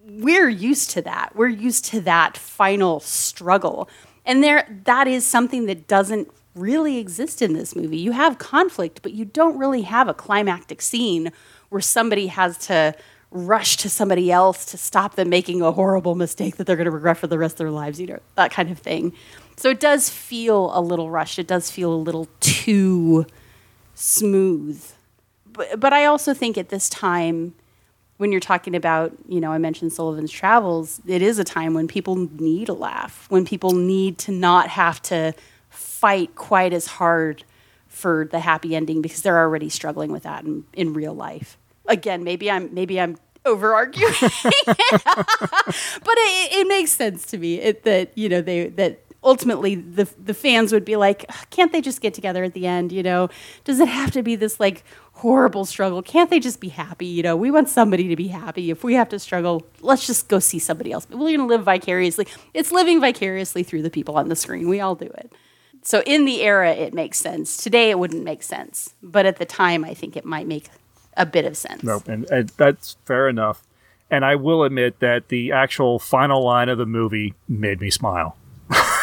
we're 0.09 0.49
used 0.49 0.91
to 0.91 1.03
that. 1.03 1.35
We're 1.35 1.49
used 1.49 1.85
to 1.87 2.01
that 2.03 2.37
final 2.39 3.01
struggle. 3.01 3.89
And 4.25 4.43
there 4.43 4.67
that 4.85 5.07
is 5.09 5.25
something 5.27 5.67
that 5.67 5.87
doesn't 5.89 6.29
really 6.55 6.99
exist 6.99 7.43
in 7.43 7.53
this 7.53 7.77
movie. 7.77 7.99
You 7.99 8.13
have 8.13 8.39
conflict, 8.39 9.01
but 9.03 9.13
you 9.13 9.25
don't 9.25 9.59
really 9.59 9.83
have 9.83 10.09
a 10.09 10.15
climactic 10.15 10.81
scene 10.81 11.31
where 11.69 11.81
somebody 11.83 12.29
has 12.29 12.57
to 12.67 12.95
rush 13.31 13.77
to 13.79 13.91
somebody 13.91 14.31
else 14.33 14.65
to 14.67 14.79
stop 14.79 15.17
them 15.17 15.29
making 15.29 15.61
a 15.61 15.71
horrible 15.73 16.15
mistake 16.15 16.57
that 16.57 16.67
they're 16.67 16.77
going 16.77 16.87
to 16.87 16.91
regret 16.91 17.19
for 17.19 17.27
the 17.27 17.37
rest 17.39 17.55
of 17.55 17.59
their 17.59 17.71
lives, 17.71 18.01
you 18.01 18.07
know, 18.07 18.19
that 18.37 18.51
kind 18.53 18.71
of 18.71 18.79
thing. 18.79 19.13
So 19.57 19.71
it 19.71 19.81
does 19.81 20.11
feel 20.11 20.71
a 20.75 20.81
little 20.81 21.11
rushed. 21.11 21.39
It 21.39 21.47
does 21.47 21.71
feel 21.71 21.93
a 21.93 21.97
little 21.97 22.29
too 22.41 23.27
smooth. 23.95 24.85
But, 25.47 25.81
but 25.81 25.93
I 25.93 26.05
also 26.05 26.35
think 26.35 26.59
at 26.59 26.69
this 26.69 26.89
time, 26.89 27.55
when 28.19 28.33
you're 28.33 28.41
talking 28.41 28.75
about, 28.75 29.13
you 29.29 29.41
know, 29.41 29.53
I 29.53 29.59
mentioned 29.59 29.93
Sullivan's 29.93 30.31
Travels, 30.31 31.01
it 31.07 31.23
is 31.23 31.39
a 31.39 31.45
time 31.45 31.75
when 31.75 31.89
people 31.89 32.17
need 32.17 32.69
a 32.69 32.75
laugh, 32.75 33.27
when 33.29 33.45
people 33.45 33.73
need 33.73 34.19
to 34.19 34.33
not 34.33 34.69
have 34.69 35.03
to 35.03 35.35
fight 35.69 36.35
quite 36.35 36.73
as 36.73 36.87
hard 36.87 37.45
for 37.89 38.29
the 38.31 38.41
happy 38.41 38.77
ending 38.77 39.01
because 39.01 39.23
they're 39.23 39.39
already 39.39 39.69
struggling 39.69 40.13
with 40.13 40.25
that 40.25 40.45
in, 40.45 40.65
in 40.75 40.93
real 40.93 41.15
life. 41.15 41.57
Again, 41.87 42.25
maybe 42.25 42.51
I'm 42.51 42.75
maybe 42.75 43.01
I'm 43.01 43.17
over 43.45 43.75
arguing, 43.75 44.13
but 44.21 44.75
it, 44.75 46.53
it 46.53 46.69
makes 46.69 46.91
sense 46.91 47.25
to 47.27 47.39
me 47.39 47.61
it, 47.61 47.85
that 47.85 48.17
you 48.17 48.29
know 48.29 48.41
they 48.41 48.69
that 48.71 49.06
ultimately 49.27 49.75
the 49.75 50.09
the 50.23 50.33
fans 50.33 50.73
would 50.73 50.85
be 50.85 50.97
like, 50.97 51.31
can't 51.51 51.73
they 51.73 51.83
just 51.83 52.01
get 52.01 52.15
together 52.15 52.45
at 52.45 52.55
the 52.55 52.67
end? 52.67 52.93
You 52.93 53.03
know, 53.03 53.29
does 53.65 53.81
it 53.81 53.89
have 53.89 54.13
to 54.13 54.23
be 54.23 54.37
this 54.37 54.59
like 54.59 54.85
horrible 55.13 55.65
struggle? 55.65 56.01
Can't 56.01 56.31
they 56.31 56.41
just 56.41 56.61
be 56.61 56.69
happy? 56.69 57.07
You 57.07 57.23
know, 57.23 57.37
we 57.37 57.51
want 57.51 57.69
somebody 57.69 58.09
to 58.09 58.17
be 58.17 58.29
happy. 58.29 58.71
If 58.71 58.85
we 58.85 58.95
have 58.95 59.09
to 59.11 59.19
struggle, 59.19 59.67
let's 59.81 60.07
just 60.07 60.29
go 60.29 60.39
see 60.39 60.59
somebody 60.59 60.93
else. 60.93 61.07
We're 61.11 61.19
going 61.19 61.39
to 61.39 61.47
live 61.47 61.65
vicariously. 61.65 62.27
It's 62.55 62.73
living 62.73 63.01
vicariously 63.01 63.65
through 63.65 63.83
the 63.83 63.91
people 63.91 64.17
on 64.17 64.29
the 64.29 64.37
screen. 64.37 64.69
We 64.69 64.81
all 64.81 64.95
do 64.95 65.07
it. 65.07 65.33
So 65.83 66.03
in 66.07 66.25
the 66.25 66.43
era, 66.43 66.73
it 66.73 66.95
makes 66.95 67.19
sense. 67.19 67.57
Today, 67.57 67.91
it 67.91 67.99
wouldn't 67.99 68.25
make 68.25 68.43
sense, 68.43 68.95
but 69.03 69.25
at 69.27 69.37
the 69.37 69.45
time, 69.45 69.85
I 69.85 69.95
think 69.95 70.17
it 70.17 70.25
might 70.25 70.47
make 70.47 70.69
a 71.17 71.25
bit 71.25 71.45
of 71.45 71.57
sense. 71.57 71.83
No, 71.83 72.03
and, 72.07 72.29
and 72.31 72.49
that's 72.57 72.97
fair 73.05 73.29
enough. 73.29 73.63
And 74.11 74.25
I 74.25 74.35
will 74.37 74.65
admit 74.65 75.01
that 75.01 75.29
the 75.29 75.53
actual 75.53 75.99
final 75.99 76.45
line 76.45 76.69
of 76.69 76.79
the 76.79 76.87
movie 76.87 77.35
made 77.49 77.81
me 77.81 77.91
smile. 77.91 78.37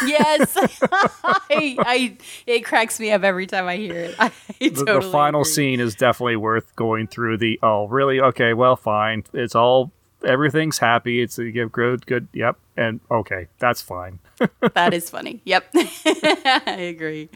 Yes, 0.08 0.58
I, 0.92 1.76
I, 1.80 2.18
it 2.46 2.62
cracks 2.66 3.00
me 3.00 3.12
up 3.12 3.24
every 3.24 3.48
time 3.48 3.68
I 3.68 3.78
hear 3.78 3.96
it. 3.96 4.16
I 4.20 4.32
The, 4.60 4.70
totally 4.70 5.06
the 5.06 5.12
final 5.12 5.42
agree. 5.42 5.52
scene 5.52 5.80
is 5.80 5.96
definitely 5.96 6.36
worth 6.38 6.76
going 6.76 7.08
through. 7.08 7.38
The 7.38 7.60
oh, 7.64 7.88
really? 7.88 8.20
Okay, 8.20 8.54
well, 8.54 8.76
fine. 8.76 9.24
It's 9.34 9.56
all 9.56 9.92
everything's 10.26 10.78
happy. 10.78 11.22
It's 11.22 11.38
a 11.38 11.52
give 11.52 11.72
good, 11.72 12.06
good. 12.06 12.28
Yep, 12.34 12.58
and 12.78 13.00
okay, 13.12 13.48
that's 13.60 13.82
fine. 13.82 14.20
that 14.74 14.94
is 14.94 15.10
funny. 15.10 15.42
Yep, 15.46 15.66
I 15.76 16.76
agree. 16.96 17.30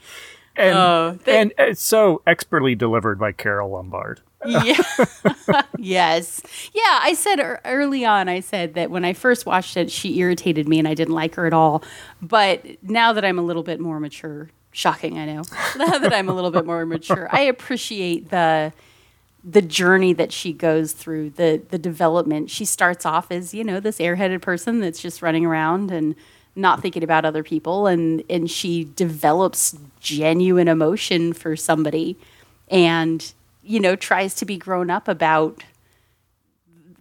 And 0.57 0.75
Oh, 0.77 1.19
they- 1.23 1.37
and 1.39 1.53
it's 1.57 1.81
so 1.81 2.21
expertly 2.27 2.75
delivered 2.75 3.19
by 3.19 3.31
Carole 3.31 3.69
Lombard. 3.71 4.21
yeah. 4.45 4.77
yes. 5.77 6.41
Yeah, 6.73 6.99
I 7.01 7.13
said 7.13 7.39
ear- 7.39 7.61
early 7.65 8.05
on, 8.05 8.27
I 8.29 8.39
said 8.39 8.73
that 8.75 8.89
when 8.91 9.03
I 9.05 9.13
first 9.13 9.45
watched 9.45 9.77
it, 9.77 9.91
she 9.91 10.17
irritated 10.19 10.67
me 10.67 10.79
and 10.79 10.87
I 10.87 10.93
didn't 10.93 11.13
like 11.15 11.35
her 11.35 11.45
at 11.47 11.53
all. 11.53 11.83
But 12.21 12.65
now 12.83 13.13
that 13.13 13.25
I'm 13.25 13.39
a 13.39 13.41
little 13.41 13.63
bit 13.63 13.79
more 13.79 13.99
mature, 13.99 14.49
shocking, 14.71 15.17
I 15.17 15.25
know. 15.25 15.43
Now 15.77 15.97
that 15.99 16.13
I'm 16.13 16.29
a 16.29 16.33
little 16.33 16.51
bit 16.51 16.65
more 16.65 16.85
mature, 16.85 17.27
I 17.31 17.41
appreciate 17.41 18.29
the 18.29 18.73
the 19.43 19.61
journey 19.61 20.11
that 20.13 20.31
she 20.33 20.51
goes 20.53 20.91
through, 20.91 21.29
the 21.31 21.61
the 21.69 21.77
development. 21.77 22.49
She 22.49 22.65
starts 22.65 23.05
off 23.05 23.31
as, 23.31 23.53
you 23.53 23.63
know, 23.63 23.79
this 23.79 23.97
airheaded 23.99 24.41
person 24.41 24.79
that's 24.81 25.01
just 25.01 25.21
running 25.21 25.45
around 25.45 25.89
and 25.91 26.15
not 26.57 26.81
thinking 26.81 27.03
about 27.03 27.23
other 27.23 27.43
people 27.43 27.87
and 27.87 28.23
and 28.29 28.49
she 28.51 28.83
develops 28.95 29.77
genuine 30.01 30.67
emotion 30.67 31.31
for 31.33 31.55
somebody 31.55 32.17
and 32.69 33.33
you 33.63 33.79
know 33.79 33.95
tries 33.95 34.33
to 34.35 34.45
be 34.45 34.57
grown 34.57 34.89
up 34.89 35.07
about 35.07 35.63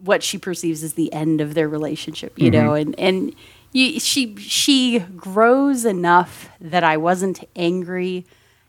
what 0.05 0.23
she 0.23 0.37
perceives 0.39 0.83
as 0.85 0.93
the 0.95 1.13
end 1.13 1.41
of 1.41 1.55
their 1.55 1.69
relationship 1.69 2.33
you 2.39 2.51
know 2.51 2.71
Mhm. 2.71 2.81
and 2.83 2.99
and 3.01 3.35
you, 3.73 3.99
she 4.01 4.37
she 4.37 5.01
grows 5.17 5.85
enough 5.85 6.49
that 6.61 6.85
I 6.85 6.97
wasn't 6.97 7.43
angry 7.57 8.25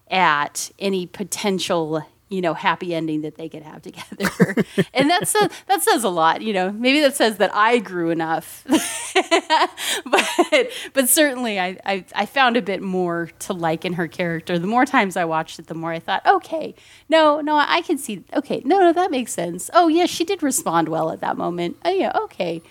at 0.10 0.72
any 0.80 1.06
potential 1.06 2.06
you 2.30 2.42
know 2.42 2.54
happy 2.54 2.94
ending 2.94 3.22
that 3.22 3.36
they 3.36 3.48
could 3.50 3.64
have 3.64 3.82
together 3.90 4.56
and 4.94 5.10
that's 5.10 5.34
a, 5.36 5.50
that 5.68 5.82
says 5.82 6.04
a 6.04 6.10
lot 6.10 6.42
you 6.42 6.52
know 6.54 6.72
maybe 6.72 7.00
that 7.02 7.16
says 7.16 7.38
that 7.38 7.50
I 7.56 7.78
grew 7.80 8.10
enough 8.10 8.66
but 10.06 10.68
but 10.94 11.10
certainly 11.10 11.60
I, 11.60 11.78
I 11.86 12.06
I 12.16 12.26
found 12.26 12.58
a 12.58 12.62
bit 12.62 12.82
more 12.82 13.30
to 13.40 13.54
like 13.54 13.86
in 13.86 13.94
her 13.94 14.08
character. 14.08 14.60
The 14.60 14.68
more 14.68 14.86
times 14.86 15.18
I 15.18 15.26
watched 15.26 15.60
it, 15.60 15.68
the 15.68 15.74
more 15.74 15.92
I 15.92 16.00
thought, 16.00 16.26
okay, 16.26 16.76
no, 17.10 17.42
no, 17.42 17.56
I 17.58 17.82
can 17.82 17.98
see. 17.98 18.24
Okay, 18.34 18.62
no, 18.66 18.80
no, 18.80 18.94
that 18.94 19.12
makes 19.12 19.34
sense. 19.34 19.70
Oh 19.74 19.88
yeah, 19.88 20.06
she 20.06 20.24
did 20.24 20.44
respond 20.44 20.90
well 20.90 21.12
at 21.12 21.22
that 21.22 21.38
moment. 21.38 21.78
Oh 21.86 21.92
yeah, 21.92 22.12
okay. 22.24 22.62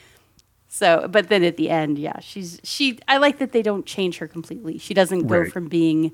So, 0.69 1.09
but 1.11 1.29
then 1.29 1.43
at 1.43 1.57
the 1.57 1.71
end, 1.71 1.99
yeah, 1.99 2.21
she's 2.21 2.61
she. 2.63 2.99
I 3.09 3.17
like 3.19 3.39
that 3.39 3.53
they 3.53 3.63
don't 3.63 3.87
change 3.87 4.19
her 4.19 4.29
completely. 4.29 4.79
She 4.79 4.95
doesn't 4.95 5.27
go 5.27 5.39
Right. 5.41 5.53
from 5.53 5.69
being, 5.69 6.13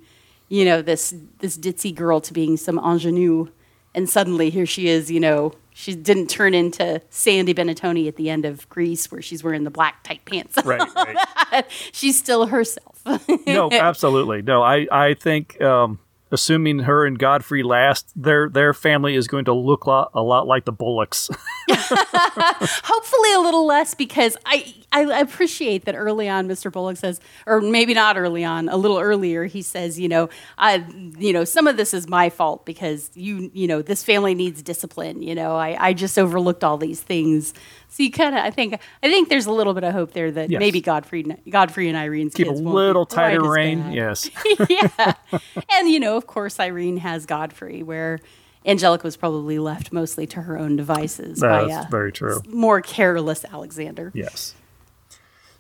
you 0.53 0.67
know, 0.67 0.83
this 0.83 1.15
this 1.39 1.57
ditzy 1.57 1.95
girl 1.95 2.21
to 2.21 2.35
being 2.35 2.59
some 2.59 2.79
ingenue, 2.79 3.49
and 3.95 4.07
suddenly 4.07 4.51
here 4.51 4.67
she 4.67 4.87
is. 4.87 5.11
You 5.11 5.19
know, 5.19 5.53
she 5.73 5.95
didn't 5.95 6.29
turn 6.29 6.53
into 6.53 7.01
Sandy 7.09 7.55
Benetoni 7.55 8.07
at 8.07 8.17
the 8.17 8.29
end 8.29 8.45
of 8.45 8.69
Grease, 8.69 9.11
where 9.11 9.23
she's 9.23 9.43
wearing 9.43 9.65
the 9.65 9.71
black 9.71 10.05
tight 10.05 10.27
pants. 10.27 10.59
Right, 10.63 11.65
she's 11.93 12.19
still 12.19 12.49
herself. 12.49 13.01
no, 13.47 13.71
absolutely. 13.73 14.43
No, 14.43 14.63
I, 14.63 14.87
I 14.93 15.15
think 15.15 15.59
um, 15.63 15.99
assuming 16.33 16.81
her 16.81 17.07
and 17.07 17.19
Godfrey 17.19 17.63
last, 17.63 18.11
their 18.17 18.49
their 18.49 18.75
family 18.75 19.15
is 19.15 19.29
going 19.29 19.45
to 19.45 19.53
look 19.53 19.87
lot, 19.87 20.11
a 20.15 20.23
lot 20.23 20.47
like 20.47 20.65
the 20.65 20.73
Bullocks. 20.73 21.29
Hopefully, 21.71 23.33
a 23.35 23.41
little 23.41 23.67
less 23.67 23.95
because 23.95 24.37
I 24.47 24.75
I 24.93 25.21
appreciate 25.21 25.87
that 25.87 25.95
early 25.95 26.29
on, 26.29 26.49
Mr. 26.49 26.71
Bullock 26.71 26.99
says, 26.99 27.21
or 27.47 27.61
maybe 27.61 27.95
not 27.95 28.19
early 28.19 28.45
on, 28.45 28.69
a 28.69 28.77
little 28.77 28.99
earlier, 28.99 29.45
he 29.45 29.63
says, 29.63 29.99
you 29.99 30.09
know, 30.09 30.29
I, 30.59 30.85
you 31.19 31.33
know, 31.33 31.45
some 31.45 31.67
of 31.67 31.79
this 31.79 31.95
is 31.95 32.09
my 32.09 32.29
fault 32.29 32.67
because 32.67 33.11
you, 33.15 33.51
you 33.55 33.67
know, 33.67 33.81
this 33.81 34.05
family 34.05 34.35
needs 34.35 34.63
discipline. 34.63 35.23
You 35.23 35.35
know, 35.35 35.57
I, 35.57 35.89
I 35.89 35.93
just 35.95 36.19
overlooked 36.19 36.63
all 36.63 36.77
these 36.77 37.01
things. 37.01 37.55
So 37.93 38.03
you 38.03 38.11
kind 38.11 38.35
of, 38.35 38.43
I 38.43 38.51
think, 38.51 38.73
I 39.03 39.09
think 39.09 39.29
there's 39.29 39.45
a 39.45 39.53
little 39.53 39.75
bit 39.75 39.85
of 39.85 39.93
hope 39.93 40.15
there 40.15 40.31
that 40.31 40.49
Yes. 40.49 40.59
maybe 40.61 40.81
Godfrey, 40.81 41.25
Godfrey 41.51 41.89
and 41.91 41.99
Irene's 41.99 42.33
Keep 42.33 42.47
a 42.47 42.51
little 42.53 43.05
tighter 43.05 43.43
rein. 43.47 43.93
Yes. 43.93 44.31
yeah. 44.71 45.13
And, 45.71 45.91
you 45.91 46.01
know, 46.01 46.17
of 46.17 46.27
course, 46.27 46.59
Irene 46.59 46.97
has 46.97 47.27
Godfrey, 47.27 47.83
where 47.83 48.21
Angelica 48.65 49.07
was 49.07 49.19
probably 49.19 49.59
left 49.59 49.93
mostly 49.93 50.27
to 50.29 50.41
her 50.41 50.59
own 50.59 50.77
devices 50.77 51.41
by 51.41 51.67
That's 51.67 51.85
uh, 51.85 51.89
very 51.91 52.13
true. 52.13 52.41
more 52.49 52.81
careless 52.81 53.45
Alexander. 53.45 54.11
Yes. 54.15 54.55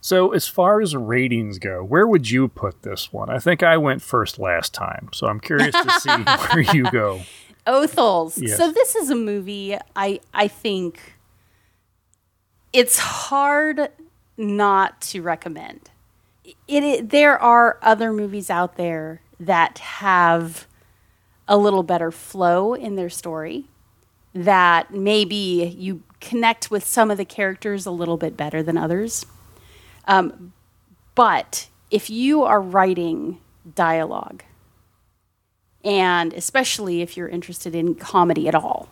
So, 0.00 0.32
as 0.32 0.48
far 0.48 0.80
as 0.80 0.96
ratings 0.96 1.58
go, 1.58 1.84
where 1.84 2.06
would 2.06 2.30
you 2.30 2.48
put 2.48 2.80
this 2.80 3.12
one? 3.12 3.28
I 3.28 3.40
think 3.40 3.62
I 3.62 3.76
went 3.76 4.00
first 4.00 4.38
last 4.38 4.72
time, 4.72 5.10
so 5.12 5.26
I'm 5.26 5.38
curious 5.38 5.72
to 5.72 5.90
see 6.00 6.10
where 6.54 6.74
you 6.74 6.90
go. 6.90 7.20
Othels. 7.66 8.38
Yes. 8.38 8.56
So 8.56 8.72
this 8.72 8.96
is 8.96 9.10
a 9.10 9.14
movie 9.14 9.76
I 9.94 10.20
I 10.34 10.48
think 10.48 11.14
it's 12.72 12.98
hard 12.98 13.90
not 14.36 15.00
to 15.00 15.22
recommend. 15.22 15.90
It, 16.44 16.56
it 16.68 17.10
there 17.10 17.38
are 17.38 17.78
other 17.82 18.12
movies 18.12 18.50
out 18.50 18.76
there 18.76 19.20
that 19.38 19.78
have 19.78 20.66
a 21.48 21.56
little 21.56 21.82
better 21.82 22.10
flow 22.10 22.74
in 22.74 22.96
their 22.96 23.10
story 23.10 23.66
that 24.34 24.92
maybe 24.92 25.74
you 25.76 26.02
connect 26.20 26.70
with 26.70 26.84
some 26.84 27.10
of 27.10 27.18
the 27.18 27.24
characters 27.24 27.84
a 27.84 27.90
little 27.90 28.16
bit 28.16 28.36
better 28.36 28.62
than 28.62 28.78
others. 28.78 29.26
Um, 30.06 30.52
but 31.14 31.68
if 31.90 32.08
you 32.08 32.42
are 32.44 32.60
writing 32.60 33.40
dialogue 33.74 34.42
and 35.84 36.32
especially 36.32 37.02
if 37.02 37.16
you're 37.16 37.28
interested 37.28 37.74
in 37.74 37.94
comedy 37.94 38.48
at 38.48 38.54
all, 38.54 38.88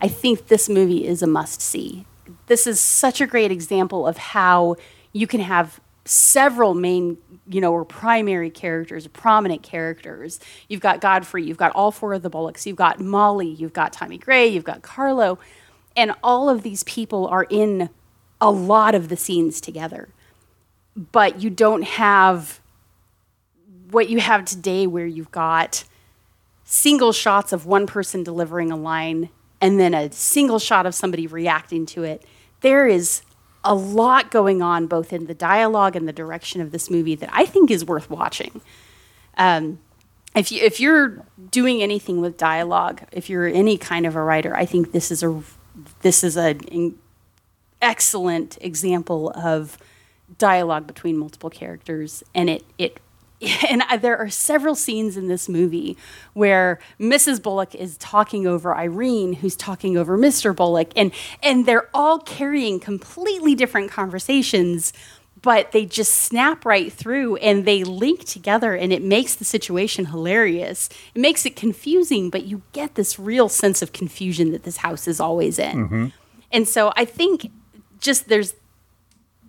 I 0.00 0.08
think 0.08 0.46
this 0.46 0.68
movie 0.68 1.06
is 1.06 1.22
a 1.22 1.26
must 1.26 1.60
see. 1.60 2.06
This 2.46 2.66
is 2.66 2.80
such 2.80 3.20
a 3.20 3.26
great 3.26 3.50
example 3.50 4.06
of 4.06 4.16
how 4.16 4.76
you 5.12 5.26
can 5.26 5.40
have 5.40 5.80
several 6.04 6.74
main, 6.74 7.18
you 7.48 7.60
know, 7.60 7.72
or 7.72 7.84
primary 7.84 8.50
characters, 8.50 9.06
prominent 9.08 9.62
characters. 9.62 10.38
You've 10.68 10.80
got 10.80 11.00
Godfrey, 11.00 11.44
you've 11.44 11.56
got 11.56 11.72
all 11.72 11.90
four 11.90 12.14
of 12.14 12.22
the 12.22 12.30
Bullocks, 12.30 12.66
you've 12.66 12.76
got 12.76 13.00
Molly, 13.00 13.48
you've 13.48 13.72
got 13.72 13.92
Tommy 13.92 14.18
Gray, 14.18 14.46
you've 14.46 14.64
got 14.64 14.82
Carlo, 14.82 15.38
and 15.96 16.12
all 16.22 16.48
of 16.48 16.62
these 16.62 16.84
people 16.84 17.26
are 17.26 17.46
in 17.50 17.90
a 18.40 18.50
lot 18.50 18.94
of 18.94 19.08
the 19.08 19.16
scenes 19.16 19.60
together. 19.60 20.08
But 20.94 21.42
you 21.42 21.50
don't 21.50 21.82
have 21.82 22.60
what 23.90 24.08
you 24.08 24.20
have 24.20 24.44
today 24.44 24.86
where 24.86 25.06
you've 25.06 25.30
got 25.30 25.84
single 26.64 27.12
shots 27.12 27.52
of 27.52 27.66
one 27.66 27.86
person 27.86 28.22
delivering 28.22 28.70
a 28.70 28.76
line 28.76 29.30
and 29.60 29.80
then 29.80 29.94
a 29.94 30.10
single 30.12 30.58
shot 30.58 30.86
of 30.86 30.94
somebody 30.94 31.26
reacting 31.26 31.86
to 31.86 32.02
it. 32.02 32.24
There 32.60 32.86
is 32.86 33.22
a 33.64 33.74
lot 33.74 34.30
going 34.30 34.62
on 34.62 34.86
both 34.86 35.12
in 35.12 35.26
the 35.26 35.34
dialogue 35.34 35.96
and 35.96 36.06
the 36.06 36.12
direction 36.12 36.60
of 36.60 36.70
this 36.70 36.88
movie 36.88 37.16
that 37.16 37.28
I 37.32 37.46
think 37.46 37.70
is 37.70 37.84
worth 37.84 38.08
watching. 38.08 38.60
Um, 39.36 39.80
if 40.34 40.52
you 40.52 40.62
if 40.62 40.80
you're 40.80 41.24
doing 41.50 41.82
anything 41.82 42.20
with 42.20 42.36
dialogue, 42.36 43.02
if 43.10 43.28
you're 43.30 43.46
any 43.46 43.76
kind 43.78 44.06
of 44.06 44.14
a 44.14 44.22
writer, 44.22 44.54
I 44.54 44.66
think 44.66 44.92
this 44.92 45.10
is 45.10 45.22
a 45.22 45.42
this 46.02 46.22
is 46.22 46.36
an 46.36 46.98
excellent 47.80 48.58
example 48.60 49.30
of 49.34 49.78
dialogue 50.38 50.86
between 50.86 51.16
multiple 51.16 51.50
characters, 51.50 52.22
and 52.34 52.50
it 52.50 52.64
it 52.78 53.00
and 53.68 53.82
I- 53.88 53.96
there 53.96 54.16
are 54.16 54.28
several 54.28 54.74
scenes 54.74 55.16
in 55.16 55.28
this 55.28 55.48
movie 55.48 55.96
where 56.32 56.78
Mrs. 57.00 57.42
Bullock 57.42 57.74
is 57.74 57.96
talking 57.98 58.46
over 58.46 58.74
Irene, 58.74 59.34
who's 59.34 59.56
talking 59.56 59.96
over 59.96 60.16
Mr. 60.18 60.54
Bullock, 60.54 60.90
and 60.96 61.12
and 61.42 61.66
they're 61.66 61.88
all 61.94 62.18
carrying 62.18 62.80
completely 62.80 63.54
different 63.54 63.90
conversations, 63.90 64.92
but 65.42 65.72
they 65.72 65.84
just 65.84 66.12
snap 66.12 66.64
right 66.64 66.92
through 66.92 67.36
and 67.36 67.64
they 67.64 67.84
link 67.84 68.24
together, 68.24 68.74
and 68.74 68.92
it 68.92 69.02
makes 69.02 69.34
the 69.34 69.44
situation 69.44 70.06
hilarious. 70.06 70.88
It 71.14 71.20
makes 71.20 71.44
it 71.46 71.56
confusing, 71.56 72.30
but 72.30 72.44
you 72.44 72.62
get 72.72 72.94
this 72.94 73.18
real 73.18 73.48
sense 73.48 73.82
of 73.82 73.92
confusion 73.92 74.52
that 74.52 74.62
this 74.64 74.78
house 74.78 75.06
is 75.06 75.20
always 75.20 75.58
in. 75.58 75.76
Mm-hmm. 75.76 76.06
And 76.52 76.66
so 76.66 76.92
I 76.96 77.04
think 77.04 77.50
just 78.00 78.28
there's 78.28 78.54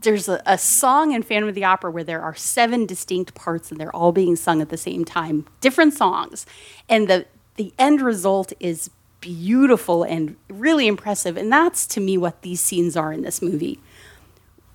there's 0.02 0.30
a, 0.30 0.42
a 0.46 0.58
song 0.58 1.12
in 1.12 1.24
Phantom 1.24 1.50
of 1.50 1.56
the 1.56 1.64
Opera 1.64 1.92
where 1.92 2.04
there 2.04 2.22
are 2.22 2.36
seven 2.36 2.86
distinct 2.86 3.34
parts 3.36 3.72
and 3.72 3.80
they're 3.80 3.96
all 3.96 4.12
being 4.12 4.36
sung 4.36 4.62
at 4.62 4.70
the 4.70 4.78
same 4.78 5.04
time, 5.06 5.46
different 5.62 5.94
songs, 5.94 6.46
and 6.88 7.08
the 7.08 7.26
the 7.56 7.74
end 7.80 8.02
result 8.02 8.54
is 8.60 8.92
beautiful 9.20 10.04
and 10.04 10.36
really 10.48 10.88
impressive. 10.88 11.38
And 11.38 11.52
that's 11.52 11.88
to 11.88 12.00
me 12.00 12.18
what 12.18 12.44
these 12.44 12.62
scenes 12.62 12.96
are 12.96 13.12
in 13.12 13.24
this 13.24 13.42
movie. 13.42 13.80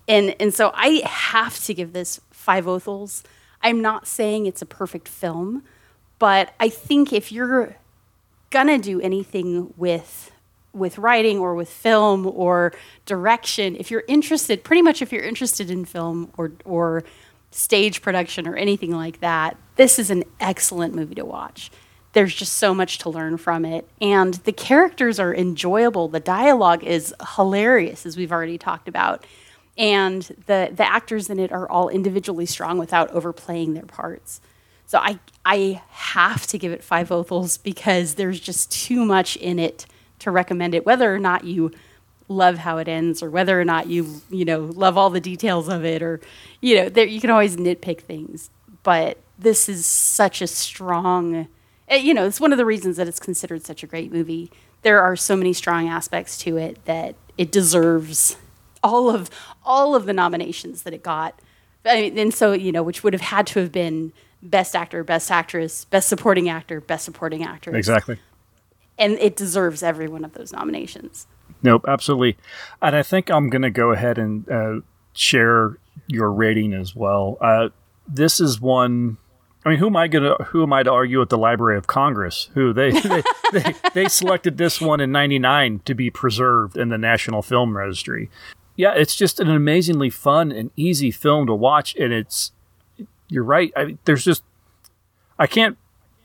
And 0.09 0.35
and 0.41 0.53
so 0.53 0.73
I 0.75 1.03
have 1.07 1.62
to 1.64 1.75
give 1.75 1.93
this 1.93 2.20
five 2.31 2.66
Othels. 2.66 3.23
I'm 3.62 3.81
not 3.81 4.09
saying 4.09 4.47
it's 4.47 4.62
a 4.62 4.66
perfect 4.66 5.07
film, 5.07 5.62
but 6.18 6.53
I 6.59 6.68
think 6.68 7.12
if 7.12 7.31
you're 7.31 7.77
gonna 8.51 8.79
do 8.79 9.01
anything 9.01 9.73
with 9.77 10.32
with 10.73 10.99
writing 10.99 11.39
or 11.39 11.55
with 11.55 11.68
film 11.68 12.27
or 12.27 12.73
direction, 13.07 13.77
if 13.77 13.91
you're 13.91 14.05
interested, 14.09 14.64
pretty 14.64 14.83
much 14.83 15.03
if 15.03 15.12
you're 15.12 15.25
interested 15.25 15.70
in 15.70 15.85
film 15.85 16.33
or 16.37 16.53
or 16.64 17.05
stage 17.51 18.01
production 18.01 18.49
or 18.49 18.57
anything 18.57 18.93
like 18.93 19.20
that, 19.20 19.57
this 19.77 19.99
is 19.99 20.11
an 20.11 20.25
excellent 20.41 20.95
movie 20.95 21.14
to 21.14 21.25
watch. 21.25 21.70
There's 22.14 22.35
just 22.35 22.55
so 22.55 22.75
much 22.75 22.99
to 22.99 23.11
learn 23.11 23.39
from 23.39 23.64
it, 23.64 23.89
and 24.01 24.35
the 24.35 24.53
characters 24.53 25.19
are 25.19 25.35
enjoyable. 25.35 26.09
The 26.09 26.20
dialogue 26.20 26.85
is 26.85 27.15
hilarious, 27.36 28.05
as 28.05 28.16
we've 28.16 28.32
already 28.32 28.59
talked 28.59 28.89
about, 28.89 29.27
and 29.78 30.23
the 30.47 30.70
the 30.74 30.86
actors 30.86 31.31
in 31.31 31.39
it 31.39 31.53
are 31.53 31.70
all 31.70 31.89
individually 31.89 32.47
strong 32.47 32.78
without 32.78 33.11
overplaying 33.11 33.74
their 33.74 33.86
parts. 33.86 34.40
So 34.86 34.99
I 34.99 35.19
I 35.44 35.82
have 35.89 36.47
to 36.49 36.59
give 36.59 36.73
it 36.73 36.82
five 36.85 37.11
Othels 37.11 37.57
because 37.57 38.15
there's 38.15 38.40
just 38.40 38.70
too 38.70 39.05
much 39.05 39.36
in 39.36 39.59
it 39.59 39.86
to 40.23 40.31
recommend 40.31 40.74
it, 40.74 40.86
whether 40.86 41.15
or 41.15 41.19
not 41.19 41.44
you 41.44 41.70
love 42.28 42.59
how 42.59 42.78
it 42.78 42.89
ends 42.89 43.23
or 43.23 43.31
whether 43.31 43.61
or 43.61 43.65
not 43.65 43.89
you 43.89 44.23
you 44.31 44.44
know 44.44 44.61
love 44.61 44.97
all 44.97 45.11
the 45.11 45.20
details 45.20 45.69
of 45.69 45.85
it 45.85 46.03
or 46.03 46.20
you 46.61 46.74
know 46.74 46.89
there 46.89 47.07
you 47.07 47.20
can 47.20 47.31
always 47.31 47.57
nitpick 47.57 48.01
things. 48.01 48.51
But 48.82 49.19
this 49.39 49.69
is 49.69 49.86
such 49.86 50.43
a 50.43 50.47
strong 50.47 51.49
eh, 51.89 51.97
you 51.97 52.15
know 52.15 52.27
it's 52.27 52.40
one 52.40 52.53
of 52.53 52.59
the 52.59 52.65
reasons 52.65 52.97
that 52.97 53.09
it's 53.09 53.20
considered 53.20 53.65
such 53.65 53.82
a 53.82 53.86
great 53.86 54.12
movie. 54.12 54.51
There 54.82 55.01
are 55.01 55.15
so 55.15 55.36
many 55.36 55.53
strong 55.53 55.89
aspects 55.89 56.39
to 56.39 56.57
it 56.57 56.85
that 56.86 57.15
it 57.39 57.53
deserves 57.53 58.36
all 58.82 59.11
of 59.11 59.31
all 59.65 59.94
of 59.94 60.07
the 60.07 60.12
nominations 60.12 60.82
that 60.82 60.94
it 60.94 61.03
got. 61.03 61.39
I 61.85 62.03
mean, 62.03 62.19
and 62.19 62.35
so 62.35 62.53
you 62.53 62.73
know 62.73 62.82
which 62.82 63.05
would 63.05 63.12
have 63.12 63.23
had 63.23 63.47
to 63.49 63.61
have 63.61 63.73
been 63.73 64.12
best 64.43 64.74
actor 64.74 65.05
best 65.05 65.31
actress 65.31 65.85
best 65.85 66.09
supporting 66.09 66.49
actor 66.49 66.81
best 66.81 67.05
supporting 67.05 67.44
actress. 67.44 67.77
Exactly. 67.77 68.19
And 68.98 69.14
it 69.14 69.36
deserves 69.36 69.82
every 69.82 70.09
one 70.09 70.24
of 70.24 70.32
those 70.35 70.52
nominations 70.52 71.27
Nope, 71.62 71.85
absolutely. 71.86 72.36
And 72.81 72.97
I 72.97 73.02
think 73.02 73.31
I'm 73.31 73.48
going 73.48 73.62
to 73.62 73.70
go 73.70 73.93
ahead 73.93 74.19
and 74.19 74.48
uh, 74.51 74.81
share 75.12 75.78
your 76.09 76.32
rating 76.32 76.74
as 76.74 76.94
well. 76.94 77.39
Uh, 77.40 77.69
this 78.06 78.40
is 78.40 78.60
one. 78.60 79.19
I 79.64 79.69
mean, 79.69 79.78
who 79.78 79.86
am 79.86 79.97
I 79.97 80.09
going 80.09 80.24
to 80.24 80.44
who 80.44 80.64
am 80.64 80.73
I 80.73 80.82
to 80.82 80.90
argue 80.90 81.20
with 81.20 81.28
the 81.28 81.39
Library 81.39 81.78
of 81.78 81.86
Congress? 81.86 82.51
Who 82.55 82.73
they 82.73 82.90
they, 83.01 83.23
they, 83.52 83.74
they 83.94 84.09
selected 84.09 84.59
this 84.59 84.81
one 84.81 85.01
in 85.01 85.12
'99 85.12 85.82
to 85.85 85.94
be 85.94 86.10
preserved 86.10 86.77
in 86.77 86.89
the 86.89 86.98
National 86.98 87.43
Film 87.43 87.77
Registry. 87.77 88.28
Yeah, 88.74 88.94
it's 88.94 89.14
just 89.14 89.39
an 89.39 89.48
amazingly 89.48 90.10
fun 90.10 90.51
and 90.51 90.70
easy 90.74 91.10
film 91.12 91.47
to 91.47 91.55
watch, 91.55 91.94
and 91.94 92.12
it's 92.12 92.51
you're 93.28 93.44
right. 93.44 93.73
I, 93.77 93.98
there's 94.05 94.24
just 94.24 94.43
I 95.39 95.47
can't. 95.47 95.78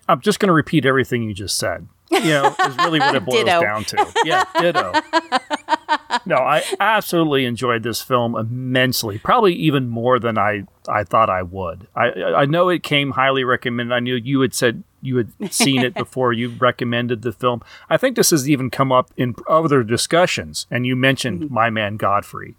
I'm 0.09 0.21
just 0.21 0.39
going 0.39 0.47
to 0.47 0.53
repeat 0.53 0.85
everything 0.85 1.21
you 1.21 1.33
just 1.33 1.57
said. 1.57 1.87
You 2.09 2.19
know, 2.21 2.55
is 2.65 2.77
really 2.77 2.99
what 2.99 3.15
it 3.15 3.25
boils 3.25 3.43
Ditto. 3.43 3.61
down 3.61 3.83
to. 3.85 4.13
Yeah, 4.23 4.45
ditto. 4.59 4.93
no, 6.25 6.35
I 6.37 6.63
absolutely 6.79 7.45
enjoyed 7.45 7.83
this 7.83 8.01
film 8.01 8.35
immensely. 8.35 9.17
Probably 9.19 9.53
even 9.53 9.89
more 9.89 10.19
than 10.19 10.37
I, 10.37 10.63
I 10.87 11.03
thought 11.03 11.29
I 11.29 11.43
would. 11.43 11.87
I 11.95 12.11
I 12.11 12.45
know 12.45 12.69
it 12.69 12.83
came 12.83 13.11
highly 13.11 13.43
recommended. 13.43 13.93
I 13.93 13.99
knew 13.99 14.15
you 14.15 14.41
had 14.41 14.53
said 14.53 14.83
you 15.01 15.17
had 15.17 15.53
seen 15.53 15.83
it 15.83 15.93
before 15.95 16.33
you 16.33 16.49
recommended 16.49 17.21
the 17.21 17.31
film. 17.31 17.61
I 17.89 17.97
think 17.97 18.15
this 18.15 18.31
has 18.31 18.49
even 18.49 18.69
come 18.69 18.91
up 18.91 19.11
in 19.17 19.35
other 19.47 19.83
discussions, 19.83 20.65
and 20.71 20.85
you 20.85 20.95
mentioned 20.95 21.41
mm-hmm. 21.41 21.53
My 21.53 21.69
Man 21.69 21.97
Godfrey. 21.97 22.55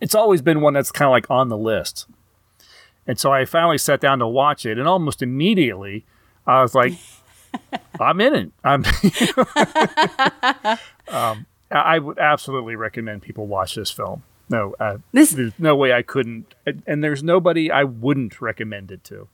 It's 0.00 0.14
always 0.14 0.42
been 0.42 0.60
one 0.60 0.74
that's 0.74 0.90
kind 0.90 1.06
of 1.06 1.12
like 1.12 1.30
on 1.30 1.48
the 1.48 1.56
list. 1.56 2.06
And 3.06 3.18
so 3.18 3.32
I 3.32 3.44
finally 3.44 3.78
sat 3.78 4.00
down 4.00 4.18
to 4.18 4.28
watch 4.28 4.66
it, 4.66 4.78
and 4.78 4.86
almost 4.86 5.22
immediately 5.22 6.04
I 6.46 6.62
was 6.62 6.74
like, 6.74 6.94
I'm 8.00 8.20
in 8.20 8.34
it. 8.34 8.52
I'm. 8.64 8.84
um, 11.08 11.46
I 11.70 11.98
would 11.98 12.18
absolutely 12.18 12.76
recommend 12.76 13.22
people 13.22 13.46
watch 13.46 13.74
this 13.74 13.90
film. 13.90 14.22
No, 14.48 14.74
uh, 14.78 14.98
This- 15.12 15.32
there's 15.32 15.52
no 15.58 15.74
way 15.76 15.92
I 15.92 16.02
couldn't, 16.02 16.54
and 16.86 17.02
there's 17.02 17.22
nobody 17.22 17.70
I 17.70 17.84
wouldn't 17.84 18.40
recommend 18.40 18.90
it 18.90 19.04
to. 19.04 19.28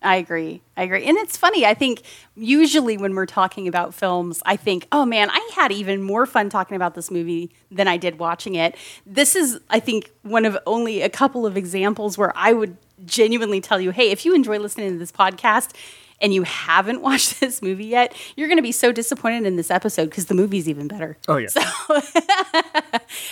I 0.00 0.16
agree. 0.16 0.62
I 0.76 0.84
agree. 0.84 1.04
And 1.06 1.18
it's 1.18 1.36
funny. 1.36 1.66
I 1.66 1.74
think 1.74 2.02
usually 2.36 2.96
when 2.96 3.16
we're 3.16 3.26
talking 3.26 3.66
about 3.66 3.92
films, 3.92 4.40
I 4.46 4.54
think, 4.54 4.86
oh 4.92 5.04
man, 5.04 5.28
I 5.28 5.50
had 5.56 5.72
even 5.72 6.02
more 6.02 6.24
fun 6.24 6.50
talking 6.50 6.76
about 6.76 6.94
this 6.94 7.10
movie 7.10 7.50
than 7.72 7.88
I 7.88 7.96
did 7.96 8.20
watching 8.20 8.54
it. 8.54 8.76
This 9.04 9.34
is, 9.34 9.58
I 9.70 9.80
think, 9.80 10.12
one 10.22 10.44
of 10.44 10.56
only 10.66 11.02
a 11.02 11.08
couple 11.08 11.46
of 11.46 11.56
examples 11.56 12.16
where 12.16 12.32
I 12.36 12.52
would 12.52 12.76
genuinely 13.06 13.60
tell 13.60 13.80
you, 13.80 13.90
hey, 13.90 14.12
if 14.12 14.24
you 14.24 14.36
enjoy 14.36 14.60
listening 14.60 14.92
to 14.92 14.98
this 14.98 15.10
podcast 15.10 15.74
and 16.20 16.34
you 16.34 16.42
haven't 16.42 17.02
watched 17.08 17.40
this 17.40 17.62
movie 17.62 17.86
yet, 17.86 18.14
you're 18.36 18.48
going 18.48 18.58
to 18.58 18.62
be 18.62 18.72
so 18.72 18.92
disappointed 18.92 19.46
in 19.46 19.56
this 19.56 19.70
episode 19.70 20.06
because 20.06 20.26
the 20.26 20.34
movie's 20.34 20.68
even 20.68 20.88
better. 20.88 21.16
Oh 21.28 21.36
yeah. 21.36 21.48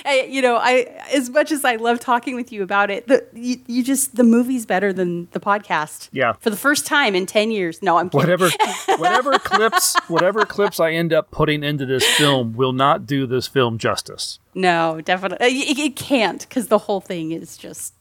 I, 0.04 0.26
you 0.28 0.40
know, 0.42 0.56
I 0.56 1.02
as 1.12 1.30
much 1.30 1.52
as 1.52 1.64
I 1.64 1.76
love 1.76 2.00
talking 2.00 2.34
with 2.34 2.52
you 2.52 2.62
about 2.62 2.90
it, 2.90 3.06
the, 3.08 3.26
you, 3.32 3.60
you 3.66 3.82
just 3.82 4.16
the 4.16 4.24
movie's 4.24 4.66
better 4.66 4.92
than 4.92 5.28
the 5.32 5.40
podcast. 5.40 6.08
Yeah. 6.12 6.32
For 6.34 6.50
the 6.50 6.56
first 6.56 6.86
time 6.86 7.14
in 7.14 7.26
ten 7.26 7.50
years. 7.50 7.82
No, 7.82 7.98
I'm 7.98 8.10
kidding. 8.10 8.20
whatever 8.20 8.50
whatever 8.96 9.38
clips 9.38 9.96
whatever 10.08 10.44
clips 10.44 10.80
I 10.80 10.92
end 10.92 11.12
up 11.12 11.30
putting 11.30 11.62
into 11.62 11.86
this 11.86 12.04
film 12.16 12.54
will 12.54 12.72
not 12.72 13.06
do 13.06 13.26
this 13.26 13.46
film 13.46 13.78
justice. 13.78 14.38
No, 14.54 15.00
definitely, 15.02 15.46
it, 15.46 15.78
it 15.78 15.96
can't 15.96 16.40
because 16.48 16.68
the 16.68 16.78
whole 16.78 17.00
thing 17.00 17.32
is 17.32 17.56
just 17.56 17.94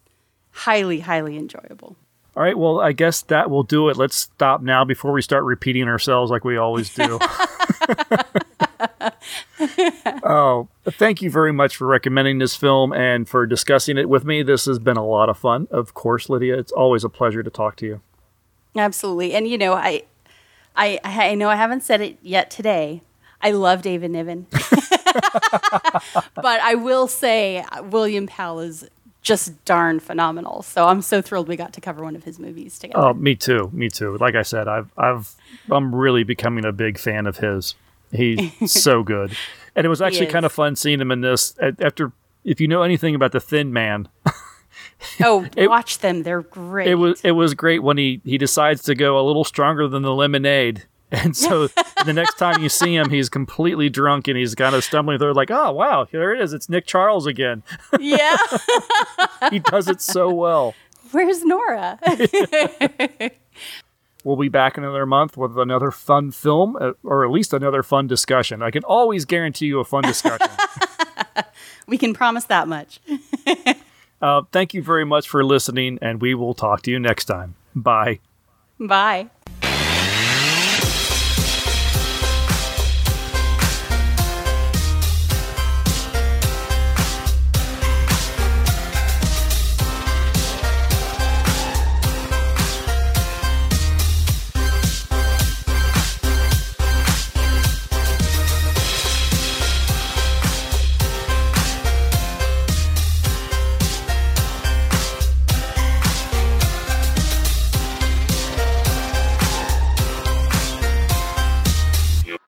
highly, 0.52 1.02
highly 1.02 1.38
enjoyable. 1.38 1.98
All 2.36 2.44
right, 2.44 2.58
well, 2.58 2.82
I 2.82 2.92
guess 2.92 3.22
that 3.24 3.50
will 3.50 3.64
do 3.64 3.88
it. 3.90 3.96
Let's 3.96 4.16
stop 4.16 4.62
now 4.62 4.84
before 4.84 5.14
we 5.14 5.22
start 5.22 5.46
repeating 5.46 5.88
ourselves 5.88 6.30
like 6.30 6.44
we 6.44 6.58
always 6.58 6.94
do. 6.94 7.20
oh, 10.24 10.68
thank 10.84 11.22
you 11.22 11.30
very 11.30 11.54
much 11.54 11.76
for 11.76 11.88
recommending 11.88 12.40
this 12.40 12.56
film 12.56 12.94
and 12.94 13.28
for 13.28 13.46
discussing 13.46 13.98
it 13.98 14.10
with 14.10 14.26
me. 14.26 14.44
This 14.44 14.66
has 14.66 14.80
been 14.80 14.98
a 14.98 15.06
lot 15.06 15.30
of 15.30 15.38
fun. 15.38 15.68
Of 15.72 15.94
course, 15.94 16.30
Lydia, 16.30 16.58
it's 16.58 16.72
always 16.72 17.04
a 17.04 17.10
pleasure 17.10 17.44
to 17.44 17.50
talk 17.50 17.76
to 17.78 17.86
you. 17.86 18.02
Absolutely, 18.76 19.34
and 19.34 19.48
you 19.48 19.58
know, 19.58 19.74
I, 19.74 20.04
I, 20.76 21.00
I 21.04 21.36
know 21.36 21.50
I 21.50 21.56
haven't 21.56 21.84
said 21.84 22.02
it 22.02 22.18
yet 22.22 22.50
today. 22.50 23.02
I 23.42 23.52
love 23.52 23.82
David 23.82 24.12
Niven, 24.12 24.48
but 24.52 24.66
I 26.46 26.76
will 26.76 27.08
say 27.08 27.64
William 27.84 28.28
Powell 28.28 28.60
is 28.60 28.90
just 29.26 29.66
darn 29.66 30.00
phenomenal. 30.00 30.62
So 30.62 30.88
I'm 30.88 31.02
so 31.02 31.22
thrilled 31.22 31.48
we 31.48 31.58
got 31.58 31.74
to 31.74 31.82
cover 31.82 32.04
one 32.04 32.16
of 32.16 32.24
his 32.24 32.40
movies 32.40 32.78
together. 32.78 33.08
Oh, 33.08 33.14
me 33.14 33.36
too. 33.36 33.70
Me 33.74 33.90
too. 33.90 34.18
Like 34.20 34.36
I 34.36 34.44
said, 34.44 34.68
I've 34.70 34.90
I've 34.98 35.36
I'm 35.70 35.94
really 35.94 36.24
becoming 36.24 36.64
a 36.64 36.72
big 36.72 36.98
fan 36.98 37.26
of 37.26 37.38
his. 37.38 37.76
He's 38.12 38.72
so 38.72 39.04
good, 39.04 39.36
and 39.76 39.84
it 39.84 39.90
was 39.90 40.02
actually 40.02 40.28
kind 40.28 40.46
of 40.46 40.52
fun 40.54 40.76
seeing 40.76 41.02
him 41.02 41.12
in 41.12 41.22
this. 41.22 41.56
After, 41.60 42.14
if 42.46 42.62
you 42.62 42.68
know 42.68 42.84
anything 42.84 43.16
about 43.16 43.32
the 43.32 43.40
Thin 43.40 43.74
Man, 43.74 44.08
oh, 45.24 45.50
watch 45.58 46.00
them; 46.00 46.22
they're 46.22 46.44
great. 46.44 46.88
it 46.88 46.96
was 46.96 47.20
it 47.24 47.32
was 47.32 47.56
great 47.56 47.82
when 47.82 47.98
he 47.98 48.22
he 48.24 48.38
decides 48.38 48.84
to 48.84 48.96
go 48.96 49.20
a 49.20 49.24
little 49.26 49.44
stronger 49.44 49.88
than 49.88 50.04
the 50.04 50.14
lemonade. 50.14 50.86
And 51.16 51.36
so 51.36 51.68
the 52.06 52.14
next 52.14 52.38
time 52.38 52.62
you 52.62 52.70
see 52.70 52.96
him, 52.96 53.10
he's 53.10 53.30
completely 53.30 53.90
drunk 53.90 54.28
and 54.28 54.38
he's 54.38 54.54
kind 54.54 54.76
of 54.76 54.84
stumbling 54.84 55.18
through, 55.18 55.34
like, 55.34 55.50
oh, 55.50 55.72
wow, 55.72 56.06
here 56.06 56.34
it 56.34 56.42
is. 56.42 56.54
It's 56.54 56.68
Nick 56.68 56.86
Charles 56.86 57.26
again. 57.26 57.64
yeah. 58.00 58.36
he 59.50 59.60
does 59.60 59.88
it 59.88 60.02
so 60.02 60.30
well. 60.34 60.76
Where's 61.12 61.44
Nora? 61.44 62.00
We'll 64.26 64.38
be 64.38 64.50
back 64.50 64.76
in 64.76 64.84
another 64.84 65.06
month 65.06 65.38
with 65.38 65.56
another 65.56 65.92
fun 65.92 66.32
film, 66.32 66.76
uh, 66.82 66.94
or 67.04 67.24
at 67.24 67.30
least 67.30 67.54
another 67.54 67.84
fun 67.84 68.08
discussion. 68.08 68.64
I 68.64 68.72
can 68.72 68.84
always 68.84 69.24
guarantee 69.24 69.68
you 69.68 69.80
a 69.80 69.86
fun 69.86 70.02
discussion. 70.02 70.48
we 71.88 72.00
can 72.00 72.12
promise 72.16 72.46
that 72.46 72.68
much. 72.68 73.00
uh, 74.24 74.42
thank 74.52 74.74
you 74.74 74.82
very 74.82 75.06
much 75.06 75.30
for 75.30 75.46
listening, 75.46 76.00
and 76.02 76.22
we 76.22 76.34
will 76.34 76.56
talk 76.56 76.82
to 76.82 76.92
you 76.92 76.98
next 76.98 77.26
time. 77.26 77.54
Bye. 77.76 78.20
Bye. 78.80 79.30